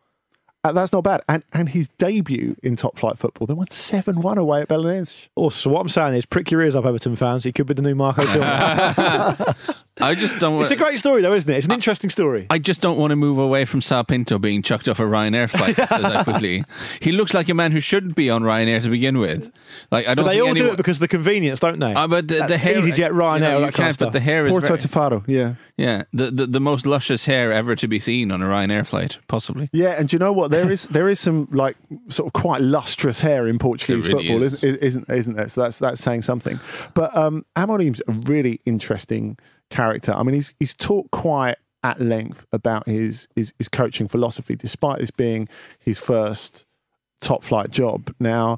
Uh, 0.63 0.71
that's 0.71 0.91
not 0.91 1.03
bad. 1.03 1.21
And 1.29 1.43
and 1.53 1.69
his 1.69 1.89
debut 1.99 2.55
in 2.63 2.75
top 2.75 2.97
flight 2.97 3.19
football, 3.19 3.45
they 3.45 3.53
won 3.53 3.69
seven 3.69 4.21
one 4.21 4.39
away 4.39 4.61
at 4.61 4.67
Belenenses. 4.67 5.29
Also, 5.35 5.55
so 5.59 5.69
what 5.69 5.79
I'm 5.81 5.89
saying 5.89 6.15
is, 6.15 6.25
prick 6.25 6.49
your 6.49 6.61
ears 6.63 6.75
up, 6.75 6.85
Everton 6.85 7.15
fans. 7.15 7.43
He 7.43 7.51
could 7.51 7.67
be 7.67 7.75
the 7.75 7.83
new 7.83 7.93
Marco 7.93 8.25
Silva. 8.25 9.55
I 10.01 10.13
just 10.13 10.39
don't. 10.39 10.61
it's 10.61 10.71
a 10.71 10.75
great 10.75 10.99
story, 10.99 11.21
though, 11.21 11.33
isn't 11.33 11.49
it? 11.49 11.57
It's 11.57 11.67
an 11.67 11.71
interesting 11.71 12.09
story. 12.09 12.47
I 12.49 12.59
just 12.59 12.81
don't 12.81 12.97
want 12.97 13.11
to 13.11 13.15
move 13.15 13.37
away 13.37 13.63
from 13.63 13.79
Sá 13.79 14.03
Pinto 14.03 14.37
being 14.37 14.61
chucked 14.61 14.89
off 14.89 14.99
a 14.99 15.03
Ryanair 15.03 15.49
flight 15.49 15.75
so 15.89 16.01
that 16.01 16.25
quickly. 16.25 16.65
He 16.99 17.13
looks 17.13 17.33
like 17.33 17.47
a 17.47 17.53
man 17.53 17.71
who 17.71 17.79
shouldn't 17.79 18.15
be 18.15 18.29
on 18.29 18.43
Ryanair 18.43 18.83
to 18.83 18.89
begin 18.89 19.19
with. 19.19 19.53
Like 19.91 20.07
I 20.07 20.13
don't. 20.13 20.25
they 20.25 20.33
think 20.33 20.47
all 20.47 20.53
do 20.53 20.71
it 20.73 20.77
because 20.77 20.97
of 20.97 21.01
the 21.01 21.07
convenience, 21.07 21.61
don't 21.61 21.79
they? 21.79 21.93
Uh, 21.93 22.07
but 22.07 22.27
the, 22.27 22.45
the 22.45 22.57
hair, 22.57 22.75
EasyJet, 22.75 23.11
Ryanair, 23.11 23.35
you, 23.35 23.39
know, 23.39 23.53
all 23.53 23.59
you 23.61 23.65
that 23.67 23.73
kind 23.73 23.89
of 23.89 23.97
can't. 23.97 23.99
But 23.99 24.11
the 24.11 24.19
hair 24.19 24.45
is 24.45 24.51
Porto 24.51 24.75
very, 24.75 25.21
to 25.21 25.31
yeah. 25.31 25.55
yeah, 25.77 26.03
the, 26.11 26.29
the 26.29 26.45
the 26.47 26.59
most 26.59 26.85
luscious 26.85 27.25
hair 27.25 27.53
ever 27.53 27.75
to 27.77 27.87
be 27.87 27.99
seen 27.99 28.31
on 28.31 28.41
a 28.41 28.45
Ryanair 28.45 28.85
flight, 28.85 29.19
possibly. 29.29 29.69
Yeah, 29.71 29.91
and 29.91 30.09
do 30.09 30.15
you 30.15 30.19
know 30.19 30.33
what? 30.33 30.51
There 30.51 30.69
is 30.69 30.87
there 30.87 31.07
is 31.07 31.21
some 31.21 31.47
like 31.51 31.77
sort 32.09 32.27
of 32.27 32.33
quite 32.33 32.61
lustrous 32.61 33.21
hair 33.21 33.47
in 33.47 33.59
Portuguese 33.59 34.07
really 34.07 34.27
football, 34.27 34.43
is. 34.43 34.55
Isn't, 34.55 34.83
isn't 34.83 35.09
isn't 35.09 35.35
there? 35.35 35.47
So 35.47 35.61
that's 35.61 35.79
that's 35.79 36.01
saying 36.01 36.23
something. 36.23 36.59
But 36.93 37.15
um, 37.15 37.45
Amorim's 37.55 38.01
a 38.07 38.11
really 38.11 38.59
interesting 38.65 39.37
character. 39.69 40.13
I 40.13 40.23
mean, 40.23 40.35
he's 40.35 40.53
he's 40.59 40.73
talked 40.73 41.11
quite 41.11 41.57
at 41.83 42.01
length 42.01 42.45
about 42.51 42.87
his 42.87 43.27
his, 43.35 43.53
his 43.57 43.67
coaching 43.67 44.07
philosophy, 44.07 44.55
despite 44.55 44.99
this 44.99 45.11
being 45.11 45.47
his 45.79 45.99
first 45.99 46.65
top 47.21 47.43
flight 47.43 47.71
job. 47.71 48.13
Now, 48.19 48.57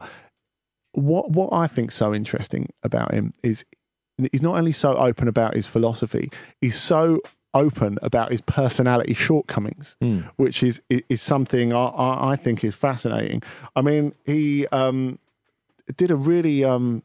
what 0.94 1.32
what 1.32 1.54
I 1.54 1.68
think 1.68 1.92
so 1.92 2.14
interesting 2.14 2.70
about 2.84 3.14
him 3.14 3.34
is 3.44 3.66
he's 4.32 4.42
not 4.42 4.58
only 4.58 4.72
so 4.72 4.96
open 4.98 5.28
about 5.28 5.54
his 5.56 5.68
philosophy, 5.68 6.32
he's 6.62 6.80
so 6.80 7.20
open 7.54 7.98
about 8.02 8.32
his 8.32 8.42
personality 8.42 9.14
shortcomings, 9.14 9.96
which 10.38 10.64
is 10.64 10.82
is 10.90 11.22
something 11.22 11.74
I, 11.74 11.86
I 11.86 12.32
I 12.32 12.36
think 12.36 12.64
is 12.64 12.76
fascinating. 12.76 13.44
I 13.76 13.82
mean, 13.82 14.14
he 14.26 14.68
um, 14.68 15.20
did 15.96 16.12
a 16.12 16.16
really 16.16 16.64
um, 16.64 17.04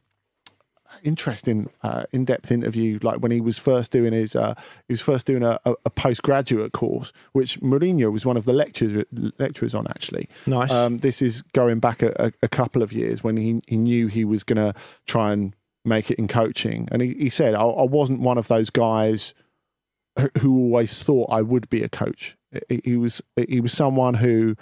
interesting 1.03 1.68
uh, 1.82 2.05
in-depth 2.12 2.51
interview 2.51 2.99
like 3.03 3.18
when 3.20 3.30
he 3.32 3.40
was 3.40 3.59
first 3.59 3.93
doing 3.93 4.12
his 4.12 4.34
uh, 4.36 4.55
he 4.88 4.93
was 4.93 5.01
first 5.01 5.26
doing 5.26 5.43
a, 5.43 5.59
a, 5.64 5.74
a 5.84 5.90
postgraduate 5.90 6.72
course 6.72 7.12
which 7.32 7.61
Mourinho 7.61 8.11
was 8.12 8.24
one 8.26 8.36
of 8.36 8.45
the 8.45 8.53
lecturers 8.53 9.05
lecturers 9.38 9.74
on 9.74 9.86
actually 9.88 10.28
Nice. 10.47 10.70
um, 10.72 10.99
this 10.99 11.22
is 11.22 11.43
going 11.43 11.78
back 11.80 12.03
a, 12.03 12.32
a, 12.43 12.49
couple 12.49 12.82
of 12.82 12.93
years 12.93 13.22
when 13.24 13.36
he, 13.36 13.61
he 13.66 13.76
knew 13.76 14.07
he 14.09 14.24
was 14.24 14.45
going 14.45 14.57
to 14.72 14.78
try 15.07 15.32
and 15.32 15.55
make 15.84 16.11
it 16.11 16.18
in 16.18 16.28
coaching 16.28 16.88
and 16.93 17.03
he, 17.03 17.14
he 17.14 17.28
said 17.28 17.55
I, 17.55 17.62
I 17.62 17.84
wasn't 17.84 18.20
one 18.20 18.38
of 18.38 18.49
those 18.49 18.70
guys 18.70 19.34
who- 20.18 20.30
who 20.40 20.59
always 20.59 21.03
thought 21.03 21.28
I 21.30 21.43
would 21.43 21.68
be 21.70 21.82
a 21.82 21.88
coach 21.88 22.36
he, 22.68 22.80
he 22.84 22.97
was 22.97 23.22
he 23.49 23.61
was 23.61 23.72
someone 23.72 24.14
who 24.14 24.57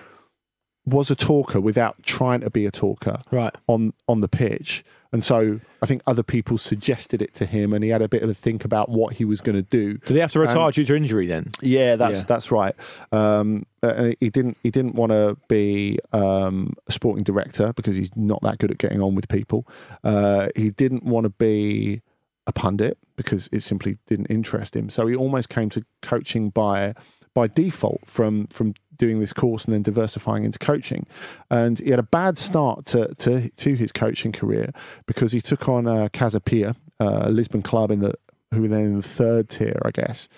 was 0.86 1.10
a 1.10 1.14
talker 1.14 1.60
without 1.60 2.02
trying 2.02 2.40
to 2.40 2.50
be 2.50 2.64
a 2.64 2.70
talker 2.70 3.18
Right. 3.30 3.54
on 3.68 3.92
on 4.08 4.20
the 4.22 4.28
pitch. 4.28 4.82
And 5.12 5.24
so 5.24 5.58
I 5.82 5.86
think 5.86 6.02
other 6.06 6.22
people 6.22 6.56
suggested 6.56 7.20
it 7.20 7.34
to 7.34 7.46
him, 7.46 7.72
and 7.72 7.82
he 7.82 7.90
had 7.90 8.00
a 8.00 8.08
bit 8.08 8.22
of 8.22 8.30
a 8.30 8.34
think 8.34 8.64
about 8.64 8.88
what 8.88 9.14
he 9.14 9.24
was 9.24 9.40
going 9.40 9.56
to 9.56 9.62
do. 9.62 9.94
Did 9.98 10.14
he 10.14 10.20
have 10.20 10.30
to 10.32 10.38
retire 10.40 10.66
And- 10.66 10.74
due 10.74 10.84
to 10.84 10.94
injury 10.94 11.26
then? 11.26 11.50
Yeah, 11.60 11.96
that's 11.96 12.18
Yeah. 12.18 12.24
that's 12.28 12.52
right. 12.52 12.74
Um, 13.10 13.66
and 13.82 14.14
he 14.20 14.30
didn't 14.30 14.56
he 14.62 14.70
didn't 14.70 14.94
want 14.94 15.10
to 15.10 15.36
be 15.48 15.98
um, 16.12 16.74
a 16.86 16.92
sporting 16.92 17.24
director 17.24 17.72
because 17.72 17.96
he's 17.96 18.10
not 18.14 18.40
that 18.42 18.58
good 18.58 18.70
at 18.70 18.78
getting 18.78 19.02
on 19.02 19.14
with 19.16 19.26
people. 19.28 19.66
Uh, 20.04 20.48
he 20.54 20.70
didn't 20.70 21.02
want 21.04 21.24
to 21.24 21.30
be 21.30 22.02
a 22.46 22.52
pundit 22.52 22.96
because 23.16 23.48
it 23.52 23.60
simply 23.60 23.98
didn't 24.06 24.26
interest 24.26 24.76
him. 24.76 24.88
So 24.90 25.06
he 25.08 25.14
almost 25.16 25.48
came 25.48 25.70
to 25.70 25.84
coaching 26.02 26.50
by 26.50 26.94
by 27.34 27.46
default 27.48 28.02
from 28.06 28.46
from 28.48 28.74
doing 29.00 29.18
this 29.18 29.32
course 29.32 29.64
and 29.64 29.74
then 29.74 29.82
diversifying 29.82 30.44
into 30.44 30.58
coaching. 30.58 31.06
And 31.50 31.80
he 31.80 31.90
had 31.90 31.98
a 31.98 32.04
bad 32.04 32.38
start 32.38 32.84
to 32.86 33.12
to, 33.16 33.48
to 33.48 33.74
his 33.74 33.90
coaching 33.90 34.30
career 34.30 34.72
because 35.06 35.32
he 35.32 35.40
took 35.40 35.68
on 35.68 35.88
uh, 35.88 36.08
Casa 36.12 36.38
Pia, 36.38 36.76
uh, 37.00 37.22
a 37.24 37.30
Lisbon 37.30 37.62
club 37.62 37.90
in 37.90 38.00
the 38.00 38.14
who 38.52 38.62
were 38.62 38.68
then 38.68 38.84
in 38.84 38.96
the 38.96 39.02
third 39.02 39.48
tier, 39.48 39.80
I 39.84 39.90
guess. 39.90 40.28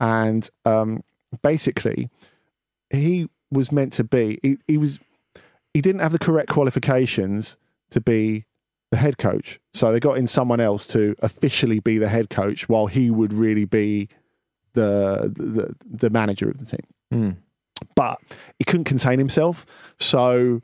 And 0.00 0.48
um, 0.64 1.02
basically, 1.42 2.10
he 2.90 3.28
was 3.50 3.72
meant 3.72 3.92
to 3.94 4.04
be. 4.04 4.38
He, 4.42 4.58
he 4.66 4.78
was. 4.78 5.00
He 5.74 5.80
didn't 5.80 6.00
have 6.00 6.12
the 6.12 6.18
correct 6.18 6.50
qualifications 6.50 7.56
to 7.90 8.00
be 8.00 8.44
the 8.90 8.98
head 8.98 9.16
coach. 9.16 9.58
So 9.72 9.90
they 9.90 10.00
got 10.00 10.18
in 10.18 10.26
someone 10.26 10.60
else 10.60 10.86
to 10.88 11.16
officially 11.20 11.80
be 11.80 11.96
the 11.98 12.08
head 12.08 12.28
coach, 12.28 12.68
while 12.68 12.86
he 12.86 13.10
would 13.10 13.32
really 13.32 13.64
be 13.64 14.08
the 14.74 15.32
the, 15.34 15.74
the 15.84 16.10
manager 16.10 16.48
of 16.48 16.58
the 16.58 16.66
team. 16.66 16.86
Hmm. 17.10 17.30
But 17.94 18.18
he 18.58 18.64
couldn't 18.64 18.84
contain 18.84 19.18
himself, 19.18 19.66
so 19.98 20.62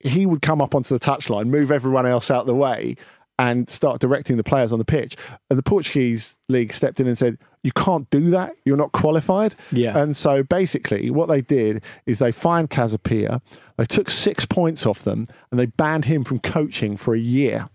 he 0.00 0.26
would 0.26 0.42
come 0.42 0.60
up 0.60 0.74
onto 0.74 0.96
the 0.96 1.00
touchline, 1.00 1.46
move 1.46 1.70
everyone 1.70 2.06
else 2.06 2.30
out 2.30 2.42
of 2.42 2.46
the 2.46 2.54
way, 2.54 2.96
and 3.38 3.68
start 3.68 4.00
directing 4.00 4.36
the 4.36 4.44
players 4.44 4.72
on 4.72 4.78
the 4.78 4.84
pitch. 4.84 5.16
And 5.50 5.58
the 5.58 5.62
Portuguese 5.62 6.36
league 6.48 6.72
stepped 6.72 7.00
in 7.00 7.06
and 7.06 7.18
said, 7.18 7.38
"You 7.62 7.72
can't 7.72 8.08
do 8.10 8.30
that. 8.30 8.56
You're 8.64 8.76
not 8.76 8.92
qualified." 8.92 9.54
Yeah. 9.72 9.98
And 9.98 10.16
so 10.16 10.42
basically, 10.42 11.10
what 11.10 11.28
they 11.28 11.42
did 11.42 11.82
is 12.06 12.18
they 12.18 12.32
fined 12.32 12.70
Casa 12.70 12.98
Pia. 12.98 13.42
They 13.76 13.84
took 13.84 14.08
six 14.08 14.46
points 14.46 14.86
off 14.86 15.02
them, 15.02 15.26
and 15.50 15.60
they 15.60 15.66
banned 15.66 16.06
him 16.06 16.24
from 16.24 16.38
coaching 16.38 16.96
for 16.96 17.14
a 17.14 17.18
year. 17.18 17.68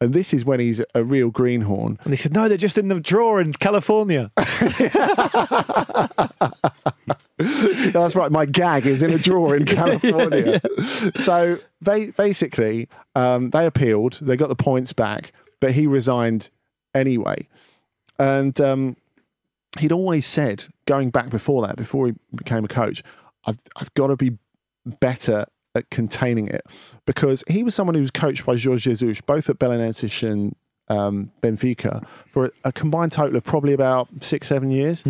And 0.00 0.14
this 0.14 0.32
is 0.32 0.44
when 0.44 0.60
he's 0.60 0.80
a 0.94 1.02
real 1.02 1.30
greenhorn. 1.30 1.98
And 2.04 2.12
he 2.12 2.16
said, 2.16 2.32
no, 2.32 2.48
they're 2.48 2.56
just 2.56 2.78
in 2.78 2.86
the 2.88 3.00
drawer 3.00 3.40
in 3.40 3.52
California. 3.52 4.30
Yeah, 4.36 4.44
that's 7.92 8.14
right. 8.14 8.30
My 8.30 8.46
gag 8.46 8.86
is 8.86 9.02
in 9.02 9.12
a 9.12 9.18
drawer 9.18 9.56
in 9.56 9.64
California. 9.66 10.60
So 11.16 11.58
they 11.80 12.10
basically 12.12 12.88
um, 13.16 13.50
they 13.50 13.66
appealed. 13.66 14.20
They 14.22 14.36
got 14.36 14.48
the 14.48 14.56
points 14.56 14.92
back, 14.92 15.32
but 15.60 15.72
he 15.72 15.86
resigned 15.86 16.50
anyway. 16.94 17.48
And 18.20 18.60
um, 18.60 18.96
he'd 19.78 19.92
always 19.92 20.26
said, 20.26 20.66
going 20.86 21.10
back 21.10 21.30
before 21.30 21.66
that, 21.66 21.76
before 21.76 22.06
he 22.06 22.14
became 22.34 22.64
a 22.64 22.68
coach, 22.68 23.02
I've, 23.44 23.58
I've 23.76 23.92
got 23.94 24.08
to 24.08 24.16
be 24.16 24.38
better 25.00 25.46
at 25.74 25.90
containing 25.90 26.48
it 26.48 26.62
because 27.06 27.44
he 27.48 27.62
was 27.62 27.74
someone 27.74 27.94
who 27.94 28.00
was 28.00 28.10
coached 28.10 28.44
by 28.44 28.56
Jorge 28.56 28.78
Jesus, 28.78 29.20
both 29.20 29.48
at 29.50 29.58
Belenenses 29.58 30.28
and 30.28 30.54
um, 30.88 31.30
Benfica, 31.42 32.06
for 32.30 32.46
a, 32.46 32.50
a 32.64 32.72
combined 32.72 33.12
total 33.12 33.36
of 33.36 33.44
probably 33.44 33.74
about 33.74 34.08
six, 34.20 34.48
seven 34.48 34.70
years. 34.70 35.04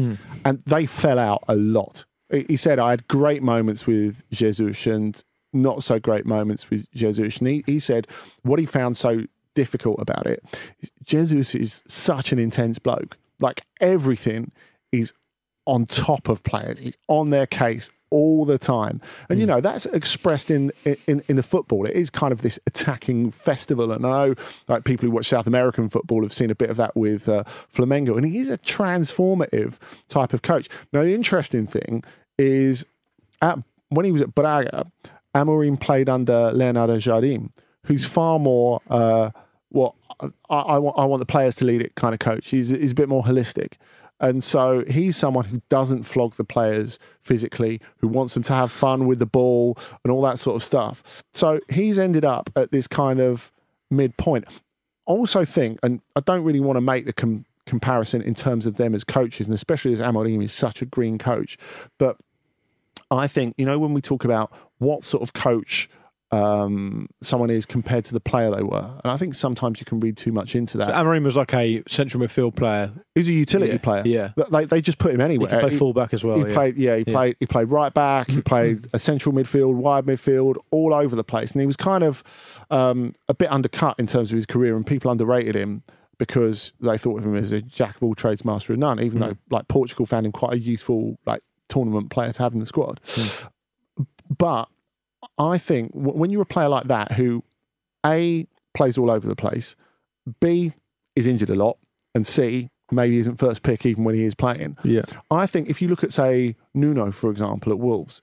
And 0.44 0.62
they 0.66 0.86
fell 0.86 1.18
out 1.18 1.44
a 1.48 1.54
lot. 1.54 2.04
He 2.30 2.44
he 2.48 2.56
said, 2.56 2.78
I 2.78 2.90
had 2.90 3.06
great 3.08 3.42
moments 3.42 3.86
with 3.86 4.22
Jesus 4.30 4.86
and 4.86 5.22
not 5.52 5.82
so 5.82 5.98
great 5.98 6.26
moments 6.26 6.68
with 6.68 6.90
Jesus. 6.92 7.38
And 7.38 7.48
he, 7.48 7.64
he 7.66 7.78
said, 7.78 8.06
what 8.42 8.58
he 8.58 8.66
found 8.66 8.96
so 8.96 9.22
difficult 9.54 9.96
about 10.00 10.26
it, 10.26 10.44
Jesus 11.04 11.54
is 11.54 11.82
such 11.88 12.32
an 12.32 12.38
intense 12.38 12.78
bloke. 12.78 13.16
Like 13.40 13.62
everything 13.80 14.52
is 14.92 15.12
on 15.64 15.86
top 15.86 16.28
of 16.28 16.42
players. 16.42 16.78
He's 16.80 16.96
on 17.08 17.30
their 17.30 17.46
case 17.46 17.90
all 18.10 18.44
the 18.44 18.58
time. 18.58 19.00
And 19.28 19.38
you 19.38 19.46
know, 19.46 19.60
that's 19.60 19.86
expressed 19.86 20.50
in, 20.50 20.72
in 21.06 21.22
in 21.28 21.36
the 21.36 21.42
football. 21.42 21.86
It 21.86 21.94
is 21.94 22.10
kind 22.10 22.32
of 22.32 22.42
this 22.42 22.58
attacking 22.66 23.30
festival. 23.30 23.92
And 23.92 24.04
I 24.04 24.10
know 24.10 24.34
like 24.68 24.84
people 24.84 25.06
who 25.06 25.10
watch 25.10 25.26
South 25.26 25.46
American 25.46 25.88
football 25.88 26.22
have 26.22 26.32
seen 26.32 26.50
a 26.50 26.54
bit 26.54 26.70
of 26.70 26.76
that 26.76 26.96
with 26.96 27.28
uh, 27.28 27.44
Flamengo. 27.72 28.16
And 28.16 28.26
he's 28.26 28.48
a 28.48 28.58
transformative 28.58 29.74
type 30.08 30.32
of 30.32 30.42
coach. 30.42 30.68
Now 30.92 31.02
the 31.02 31.14
interesting 31.14 31.66
thing 31.66 32.04
is 32.38 32.86
at 33.42 33.58
when 33.90 34.04
he 34.04 34.12
was 34.12 34.22
at 34.22 34.34
Braga, 34.34 34.90
Amorim 35.34 35.78
played 35.78 36.08
under 36.08 36.52
Leonardo 36.52 36.96
Jardim, 36.96 37.50
who's 37.84 38.06
far 38.06 38.38
more 38.38 38.80
uh, 38.88 39.30
what 39.70 39.94
I, 40.20 40.28
I 40.54 40.78
want. 40.78 40.98
I 40.98 41.04
want 41.04 41.20
the 41.20 41.26
players 41.26 41.56
to 41.56 41.64
lead 41.64 41.80
it 41.80 41.94
kind 41.94 42.14
of 42.14 42.20
coach. 42.20 42.48
He's 42.48 42.70
he's 42.70 42.92
a 42.92 42.94
bit 42.94 43.08
more 43.08 43.22
holistic, 43.22 43.74
and 44.20 44.42
so 44.42 44.84
he's 44.88 45.16
someone 45.16 45.44
who 45.46 45.62
doesn't 45.68 46.02
flog 46.02 46.34
the 46.34 46.44
players 46.44 46.98
physically, 47.22 47.80
who 47.98 48.08
wants 48.08 48.34
them 48.34 48.42
to 48.44 48.52
have 48.52 48.72
fun 48.72 49.06
with 49.06 49.18
the 49.18 49.26
ball 49.26 49.76
and 50.04 50.12
all 50.12 50.22
that 50.22 50.38
sort 50.38 50.56
of 50.56 50.62
stuff. 50.62 51.22
So 51.32 51.60
he's 51.68 51.98
ended 51.98 52.24
up 52.24 52.50
at 52.56 52.72
this 52.72 52.86
kind 52.86 53.20
of 53.20 53.52
midpoint. 53.90 54.46
Also 55.06 55.44
think, 55.44 55.78
and 55.82 56.00
I 56.16 56.20
don't 56.20 56.44
really 56.44 56.60
want 56.60 56.76
to 56.76 56.80
make 56.80 57.06
the 57.06 57.12
com- 57.12 57.44
comparison 57.64 58.22
in 58.22 58.34
terms 58.34 58.66
of 58.66 58.76
them 58.76 58.94
as 58.94 59.04
coaches, 59.04 59.46
and 59.46 59.54
especially 59.54 59.92
as 59.92 60.00
Amorim 60.00 60.42
is 60.42 60.52
such 60.52 60.82
a 60.82 60.86
green 60.86 61.18
coach, 61.18 61.56
but 61.98 62.16
I 63.10 63.26
think 63.26 63.54
you 63.56 63.64
know 63.64 63.78
when 63.78 63.94
we 63.94 64.00
talk 64.00 64.24
about 64.24 64.52
what 64.78 65.04
sort 65.04 65.22
of 65.22 65.32
coach 65.32 65.88
um, 66.30 67.08
someone 67.22 67.48
is 67.48 67.64
compared 67.64 68.04
to 68.04 68.12
the 68.12 68.20
player 68.20 68.50
they 68.54 68.62
were, 68.62 68.90
and 69.02 69.10
I 69.10 69.16
think 69.16 69.34
sometimes 69.34 69.80
you 69.80 69.86
can 69.86 69.98
read 69.98 70.16
too 70.16 70.30
much 70.30 70.54
into 70.54 70.76
that. 70.78 70.88
So 70.88 70.92
Amorim 70.94 71.24
was 71.24 71.36
like 71.36 71.54
a 71.54 71.82
central 71.88 72.22
midfield 72.22 72.54
player. 72.54 72.92
He's 73.14 73.28
a 73.30 73.32
utility 73.32 73.72
Yeah, 73.72 73.78
player. 73.78 74.02
yeah. 74.04 74.32
They 74.50 74.66
they 74.66 74.80
just 74.82 74.98
put 74.98 75.12
him 75.14 75.20
He 75.20 75.24
anywhere. 75.24 75.48
could 75.48 75.60
play 75.60 75.76
fullback 75.76 76.12
as 76.12 76.22
well. 76.22 76.36
He 76.36 76.48
yeah. 76.48 76.54
played, 76.54 76.76
yeah, 76.76 76.96
he 76.96 77.04
Yeah. 77.06 77.12
played. 77.14 77.36
He 77.40 77.46
played 77.46 77.70
right 77.70 77.94
back. 77.94 78.30
He 78.30 78.40
played 78.52 78.88
a 78.92 78.98
central 78.98 79.34
midfield, 79.34 79.74
wide 79.74 80.04
midfield, 80.04 80.56
all 80.70 80.92
over 80.92 81.16
the 81.16 81.24
place, 81.24 81.52
and 81.52 81.60
he 81.62 81.66
was 81.66 81.76
kind 81.76 82.04
of 82.04 82.22
um, 82.70 83.12
a 83.28 83.34
bit 83.34 83.50
undercut 83.50 83.96
in 83.98 84.06
terms 84.06 84.30
of 84.30 84.36
his 84.36 84.44
career, 84.46 84.76
and 84.76 84.86
people 84.86 85.10
underrated 85.10 85.54
him 85.54 85.82
because 86.18 86.72
they 86.80 86.98
thought 86.98 87.18
of 87.20 87.24
him 87.24 87.36
as 87.36 87.52
a 87.52 87.62
jack 87.62 87.96
of 87.96 88.02
all 88.02 88.14
trades, 88.14 88.44
master 88.44 88.72
of 88.74 88.78
none. 88.78 89.00
Even 89.00 89.20
though, 89.20 89.36
like 89.50 89.66
Portugal, 89.68 90.04
found 90.04 90.26
him 90.26 90.32
quite 90.32 90.52
a 90.52 90.58
useful, 90.58 91.16
like 91.24 91.40
tournament 91.68 92.10
player 92.10 92.32
to 92.32 92.42
have 92.42 92.52
in 92.52 92.58
the 92.60 92.66
squad. 92.66 93.00
But 94.36 94.68
I 95.36 95.58
think 95.58 95.92
w- 95.92 96.16
when 96.16 96.30
you're 96.30 96.42
a 96.42 96.46
player 96.46 96.68
like 96.68 96.88
that 96.88 97.12
who 97.12 97.44
a 98.06 98.46
plays 98.74 98.96
all 98.96 99.10
over 99.10 99.26
the 99.26 99.36
place, 99.36 99.76
b 100.40 100.72
is 101.16 101.26
injured 101.26 101.50
a 101.50 101.54
lot, 101.54 101.78
and 102.14 102.26
c 102.26 102.70
maybe 102.90 103.18
isn't 103.18 103.36
first 103.36 103.62
pick 103.62 103.84
even 103.84 104.04
when 104.04 104.14
he 104.14 104.24
is 104.24 104.34
playing. 104.34 104.76
Yeah. 104.82 105.02
I 105.30 105.46
think 105.46 105.68
if 105.68 105.82
you 105.82 105.88
look 105.88 106.02
at, 106.02 106.12
say, 106.12 106.56
Nuno, 106.74 107.10
for 107.10 107.30
example, 107.30 107.70
at 107.70 107.78
Wolves, 107.78 108.22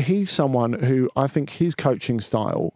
he's 0.00 0.30
someone 0.30 0.72
who 0.72 1.10
I 1.14 1.26
think 1.26 1.50
his 1.50 1.74
coaching 1.74 2.20
style 2.20 2.72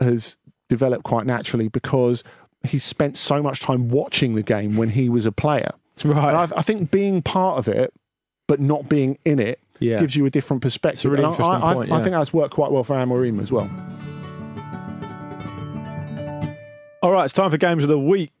has 0.00 0.36
developed 0.68 1.04
quite 1.04 1.24
naturally 1.24 1.68
because 1.68 2.22
he 2.62 2.78
spent 2.78 3.16
so 3.16 3.42
much 3.42 3.60
time 3.60 3.88
watching 3.88 4.34
the 4.34 4.42
game 4.42 4.76
when 4.76 4.90
he 4.90 5.08
was 5.08 5.24
a 5.24 5.32
player. 5.32 5.70
Right. 6.04 6.34
I, 6.34 6.58
I 6.58 6.62
think 6.62 6.90
being 6.90 7.22
part 7.22 7.58
of 7.58 7.68
it, 7.68 7.94
but 8.48 8.60
not 8.60 8.88
being 8.88 9.18
in 9.24 9.38
it, 9.38 9.60
Yeah. 9.80 9.98
gives 9.98 10.16
you 10.16 10.26
a 10.26 10.30
different 10.30 10.62
perspective. 10.62 11.10
really 11.10 11.24
And 11.24 11.32
I- 11.32 11.36
interesting 11.36 11.62
I, 11.62 11.74
point, 11.74 11.92
I 11.92 11.98
think 12.00 12.12
that's 12.12 12.32
worked 12.32 12.54
quite 12.54 12.70
well 12.72 12.82
for 12.84 12.96
Amorim 12.96 13.40
as 13.40 13.52
well. 13.52 13.70
All 17.02 17.12
right, 17.12 17.24
it's 17.24 17.34
time 17.34 17.50
for 17.50 17.56
games 17.58 17.84
of 17.84 17.88
the 17.88 17.98
week. 17.98 18.32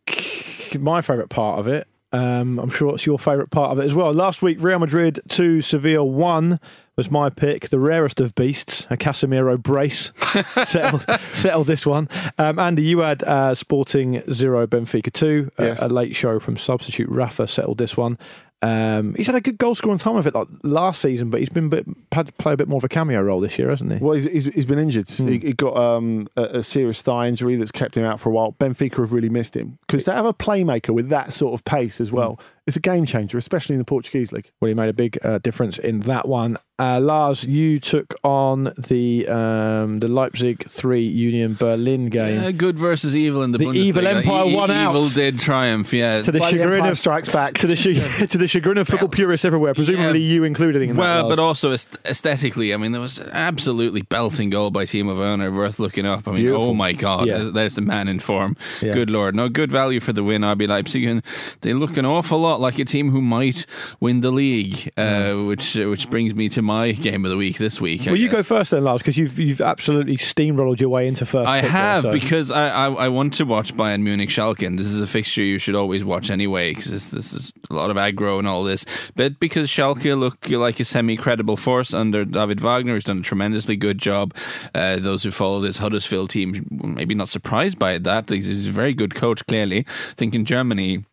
My 0.78 1.00
favourite 1.00 1.30
part 1.30 1.60
of 1.60 1.68
it. 1.68 1.86
Um, 2.12 2.58
I'm 2.58 2.70
sure 2.70 2.94
it's 2.94 3.04
your 3.06 3.18
favourite 3.18 3.50
part 3.50 3.72
of 3.72 3.78
it 3.78 3.84
as 3.84 3.94
well. 3.94 4.12
Last 4.12 4.42
week, 4.42 4.58
Real 4.60 4.78
Madrid 4.78 5.20
2, 5.28 5.60
Sevilla 5.60 6.04
1 6.04 6.58
was 6.96 7.10
my 7.10 7.28
pick. 7.30 7.68
The 7.68 7.78
rarest 7.78 8.20
of 8.20 8.34
beasts, 8.34 8.86
a 8.90 8.96
Casemiro 8.96 9.60
brace, 9.62 10.12
settled, 10.66 11.04
settled 11.34 11.66
this 11.66 11.84
one. 11.86 12.08
Um, 12.38 12.58
Andy, 12.58 12.82
you 12.82 13.00
had 13.00 13.22
uh, 13.24 13.54
Sporting 13.54 14.22
0, 14.32 14.66
Benfica 14.66 15.12
2. 15.12 15.50
A- 15.58 15.76
A, 15.82 15.88
late 15.88 16.16
show 16.16 16.38
from 16.40 16.56
substitute 16.56 17.08
Rafa 17.10 17.46
settled 17.46 17.78
this 17.78 17.96
one. 17.96 18.18
Um, 18.62 19.14
he's 19.14 19.26
had 19.26 19.36
a 19.36 19.40
good 19.40 19.58
goal 19.58 19.74
scoring 19.74 19.98
time 19.98 20.16
of 20.16 20.26
it 20.26 20.34
like 20.34 20.48
last 20.62 21.02
season, 21.02 21.28
but 21.30 21.40
he's 21.40 21.50
been 21.50 21.68
bit, 21.68 21.86
had 22.12 22.26
to 22.26 22.32
play 22.32 22.54
a 22.54 22.56
bit 22.56 22.68
more 22.68 22.78
of 22.78 22.84
a 22.84 22.88
cameo 22.88 23.20
role 23.20 23.38
this 23.40 23.58
year, 23.58 23.68
hasn't 23.68 23.92
he? 23.92 23.98
Well, 23.98 24.14
he's, 24.14 24.24
he's, 24.24 24.44
he's 24.46 24.66
been 24.66 24.78
injured. 24.78 25.08
Hmm. 25.10 25.28
He, 25.28 25.38
he 25.38 25.52
got 25.52 25.76
um, 25.76 26.26
a, 26.36 26.44
a 26.44 26.62
serious 26.62 27.02
thigh 27.02 27.28
injury 27.28 27.56
that's 27.56 27.70
kept 27.70 27.96
him 27.96 28.04
out 28.04 28.18
for 28.18 28.30
a 28.30 28.32
while. 28.32 28.52
Benfica 28.58 28.96
have 28.98 29.12
really 29.12 29.28
missed 29.28 29.56
him 29.56 29.78
because 29.86 30.04
to 30.04 30.12
have 30.12 30.24
a 30.24 30.34
playmaker 30.34 30.90
with 30.90 31.10
that 31.10 31.32
sort 31.32 31.54
of 31.54 31.64
pace 31.64 32.00
as 32.00 32.08
Hmm. 32.08 32.16
well, 32.16 32.40
it's 32.66 32.76
a 32.76 32.80
game 32.80 33.06
changer, 33.06 33.38
especially 33.38 33.74
in 33.74 33.78
the 33.78 33.84
Portuguese 33.84 34.32
league. 34.32 34.50
Well, 34.60 34.68
he 34.68 34.74
made 34.74 34.88
a 34.88 34.92
big 34.92 35.18
uh, 35.24 35.38
difference 35.38 35.78
in 35.78 36.00
that 36.00 36.26
one. 36.28 36.58
Uh, 36.78 37.00
Lars, 37.00 37.42
you 37.44 37.80
took 37.80 38.14
on 38.22 38.64
the 38.76 39.26
um, 39.28 40.00
the 40.00 40.08
Leipzig 40.08 40.68
three 40.68 41.04
Union 41.06 41.54
Berlin 41.54 42.06
game 42.10 42.42
Yeah, 42.42 42.50
good 42.50 42.78
versus 42.78 43.16
evil 43.16 43.42
in 43.42 43.52
the, 43.52 43.58
The 43.58 43.64
Bundesliga. 43.64 43.74
evil 43.76 44.06
empire 44.06 44.44
E- 44.46 44.54
won 44.54 44.70
out. 44.70 44.90
Evil 44.90 45.08
did 45.08 45.38
triumph. 45.38 45.94
Yeah. 45.94 46.20
to 46.20 46.30
the 46.30 46.38
Why 46.38 46.50
the 46.52 46.58
chagrin 46.58 46.74
Empire 46.76 46.90
of 46.90 46.98
strikes 46.98 47.28
back. 47.32 47.54
to 47.54 47.66
the 47.66 47.74
chag- 47.76 48.28
to 48.28 48.36
the 48.36 48.46
chagrin 48.46 48.76
of 48.76 48.88
football 48.88 49.08
purists 49.08 49.46
everywhere. 49.46 49.72
Presumably, 49.72 50.20
you 50.20 50.44
included 50.44 50.82
in. 50.82 50.96
Well, 50.96 51.22
Lars. 51.22 51.30
but 51.32 51.38
also 51.38 51.72
aesthetically, 51.72 52.74
I 52.74 52.76
mean, 52.76 52.92
there 52.92 53.00
was 53.00 53.18
an 53.18 53.30
absolutely 53.32 54.02
belting 54.02 54.50
goal 54.50 54.70
by 54.70 54.84
Timo 54.84 55.16
Werner, 55.16 55.50
worth 55.50 55.78
looking 55.78 56.04
up. 56.06 56.28
I 56.28 56.32
mean, 56.32 56.40
Beautiful. 56.42 56.64
oh 56.66 56.74
my 56.74 56.92
God, 56.92 57.26
Yeah. 57.26 57.38
there's, 57.38 57.52
there's 57.52 57.74
the 57.76 57.80
man 57.82 58.06
in 58.08 58.18
form. 58.18 58.54
Yeah. 58.82 58.92
Good 58.92 59.08
lord, 59.08 59.34
no 59.34 59.48
good 59.48 59.72
value 59.72 60.00
for 60.00 60.12
the 60.12 60.22
win. 60.24 60.42
RB 60.42 60.68
Leipzig, 60.68 61.04
and 61.04 61.22
they 61.62 61.72
look 61.72 61.96
an 61.96 62.04
awful 62.04 62.38
lot 62.38 62.55
like 62.60 62.78
a 62.78 62.84
team 62.84 63.10
who 63.10 63.20
might 63.20 63.66
win 64.00 64.20
the 64.20 64.30
league, 64.30 64.90
uh, 64.96 65.34
which 65.34 65.76
uh, 65.78 65.88
which 65.88 66.08
brings 66.10 66.34
me 66.34 66.48
to 66.50 66.62
my 66.62 66.92
game 66.92 67.24
of 67.24 67.30
the 67.30 67.36
week 67.36 67.58
this 67.58 67.80
week. 67.80 68.06
I 68.06 68.10
well, 68.12 68.16
you 68.16 68.28
go 68.28 68.42
first 68.42 68.70
then, 68.70 68.84
Lars, 68.84 69.02
because 69.02 69.16
you've 69.16 69.38
you've 69.38 69.60
absolutely 69.60 70.16
steamrolled 70.16 70.80
your 70.80 70.88
way 70.90 71.06
into 71.08 71.26
first. 71.26 71.48
I 71.48 71.60
pick 71.60 71.70
there, 71.70 71.80
have 71.80 72.02
so- 72.04 72.12
because 72.12 72.50
I, 72.50 72.68
I 72.86 72.92
I 72.92 73.08
want 73.08 73.34
to 73.34 73.44
watch 73.44 73.74
Bayern 73.74 74.02
Munich 74.02 74.30
Schalke, 74.30 74.66
and 74.66 74.78
this 74.78 74.86
is 74.86 75.00
a 75.00 75.06
fixture 75.06 75.42
you 75.42 75.58
should 75.58 75.74
always 75.74 76.04
watch 76.04 76.30
anyway 76.30 76.74
because 76.74 77.10
this, 77.10 77.32
is 77.32 77.52
a 77.70 77.74
lot 77.74 77.90
of 77.90 77.96
aggro 77.96 78.38
and 78.38 78.46
all 78.48 78.64
this. 78.64 78.84
But 79.14 79.38
because 79.40 79.68
Schalke 79.68 80.18
look 80.18 80.48
like 80.50 80.80
a 80.80 80.84
semi-credible 80.84 81.56
force 81.56 81.92
under 81.94 82.24
David 82.24 82.60
Wagner, 82.60 82.94
who's 82.94 83.04
done 83.04 83.18
a 83.18 83.22
tremendously 83.22 83.76
good 83.76 83.98
job. 83.98 84.34
Uh, 84.74 84.96
those 84.96 85.22
who 85.22 85.30
follow 85.30 85.60
this 85.60 85.78
Huddersfield 85.78 86.30
team 86.30 86.66
maybe 86.70 87.14
not 87.14 87.28
surprised 87.28 87.78
by 87.78 87.98
that. 87.98 88.28
He's 88.28 88.66
a 88.68 88.70
very 88.70 88.94
good 88.94 89.14
coach. 89.14 89.44
Clearly, 89.46 89.80
I 89.80 90.14
think 90.16 90.34
in 90.34 90.44
Germany. 90.44 91.04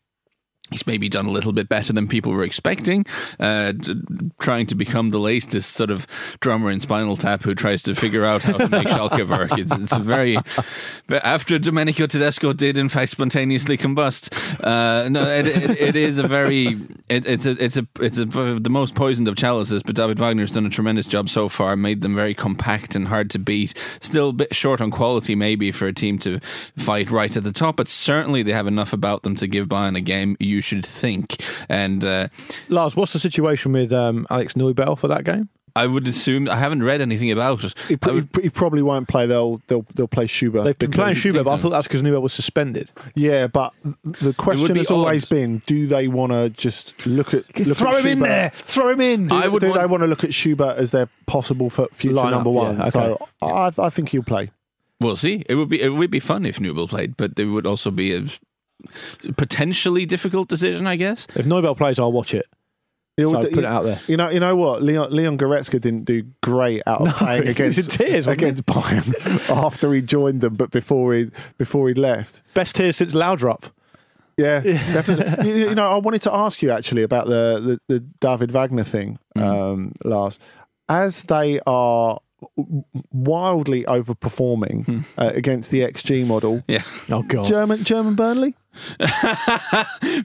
He's 0.73 0.87
maybe 0.87 1.09
done 1.09 1.25
a 1.25 1.31
little 1.31 1.53
bit 1.53 1.69
better 1.69 1.93
than 1.93 2.07
people 2.07 2.31
were 2.31 2.43
expecting, 2.43 3.05
uh, 3.39 3.73
d- 3.73 3.95
trying 4.39 4.67
to 4.67 4.75
become 4.75 5.11
the 5.11 5.19
latest 5.19 5.71
sort 5.71 5.91
of 5.91 6.07
drummer 6.39 6.69
in 6.69 6.79
Spinal 6.79 7.15
Tap 7.15 7.43
who 7.43 7.55
tries 7.55 7.83
to 7.83 7.95
figure 7.95 8.25
out 8.25 8.43
how 8.43 8.57
to 8.57 8.67
make 8.69 8.87
Schalke 8.93 9.27
work. 9.29 9.57
It's, 9.57 9.71
it's 9.71 9.93
a 9.93 9.99
very, 9.99 10.37
but 11.07 11.23
after 11.23 11.59
Domenico 11.59 12.07
Tedesco 12.07 12.53
did 12.53 12.77
in 12.77 12.89
fact 12.89 13.11
spontaneously 13.11 13.77
combust. 13.77 14.33
Uh, 14.63 15.07
no, 15.09 15.23
it, 15.27 15.47
it, 15.47 15.79
it 15.79 15.95
is 15.95 16.17
a 16.17 16.27
very, 16.27 16.79
it, 17.09 17.25
it's 17.27 17.45
a, 17.45 17.51
it's 17.63 17.77
a, 17.77 17.87
it's 17.99 18.17
a, 18.17 18.25
the 18.25 18.69
most 18.69 18.95
poisoned 18.95 19.27
of 19.27 19.35
chalices. 19.35 19.83
But 19.83 19.95
David 19.95 20.19
Wagner's 20.19 20.51
done 20.51 20.65
a 20.65 20.69
tremendous 20.69 21.07
job 21.07 21.29
so 21.29 21.49
far, 21.49 21.75
made 21.75 22.01
them 22.01 22.15
very 22.15 22.33
compact 22.33 22.95
and 22.95 23.07
hard 23.07 23.29
to 23.31 23.39
beat. 23.39 23.73
Still 24.01 24.29
a 24.29 24.33
bit 24.33 24.55
short 24.55 24.81
on 24.81 24.91
quality, 24.91 25.35
maybe 25.35 25.71
for 25.71 25.87
a 25.87 25.93
team 25.93 26.17
to 26.19 26.39
fight 26.77 27.11
right 27.11 27.35
at 27.35 27.43
the 27.43 27.51
top, 27.51 27.75
but 27.75 27.87
certainly 27.87 28.43
they 28.43 28.53
have 28.53 28.67
enough 28.67 28.93
about 28.93 29.23
them 29.23 29.35
to 29.35 29.47
give 29.47 29.67
Bayern 29.67 29.97
a 29.97 30.01
game. 30.01 30.37
You 30.39 30.61
should 30.63 30.85
think, 30.85 31.35
and 31.69 32.03
uh, 32.03 32.27
Lars, 32.69 32.95
what's 32.95 33.13
the 33.13 33.19
situation 33.19 33.71
with 33.73 33.93
um, 33.93 34.25
Alex 34.29 34.53
Nübel 34.53 34.97
for 34.97 35.07
that 35.09 35.23
game? 35.23 35.49
I 35.75 35.87
would 35.87 36.07
assume 36.07 36.47
I 36.47 36.55
haven't 36.57 36.83
read 36.83 37.01
anything 37.01 37.31
about 37.31 37.63
it. 37.63 37.73
He, 37.87 37.97
pr- 37.97 38.11
would- 38.11 38.29
he 38.39 38.49
probably 38.51 38.83
won't 38.83 39.07
play. 39.07 39.25
They'll 39.25 39.59
they'll 39.67 39.83
they'll 39.95 40.07
play 40.07 40.27
Schubert. 40.27 40.65
They've 40.65 40.77
been 40.77 40.91
playing 40.91 41.15
Schubert, 41.15 41.45
but 41.45 41.53
I 41.53 41.57
thought 41.57 41.71
that's 41.71 41.87
because 41.87 42.03
Nübel 42.03 42.21
was 42.21 42.31
suspended. 42.31 42.91
Yeah, 43.15 43.47
but 43.47 43.73
the 44.03 44.33
question 44.35 44.73
be 44.73 44.81
has 44.81 44.91
always 44.91 45.25
been: 45.25 45.63
Do 45.65 45.87
they 45.87 46.07
want 46.07 46.31
to 46.31 46.51
just 46.51 47.03
look 47.07 47.33
at 47.33 47.45
look 47.59 47.75
Throw 47.75 47.95
at 47.97 48.01
him 48.05 48.11
in 48.11 48.19
there. 48.19 48.51
Throw 48.53 48.89
him 48.89 49.01
in. 49.01 49.27
Do, 49.29 49.35
I 49.35 49.47
would 49.47 49.61
do 49.61 49.69
want- 49.69 49.81
they 49.81 49.87
want 49.87 50.01
to 50.03 50.07
look 50.07 50.23
at 50.23 50.31
Schubert 50.31 50.77
as 50.77 50.91
their 50.91 51.09
possible 51.25 51.71
for 51.71 51.87
future 51.91 52.17
Lineup, 52.17 52.29
number 52.31 52.51
one? 52.51 52.75
yeah, 52.75 52.81
okay. 52.83 52.89
So 52.91 53.27
I, 53.41 53.71
I 53.79 53.89
think 53.89 54.09
he'll 54.09 54.21
play. 54.21 54.51
We'll 55.01 55.15
see. 55.15 55.43
It 55.49 55.55
would 55.55 55.69
be 55.69 55.81
it 55.81 55.89
would 55.89 56.11
be 56.11 56.19
fun 56.19 56.45
if 56.45 56.59
Nübel 56.59 56.87
played, 56.87 57.17
but 57.17 57.37
it 57.39 57.45
would 57.45 57.65
also 57.65 57.89
be 57.89 58.13
a 58.13 58.23
potentially 59.37 60.05
difficult 60.05 60.47
decision, 60.49 60.87
I 60.87 60.95
guess. 60.95 61.27
If 61.35 61.45
Nübel 61.45 61.77
plays, 61.77 61.99
I'll 61.99 62.11
watch 62.11 62.33
it. 62.33 62.45
He'll 63.17 63.31
So 63.31 63.41
d- 63.43 63.49
put 63.49 63.59
it 63.59 63.65
out 63.65 63.83
there. 63.83 63.99
You 64.07 64.17
know, 64.17 64.29
you 64.29 64.39
know 64.39 64.55
what? 64.55 64.81
Leon, 64.81 65.11
Leon 65.15 65.37
Goretzka 65.37 65.79
didn't 65.79 66.05
do 66.05 66.23
great 66.41 66.81
out 66.87 67.01
of 67.01 67.07
No, 67.07 67.13
playing 67.13 67.43
he 67.43 67.49
against 67.49 67.91
tears, 67.91 68.25
wasn't 68.25 68.41
against 68.41 68.65
Bayern 68.65 69.49
after 69.65 69.93
he 69.93 70.01
joined 70.01 70.41
them, 70.41 70.55
but 70.55 70.71
before 70.71 71.13
he 71.13 71.29
before 71.59 71.87
he 71.89 71.93
left. 71.93 72.41
Best 72.55 72.75
tears 72.75 72.97
since 72.97 73.13
Laudrup. 73.13 73.65
Yeah, 74.35 74.61
definitely. 74.61 75.47
you, 75.47 75.69
you 75.69 75.75
know, 75.75 75.91
I 75.91 75.97
wanted 75.97 76.23
to 76.23 76.33
ask 76.33 76.63
you 76.63 76.71
actually 76.71 77.03
about 77.03 77.27
the 77.27 77.77
the, 77.87 77.93
the 77.93 77.99
David 78.19 78.51
Wagner 78.51 78.83
thing, 78.83 79.19
Mm. 79.37 79.43
um, 79.73 79.91
Lars. 80.03 80.39
As 80.89 81.21
they 81.21 81.59
are 81.67 82.19
wildly 83.11 83.83
overperforming 83.83 85.05
uh, 85.17 85.31
against 85.35 85.71
the 85.71 85.81
XG 85.81 86.25
model, 86.25 86.63
Yeah. 86.67 86.81
Oh 87.11 87.21
god. 87.21 87.45
German 87.45 87.83
German 87.83 88.15
Burnley. 88.15 88.55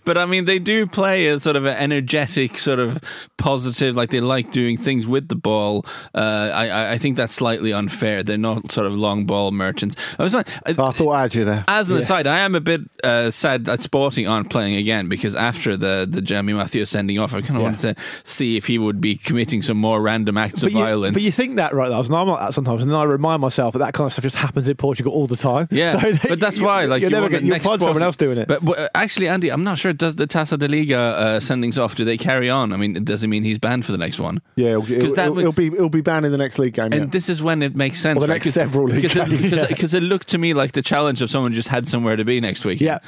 but 0.04 0.18
I 0.18 0.26
mean, 0.26 0.44
they 0.44 0.58
do 0.58 0.86
play 0.86 1.26
a 1.26 1.40
sort 1.40 1.56
of 1.56 1.64
an 1.64 1.76
energetic, 1.76 2.58
sort 2.58 2.78
of 2.78 3.00
positive, 3.36 3.96
like 3.96 4.10
they 4.10 4.20
like 4.20 4.50
doing 4.50 4.76
things 4.76 5.06
with 5.06 5.28
the 5.28 5.36
ball. 5.36 5.84
Uh, 6.14 6.50
I- 6.54 6.68
I, 6.68 6.92
I 6.92 6.98
think 6.98 7.16
that's 7.16 7.34
slightly 7.34 7.72
unfair. 7.72 8.22
They're 8.22 8.36
not 8.36 8.70
sort 8.72 8.86
of 8.86 8.92
long 8.94 9.24
ball 9.26 9.52
merchants. 9.52 9.96
I 10.18 10.22
was 10.22 10.34
like, 10.34 10.48
I 10.66 10.72
thought 10.74 11.10
I 11.12 11.22
had 11.22 11.34
you 11.34 11.44
there. 11.44 11.64
As 11.68 11.88
an 11.90 11.96
aside, 11.96 12.26
I 12.26 12.40
am 12.40 12.54
a 12.54 12.60
bit 12.60 12.82
uh, 13.02 13.30
sad 13.30 13.64
that 13.66 13.80
Sporting 13.80 14.26
aren't 14.28 14.50
playing 14.50 14.74
again 14.76 15.08
because 15.08 15.34
after 15.34 15.76
the 15.76 16.06
the 16.08 16.20
Jeremy 16.20 16.52
Matthews 16.52 16.90
sending 16.90 17.18
off, 17.18 17.32
I 17.34 17.40
kind 17.40 17.50
of 17.50 17.56
Yeah. 17.56 17.62
wanted 17.62 17.96
to 17.96 18.02
see 18.24 18.56
if 18.56 18.66
he 18.66 18.78
would 18.78 19.00
be 19.00 19.16
committing 19.16 19.62
some 19.62 19.76
more 19.78 20.02
random 20.02 20.36
acts 20.36 20.62
of 20.62 20.72
you, 20.72 20.78
violence. 20.78 21.14
but 21.14 21.22
you 21.22 21.32
think 21.32 21.56
that, 21.56 21.74
right? 21.74 21.90
And 21.90 22.14
I'm 22.14 22.28
like 22.28 22.40
that 22.40 22.54
sometimes. 22.54 22.82
And 22.82 22.90
then 22.90 22.98
I 22.98 23.04
remind 23.04 23.40
myself 23.40 23.72
that 23.74 23.78
that 23.80 23.94
kind 23.94 24.06
of 24.06 24.12
stuff 24.12 24.24
just 24.24 24.36
happens 24.36 24.68
in 24.68 24.76
Portugal 24.76 25.12
all 25.12 25.26
the 25.26 25.36
time. 25.36 25.68
Yeah, 25.70 25.94
but 26.28 26.40
that's 26.40 26.60
why, 26.60 26.84
like, 26.86 27.00
you're 27.02 27.10
you 27.10 27.16
never 27.16 27.28
get, 27.28 27.44
next 27.44 27.64
find 27.64 27.80
someone 27.80 28.02
else 28.02 28.16
doing 28.16 28.37
minute. 28.38 28.48
But, 28.48 28.64
but 28.64 28.78
uh, 28.78 28.88
actually, 28.94 29.28
Andy, 29.28 29.50
I'm 29.50 29.64
not 29.64 29.78
sure. 29.78 29.92
Does 29.92 30.16
the 30.16 30.26
Taça 30.26 30.58
de 30.58 30.68
Liga 30.68 30.98
uh, 30.98 31.40
sendings 31.40 31.80
off? 31.82 31.94
Do 31.94 32.04
they 32.04 32.16
carry 32.16 32.48
on? 32.50 32.72
I 32.72 32.76
mean, 32.76 33.04
does 33.04 33.24
it 33.24 33.28
mean 33.28 33.44
he's 33.44 33.58
banned 33.58 33.84
for 33.84 33.92
the 33.92 33.98
next 33.98 34.18
one? 34.18 34.40
Yeah, 34.56 34.78
it'll, 34.78 35.14
that 35.14 35.34
would- 35.34 35.40
it'll 35.40 35.52
be 35.52 35.66
it'll 35.66 35.88
be 35.88 36.00
banned 36.00 36.26
in 36.26 36.32
the 36.32 36.38
next 36.38 36.58
league 36.58 36.74
game. 36.74 36.86
And 36.86 36.94
yeah. 36.94 37.04
this 37.06 37.28
is 37.28 37.42
when 37.42 37.62
it 37.62 37.76
makes 37.76 38.00
sense. 38.00 38.16
Or 38.16 38.20
the 38.20 38.28
right? 38.28 38.34
next 38.34 38.50
several 38.52 38.86
league 38.86 39.02
because 39.02 39.16
it, 39.16 39.28
games. 39.28 39.42
because, 39.42 39.58
Yeah. 39.58 39.66
because 39.66 39.94
it 39.94 40.02
looked 40.02 40.28
to 40.28 40.38
me 40.38 40.54
like 40.54 40.72
the 40.72 40.82
challenge 40.82 41.22
of 41.22 41.30
someone 41.30 41.52
just 41.52 41.68
had 41.68 41.88
somewhere 41.88 42.16
to 42.16 42.24
be 42.24 42.40
next 42.40 42.64
week. 42.64 42.80
Yeah. 42.80 42.98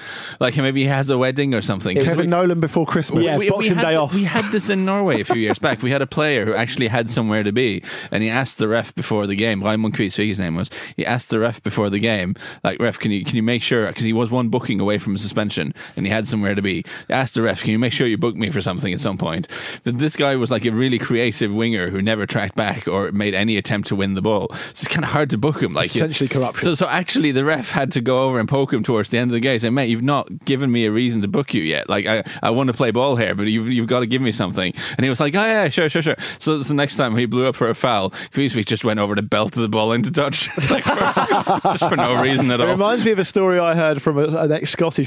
like 0.40 0.56
maybe 0.56 0.82
he 0.82 0.88
has 0.88 1.10
a 1.10 1.18
wedding 1.18 1.54
or 1.54 1.60
something. 1.60 1.96
Kevin 1.96 2.18
we- 2.18 2.26
Nolan 2.26 2.60
before 2.60 2.86
Christmas. 2.86 3.24
Yeah, 3.24 3.38
Boxing 3.48 3.76
had, 3.76 3.86
Day 3.86 3.94
off. 3.96 4.14
We 4.14 4.24
had 4.24 4.44
this 4.52 4.68
in 4.70 4.84
Norway 4.84 5.20
a 5.20 5.24
few 5.24 5.36
years 5.36 5.58
back. 5.58 5.82
We 5.82 5.90
had 5.90 6.02
a 6.02 6.06
player 6.06 6.44
who 6.44 6.54
actually 6.54 6.88
had 6.88 7.08
somewhere 7.10 7.42
to 7.42 7.52
be, 7.52 7.82
and 8.10 8.22
he 8.22 8.30
asked 8.30 8.58
the 8.58 8.68
ref 8.68 8.94
before 8.94 9.26
the 9.26 9.36
game. 9.36 9.62
Raymond 9.62 9.94
Kvisvik, 9.94 10.28
his 10.28 10.38
name 10.38 10.56
was. 10.56 10.70
He 10.96 11.04
asked 11.06 11.30
the 11.30 11.38
ref 11.38 11.62
before 11.62 11.90
the 11.90 11.98
game, 11.98 12.36
like, 12.64 12.80
"Ref, 12.80 12.98
can 12.98 13.10
you 13.10 13.24
can 13.24 13.36
you 13.36 13.42
make 13.42 13.62
sure?" 13.62 13.86
Because 13.86 14.04
he 14.04 14.12
was 14.12 14.30
one 14.30 14.48
booking 14.48 14.80
away 14.80 14.98
from 14.98 15.16
suspension, 15.20 15.74
and 15.96 16.06
he 16.06 16.12
had 16.12 16.26
somewhere 16.26 16.54
to 16.54 16.62
be. 16.62 16.84
Asked 17.08 17.34
the 17.34 17.42
ref, 17.42 17.62
"Can 17.62 17.70
you 17.70 17.78
make 17.78 17.92
sure 17.92 18.06
you 18.06 18.18
book 18.18 18.36
me 18.36 18.50
for 18.50 18.60
something 18.60 18.92
at 18.92 19.00
some 19.00 19.18
point?" 19.18 19.48
But 19.84 19.98
this 19.98 20.16
guy 20.16 20.36
was 20.36 20.50
like 20.50 20.64
a 20.64 20.70
really 20.70 20.98
creative 20.98 21.54
winger 21.54 21.90
who 21.90 22.02
never 22.02 22.26
tracked 22.26 22.56
back 22.56 22.88
or 22.88 23.12
made 23.12 23.34
any 23.34 23.56
attempt 23.56 23.88
to 23.88 23.96
win 23.96 24.14
the 24.14 24.22
ball. 24.22 24.48
So 24.50 24.56
it's 24.70 24.88
kind 24.88 25.04
of 25.04 25.10
hard 25.10 25.30
to 25.30 25.38
book 25.38 25.62
him. 25.62 25.74
Like 25.74 25.94
Essentially 25.94 26.28
corruption. 26.28 26.62
So 26.64 26.74
so 26.74 26.88
actually, 26.88 27.32
the 27.32 27.44
ref 27.44 27.70
had 27.70 27.92
to 27.92 28.00
go 28.00 28.24
over 28.24 28.40
and 28.40 28.48
poke 28.48 28.72
him 28.72 28.82
towards 28.82 29.10
the 29.10 29.18
end 29.18 29.30
of 29.30 29.34
the 29.34 29.40
game. 29.40 29.58
Say, 29.58 29.70
mate, 29.70 29.90
you've 29.90 30.02
not 30.02 30.44
given 30.44 30.70
me 30.70 30.86
a 30.86 30.92
reason 30.92 31.22
to 31.22 31.28
book 31.28 31.52
you 31.54 31.62
yet. 31.62 31.88
Like 31.88 32.06
I, 32.06 32.24
I 32.42 32.50
want 32.50 32.68
to 32.68 32.72
play 32.72 32.90
ball 32.90 33.16
here, 33.16 33.34
but 33.34 33.46
you've 33.46 33.68
you've 33.68 33.86
got 33.86 34.00
to 34.00 34.06
give 34.06 34.22
me 34.22 34.32
something. 34.32 34.72
And 34.96 35.04
he 35.04 35.10
was 35.10 35.20
like, 35.20 35.34
oh 35.34 35.44
yeah, 35.44 35.68
sure, 35.68 35.88
sure, 35.88 36.02
sure. 36.02 36.16
So 36.38 36.58
the 36.58 36.74
next 36.74 36.96
time 36.96 37.16
he 37.16 37.26
blew 37.26 37.46
up 37.46 37.54
for 37.54 37.68
a 37.68 37.74
foul, 37.74 38.10
Kvisvik 38.10 38.66
just 38.66 38.84
went 38.84 39.00
over 39.00 39.14
to 39.14 39.22
belt 39.22 39.52
the 39.52 39.68
ball 39.68 39.92
into 39.92 40.10
touch, 40.10 40.48
like 40.70 40.84
for, 40.84 40.94
just 41.64 41.88
for 41.88 41.96
no 41.96 42.22
reason 42.22 42.50
at 42.50 42.60
all. 42.60 42.68
It 42.68 42.72
reminds 42.72 43.04
me 43.04 43.10
of 43.10 43.18
a 43.18 43.24
story 43.24 43.58
I 43.58 43.74
heard 43.74 44.00
from 44.00 44.18
a, 44.18 44.24
an 44.38 44.52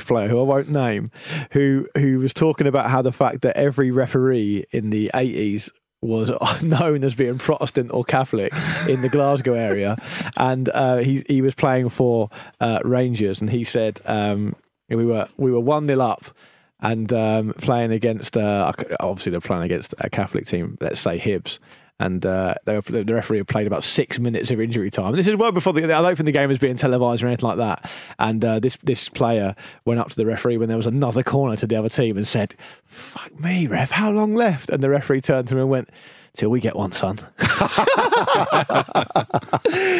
player 0.06 0.28
who 0.28 0.40
I 0.40 0.44
won't 0.44 0.70
name, 0.70 1.10
who 1.52 1.88
who 1.98 2.20
was 2.20 2.34
talking 2.34 2.68
about 2.68 2.90
how 2.90 3.02
the 3.02 3.12
fact 3.12 3.42
that 3.42 3.58
every 3.58 3.92
referee 3.92 4.66
in 4.72 4.90
the 4.90 5.12
eighties 5.14 5.70
was 6.02 6.32
known 6.62 7.04
as 7.04 7.16
being 7.16 7.38
Protestant 7.38 7.92
or 7.94 8.04
Catholic 8.04 8.54
in 8.88 9.02
the 9.02 9.10
Glasgow 9.10 9.54
area, 9.54 9.98
and 10.38 10.70
uh, 10.70 10.98
he 10.98 11.24
he 11.28 11.42
was 11.42 11.56
playing 11.56 11.90
for 11.90 12.30
uh, 12.60 12.80
Rangers, 12.84 13.42
and 13.42 13.50
he 13.50 13.64
said 13.64 14.00
um, 14.06 14.56
we 14.90 15.06
were 15.06 15.28
we 15.38 15.52
were 15.52 15.60
one 15.60 15.88
0 15.88 16.00
up. 16.00 16.26
And 16.80 17.14
um, 17.14 17.54
playing 17.60 17.94
against, 17.94 18.36
uh, 18.36 18.70
obviously 19.00 19.32
they're 19.32 19.40
playing 19.40 19.64
against 19.64 19.94
a 20.00 20.10
Catholic 20.10 20.46
team, 20.46 20.78
let's 20.82 21.00
say 21.00 21.18
Hibs, 21.18 21.58
and 22.00 22.26
uh, 22.26 22.56
were, 22.66 22.82
the 22.82 23.14
referee 23.14 23.38
had 23.38 23.48
played 23.48 23.68
about 23.68 23.84
six 23.84 24.20
minutes 24.20 24.52
of 24.52 24.60
injury 24.60 24.90
time. 24.90 25.16
This 25.16 25.28
is 25.28 25.36
well 25.36 25.52
before 25.52 25.74
the. 25.74 25.84
I 25.84 26.02
don't 26.02 26.16
think 26.16 26.26
the 26.26 26.32
game 26.32 26.50
was 26.50 26.60
being 26.60 26.76
televised 26.76 27.24
or 27.24 27.28
anything 27.28 27.48
like 27.48 27.58
that. 27.58 27.92
And 28.20 28.44
uh, 28.44 28.60
this 28.60 28.78
this 28.84 29.10
player 29.10 29.56
went 29.86 30.00
up 30.00 30.10
to 30.10 30.16
the 30.16 30.26
referee 30.26 30.58
when 30.58 30.70
there 30.70 30.78
was 30.78 30.88
another 30.88 31.24
corner 31.24 31.56
to 31.58 31.68
the 31.68 31.76
other 31.76 31.90
team 31.90 32.18
and 32.18 32.28
said, 32.28 32.56
"Fuck 32.86 33.40
me, 33.40 33.68
ref, 33.68 33.92
how 33.92 34.12
long 34.12 34.36
left?" 34.36 34.70
And 34.70 34.82
the 34.82 34.90
referee 34.90 35.22
turned 35.22 35.48
to 35.50 35.56
him 35.56 35.62
and 35.62 35.70
went. 35.70 35.90
Till 36.36 36.50
we 36.50 36.60
get 36.60 36.76
one, 36.76 36.92
son. 36.92 37.20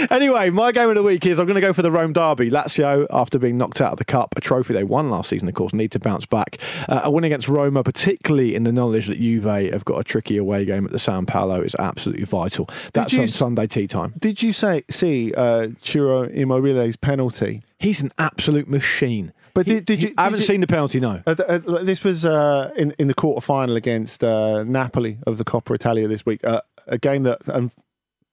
anyway, 0.10 0.50
my 0.50 0.72
game 0.72 0.90
of 0.90 0.96
the 0.96 1.04
week 1.04 1.26
is 1.28 1.40
I'm 1.40 1.46
going 1.46 1.56
to 1.56 1.62
go 1.62 1.74
for 1.74 1.82
the 1.84 1.92
Rome 1.92 2.12
Derby. 2.14 2.50
Lazio, 2.50 3.06
after 3.12 3.38
being 3.38 3.58
knocked 3.58 3.82
out 3.82 3.92
of 3.94 3.98
the 4.00 4.06
Cup, 4.06 4.34
a 4.36 4.42
trophy 4.42 4.74
they 4.74 4.84
won 4.84 5.10
last 5.10 5.30
season, 5.30 5.48
of 5.48 5.54
course, 5.54 5.74
need 5.74 5.92
to 5.92 6.00
bounce 6.00 6.26
back. 6.26 6.58
Uh, 6.90 7.02
a 7.04 7.12
win 7.12 7.24
against 7.24 7.48
Roma, 7.48 7.84
particularly 7.84 8.56
in 8.56 8.64
the 8.64 8.72
knowledge 8.72 9.08
that 9.08 9.18
Juve 9.20 9.44
have 9.44 9.86
got 9.86 10.00
a 10.00 10.04
tricky 10.04 10.38
away 10.38 10.66
game 10.66 10.86
at 10.86 10.92
the 10.92 11.00
San 11.00 11.26
Paolo, 11.26 11.62
is 11.62 11.76
absolutely 11.78 12.26
vital. 12.26 12.68
That's 12.94 13.14
on 13.14 13.22
s- 13.22 13.36
Sunday 13.36 13.68
tea 13.68 13.88
time. 13.88 14.14
Did 14.18 14.42
you 14.42 14.54
say 14.54 14.84
see 14.90 15.34
uh, 15.36 15.70
Ciro 15.82 16.24
Immobile's 16.24 16.96
penalty? 16.96 17.62
He's 17.80 18.02
an 18.02 18.12
absolute 18.18 18.68
machine. 18.68 19.34
But 19.56 19.66
did, 19.68 19.86
did 19.86 20.02
you? 20.02 20.14
I 20.18 20.24
haven't 20.24 20.40
you- 20.40 20.46
seen 20.46 20.62
the 20.62 20.68
penalty, 20.68 21.00
no. 21.00 21.22
Uh, 21.28 21.36
uh, 21.48 21.84
this 21.84 22.04
was 22.04 22.26
uh, 22.26 22.72
in 22.76 22.94
in 22.98 23.08
the 23.08 23.14
quarter 23.14 23.42
final 23.42 23.76
against 23.76 24.24
uh, 24.24 24.64
Napoli 24.64 25.20
of 25.28 25.38
the 25.38 25.44
Coppa 25.46 25.76
Italia 25.76 26.08
this 26.08 26.26
week. 26.26 26.44
Uh, 26.44 26.62
a 26.88 26.98
game 26.98 27.24
that. 27.24 27.42
Um, 27.50 27.72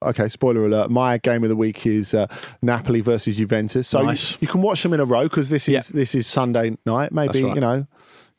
Okay, 0.02 0.30
spoiler 0.30 0.64
alert. 0.64 0.90
My 0.90 1.18
game 1.18 1.42
of 1.42 1.50
the 1.50 1.56
week 1.56 1.86
is 1.86 2.14
uh, 2.14 2.26
Napoli 2.62 3.02
versus 3.02 3.36
Juventus. 3.36 3.86
So 3.86 4.00
Nice. 4.02 4.32
you, 4.32 4.38
you 4.40 4.48
can 4.48 4.62
watch 4.62 4.82
them 4.82 4.94
in 4.94 5.00
a 5.00 5.04
row 5.04 5.24
because 5.24 5.50
this 5.50 5.68
is 5.68 5.74
Yeah. 5.74 5.82
this 5.92 6.14
is 6.14 6.26
Sunday 6.26 6.78
night. 6.86 7.12
Maybe 7.12 7.42
right. 7.44 7.54
you 7.54 7.60
know, 7.60 7.86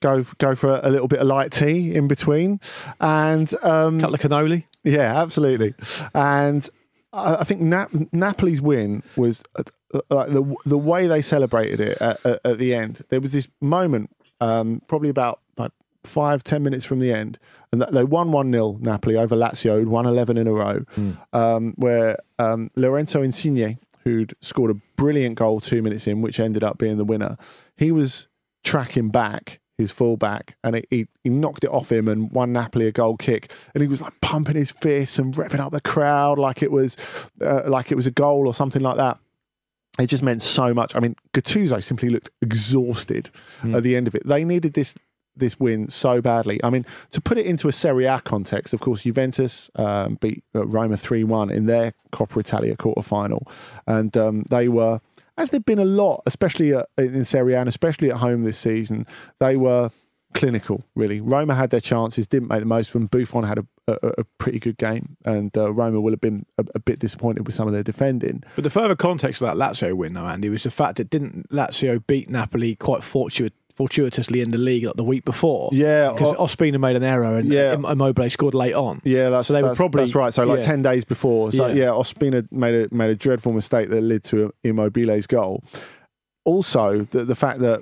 go 0.01 0.23
go 0.39 0.55
for 0.55 0.81
a, 0.83 0.89
little 0.89 1.07
bit 1.07 1.19
of 1.19 1.27
light 1.27 1.51
tea 1.51 1.93
in 1.93 2.07
between, 2.07 2.59
and 2.99 3.53
um, 3.61 3.99
Couple 3.99 4.15
of 4.15 4.21
cannoli. 4.21 4.63
yeah, 4.83 5.21
absolutely. 5.21 5.75
And 6.15 6.67
I, 7.13 7.35
I 7.35 7.43
think 7.43 7.61
Nap- 7.61 7.91
Napoli's 8.11 8.59
win 8.59 9.03
was 9.15 9.43
like 10.09 10.31
the 10.31 10.55
the 10.65 10.77
way 10.77 11.07
they 11.07 11.21
celebrated 11.21 11.79
it 11.79 11.97
at, 12.01 12.25
at, 12.25 12.39
at 12.45 12.57
the 12.57 12.73
end. 12.73 13.03
There 13.09 13.21
was 13.21 13.33
this 13.33 13.47
moment, 13.59 14.09
um, 14.39 14.81
probably 14.87 15.09
about 15.09 15.39
like 15.57 15.71
five 16.03 16.43
ten 16.43 16.63
minutes 16.63 16.85
from 16.85 16.99
the 16.99 17.11
end, 17.11 17.39
and 17.71 17.81
they 17.81 18.03
won 18.03 18.31
one 18.31 18.51
0 18.51 18.77
Napoli 18.81 19.15
over 19.15 19.35
Lazio, 19.35 19.79
who'd 19.79 19.87
won 19.89 20.05
eleven 20.05 20.37
in 20.37 20.47
a 20.47 20.53
row, 20.53 20.85
um, 21.33 21.73
where 21.77 22.17
um, 22.39 22.71
Lorenzo 22.75 23.21
Insigne, 23.21 23.77
who'd 24.03 24.33
scored 24.41 24.71
a 24.71 24.81
brilliant 24.97 25.35
goal 25.35 25.59
two 25.59 25.81
minutes 25.81 26.07
in, 26.07 26.21
which 26.21 26.39
ended 26.39 26.63
up 26.63 26.77
being 26.77 26.97
the 26.97 27.05
winner. 27.05 27.37
He 27.77 27.91
was 27.91 28.27
tracking 28.63 29.09
back 29.09 29.59
his 29.77 29.91
fullback 29.91 30.55
and 30.63 30.75
he, 30.75 30.83
he, 30.89 31.07
he 31.23 31.29
knocked 31.29 31.63
it 31.63 31.69
off 31.71 31.91
him 31.91 32.07
and 32.07 32.31
won 32.31 32.53
Napoli 32.53 32.87
a 32.87 32.91
goal 32.91 33.17
kick 33.17 33.51
and 33.73 33.81
he 33.81 33.87
was 33.87 33.99
like 33.99 34.13
pumping 34.21 34.55
his 34.55 34.71
fists 34.71 35.17
and 35.19 35.33
revving 35.33 35.59
up 35.59 35.71
the 35.71 35.81
crowd 35.81 36.37
like 36.37 36.61
it 36.61 36.71
was 36.71 36.95
uh, 37.43 37.63
like 37.65 37.91
it 37.91 37.95
was 37.95 38.05
a 38.05 38.11
goal 38.11 38.47
or 38.47 38.53
something 38.53 38.81
like 38.81 38.97
that 38.97 39.17
it 40.01 40.07
just 40.07 40.23
meant 40.23 40.41
so 40.41 40.73
much. 40.73 40.95
I 40.95 40.99
mean 40.99 41.15
Gattuso 41.33 41.83
simply 41.83 42.09
looked 42.09 42.29
exhausted 42.41 43.29
at 43.75 43.83
the 43.83 43.95
end 43.95 44.07
of 44.07 44.15
it. 44.15 44.25
They 44.25 44.43
needed 44.43 44.73
this 44.73 44.95
this 45.35 45.59
win 45.59 45.89
so 45.89 46.21
badly. 46.21 46.59
I 46.63 46.69
mean 46.69 46.85
to 47.11 47.21
put 47.21 47.37
it 47.37 47.45
into 47.45 47.67
a 47.67 47.71
Serie 47.71 48.05
A 48.05 48.19
context 48.19 48.73
of 48.73 48.81
course 48.81 49.03
Juventus 49.03 49.69
um, 49.75 50.15
beat 50.15 50.43
uh, 50.53 50.65
Roma 50.65 50.95
3-1 50.95 51.51
in 51.53 51.65
their 51.67 51.93
Coppa 52.11 52.39
Italia 52.39 52.75
quarter 52.75 53.01
final 53.01 53.47
and 53.87 54.15
um, 54.17 54.43
they 54.49 54.67
were 54.67 54.99
as 55.37 55.49
they've 55.49 55.65
been 55.65 55.79
a 55.79 55.85
lot, 55.85 56.21
especially 56.25 56.73
at, 56.73 56.87
in 56.97 57.23
Serie 57.23 57.53
A 57.53 57.59
and 57.59 57.69
especially 57.69 58.11
at 58.11 58.17
home 58.17 58.43
this 58.43 58.57
season, 58.57 59.07
they 59.39 59.55
were 59.55 59.91
clinical. 60.33 60.83
Really, 60.95 61.21
Roma 61.21 61.55
had 61.55 61.69
their 61.69 61.79
chances, 61.79 62.27
didn't 62.27 62.49
make 62.49 62.59
the 62.59 62.65
most 62.65 62.87
of 62.87 62.93
them. 62.93 63.07
Buffon 63.07 63.43
had 63.43 63.57
a, 63.57 63.65
a, 64.03 64.21
a 64.21 64.23
pretty 64.37 64.59
good 64.59 64.77
game, 64.77 65.17
and 65.25 65.55
uh, 65.57 65.71
Roma 65.71 65.99
will 66.01 66.11
have 66.11 66.21
been 66.21 66.45
a, 66.57 66.65
a 66.75 66.79
bit 66.79 66.99
disappointed 66.99 67.45
with 67.45 67.55
some 67.55 67.67
of 67.67 67.73
their 67.73 67.83
defending. 67.83 68.43
But 68.55 68.63
the 68.63 68.69
further 68.69 68.95
context 68.95 69.41
of 69.41 69.47
that 69.47 69.55
Lazio 69.57 69.93
win, 69.95 70.13
though, 70.13 70.27
Andy, 70.27 70.49
was 70.49 70.63
the 70.63 70.71
fact 70.71 70.97
that 70.97 71.09
didn't 71.09 71.49
Lazio 71.49 72.05
beat 72.05 72.29
Napoli 72.29 72.75
quite 72.75 73.03
fortuit- 73.03 73.53
fortuitously 73.73 74.41
in 74.41 74.51
the 74.51 74.57
league 74.57 74.83
like 74.85 74.95
the 74.95 75.03
week 75.03 75.25
before? 75.25 75.69
Yeah, 75.71 76.11
because 76.11 76.33
or- 76.33 76.45
Ospina 76.47 76.79
made 76.79 76.95
an 76.95 77.03
error 77.03 77.37
and 77.37 77.51
Yeah. 77.51 77.73
Immobile 77.73 78.29
scored 78.29 78.53
late 78.53 78.73
on. 78.75 79.01
Yeah, 79.03 79.29
that's 79.29 79.47
So 79.47 79.53
they 79.53 79.63
were 79.63 79.73
probably- 79.75 80.03
that's 80.03 80.13
right. 80.15 80.33
So 80.33 80.43
like 80.45 80.59
yeah. 80.59 80.65
ten 80.65 80.81
days 80.81 81.05
before, 81.05 81.51
so 81.51 81.67
Yeah. 81.67 81.73
yeah, 81.73 81.85
Ospina 81.87 82.45
made 82.51 82.75
a 82.91 82.93
made 82.95 83.09
a 83.09 83.15
dreadful 83.15 83.53
mistake 83.53 83.89
that 83.89 84.01
led 84.01 84.23
to 84.25 84.53
Immobile's 84.63 85.25
goal. 85.27 85.63
Also, 86.43 87.01
the 87.11 87.23
the 87.23 87.35
fact 87.35 87.59
that 87.59 87.81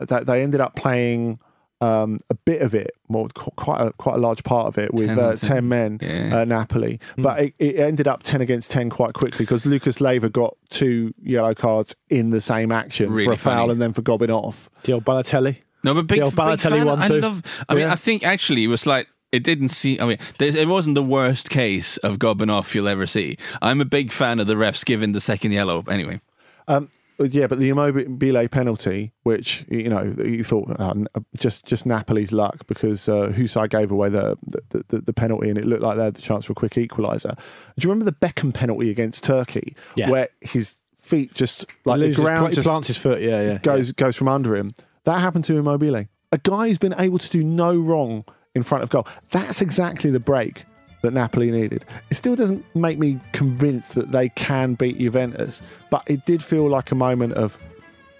that 0.00 0.26
they 0.26 0.42
ended 0.42 0.60
up 0.60 0.74
playing 0.76 1.38
um, 1.84 2.18
a 2.30 2.34
bit 2.34 2.62
of 2.62 2.74
it, 2.74 2.92
more 3.08 3.28
quite 3.34 3.80
a, 3.80 3.92
quite 3.94 4.14
a 4.16 4.18
large 4.18 4.42
part 4.44 4.66
of 4.68 4.78
it 4.78 4.92
with 4.94 5.08
10 5.08 5.18
uh, 5.18 5.30
10. 5.36 5.38
ten 5.38 5.68
men, 5.68 5.98
Yeah. 6.02 6.38
uh, 6.40 6.44
Napoli. 6.44 7.00
Hmm. 7.16 7.22
But 7.22 7.40
it, 7.40 7.54
it 7.58 7.76
ended 7.78 8.08
up 8.08 8.22
ten 8.22 8.40
against 8.40 8.70
ten 8.70 8.90
quite 8.90 9.12
quickly 9.12 9.44
because 9.44 9.66
Lucas 9.66 10.00
Leiva 10.00 10.28
got 10.28 10.56
two 10.70 11.12
yellow 11.22 11.54
cards 11.54 11.96
in 12.10 12.30
the 12.30 12.40
same 12.40 12.72
action 12.72 13.08
for 13.08 13.12
Really 13.14 13.34
a 13.34 13.38
foul 13.38 13.70
and 13.70 13.80
then 13.82 13.92
for 13.92 14.02
gobbing 14.02 14.30
off. 14.30 14.70
The 14.84 14.92
old 14.94 15.04
Balotelli. 15.04 15.58
No, 15.82 15.92
but 15.94 16.06
big, 16.06 16.20
The 16.20 16.24
old 16.24 16.36
big 16.36 16.58
fan. 16.60 16.86
one 16.86 16.98
I 17.02 17.08
too. 17.08 17.20
love. 17.20 17.64
I 17.68 17.74
mean, 17.74 17.88
I 17.88 17.94
think 17.94 18.24
actually 18.26 18.64
it 18.64 18.68
was 18.68 18.86
like 18.86 19.06
it 19.32 19.42
didn't 19.42 19.68
see. 19.70 19.98
I 20.00 20.06
mean, 20.06 20.18
it 20.40 20.68
wasn't 20.68 20.94
the 20.94 21.02
worst 21.02 21.50
case 21.50 21.96
of 21.98 22.18
gobbing 22.18 22.48
off 22.50 22.74
you'll 22.74 22.88
ever 22.88 23.06
see. 23.06 23.36
I'm 23.60 23.80
a 23.80 23.84
big 23.84 24.12
fan 24.12 24.40
of 24.40 24.46
the 24.46 24.54
refs 24.54 24.84
giving 24.84 25.12
the 25.12 25.20
second 25.20 25.52
yellow. 25.52 25.84
Anyway, 25.88 26.20
Um, 26.68 26.88
yeah, 27.18 27.46
but 27.46 27.58
the 27.58 27.68
Immobile 27.68 28.48
penalty, 28.48 29.12
which 29.22 29.64
you 29.68 29.88
know 29.88 30.14
you 30.24 30.42
thought 30.44 30.74
uh, 30.80 30.94
just 31.38 31.64
just 31.64 31.86
Napoli's 31.86 32.32
luck 32.32 32.66
because 32.66 33.08
uh, 33.08 33.28
Hysaj 33.34 33.70
gave 33.70 33.90
away 33.90 34.08
the 34.08 34.36
the, 34.70 34.84
the 34.88 35.00
the 35.00 35.12
penalty 35.12 35.48
and 35.48 35.58
it 35.58 35.66
looked 35.66 35.82
like 35.82 35.96
they 35.96 36.04
had 36.04 36.14
the 36.14 36.22
chance 36.22 36.44
for 36.44 36.52
a 36.52 36.54
quick 36.56 36.72
equaliser. 36.72 37.36
Do 37.36 37.86
you 37.86 37.90
remember 37.90 38.04
the 38.10 38.16
Beckham 38.26 38.52
penalty 38.52 38.90
against 38.90 39.24
Turkey, 39.24 39.76
Yeah. 39.96 40.10
where 40.10 40.28
his 40.40 40.76
feet 40.98 41.34
just 41.34 41.66
like 41.84 42.00
the 42.00 42.12
ground 42.14 42.48
he 42.48 42.54
just 42.54 42.66
plants 42.66 42.88
his 42.88 42.96
foot. 42.96 43.20
Yeah, 43.20 43.42
yeah. 43.42 43.58
goes 43.58 43.92
goes 43.92 44.16
from 44.16 44.28
under 44.28 44.56
him? 44.56 44.74
That 45.04 45.20
happened 45.20 45.44
to 45.44 45.56
Immobile, 45.56 46.06
a 46.32 46.38
guy 46.38 46.68
who's 46.68 46.78
been 46.78 46.94
able 46.98 47.18
to 47.18 47.30
do 47.30 47.44
no 47.44 47.76
wrong 47.76 48.24
in 48.54 48.62
front 48.62 48.82
of 48.82 48.90
goal. 48.90 49.06
That's 49.30 49.60
exactly 49.60 50.10
the 50.10 50.20
break 50.20 50.64
that 51.04 51.12
Napoli 51.12 51.50
needed. 51.50 51.84
It 52.10 52.14
still 52.14 52.34
doesn't 52.34 52.64
make 52.74 52.98
me 52.98 53.20
convinced 53.32 53.94
that 53.94 54.10
they 54.10 54.30
can 54.30 54.74
beat 54.74 54.98
Juventus, 54.98 55.62
but 55.90 56.02
it 56.06 56.24
did 56.24 56.42
feel 56.42 56.68
like 56.68 56.90
a 56.90 56.94
moment 56.94 57.34
of, 57.34 57.58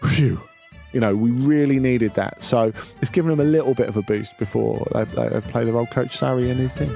phew, 0.03 0.41
you 0.93 1.01
know, 1.01 1.16
we 1.16 1.30
really 1.30 1.80
needed 1.80 2.14
that. 2.14 2.43
So 2.43 2.72
it's 3.01 3.11
given 3.11 3.30
them 3.30 3.41
a 3.41 3.51
little 3.51 3.74
bit 3.74 3.89
of 3.89 3.97
a 3.97 4.03
boost 4.03 4.39
before 4.39 4.87
they, 4.93 5.05
they 5.05 5.41
play 5.41 5.64
their 5.64 5.76
old 5.76 5.91
coach 5.91 6.11
Sarri 6.11 6.51
and 6.51 6.61
his 6.61 6.74
team. 6.74 6.95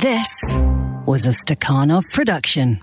This 0.00 0.28
was 1.06 1.26
a 1.26 1.30
Stakhanov 1.30 2.04
production. 2.12 2.80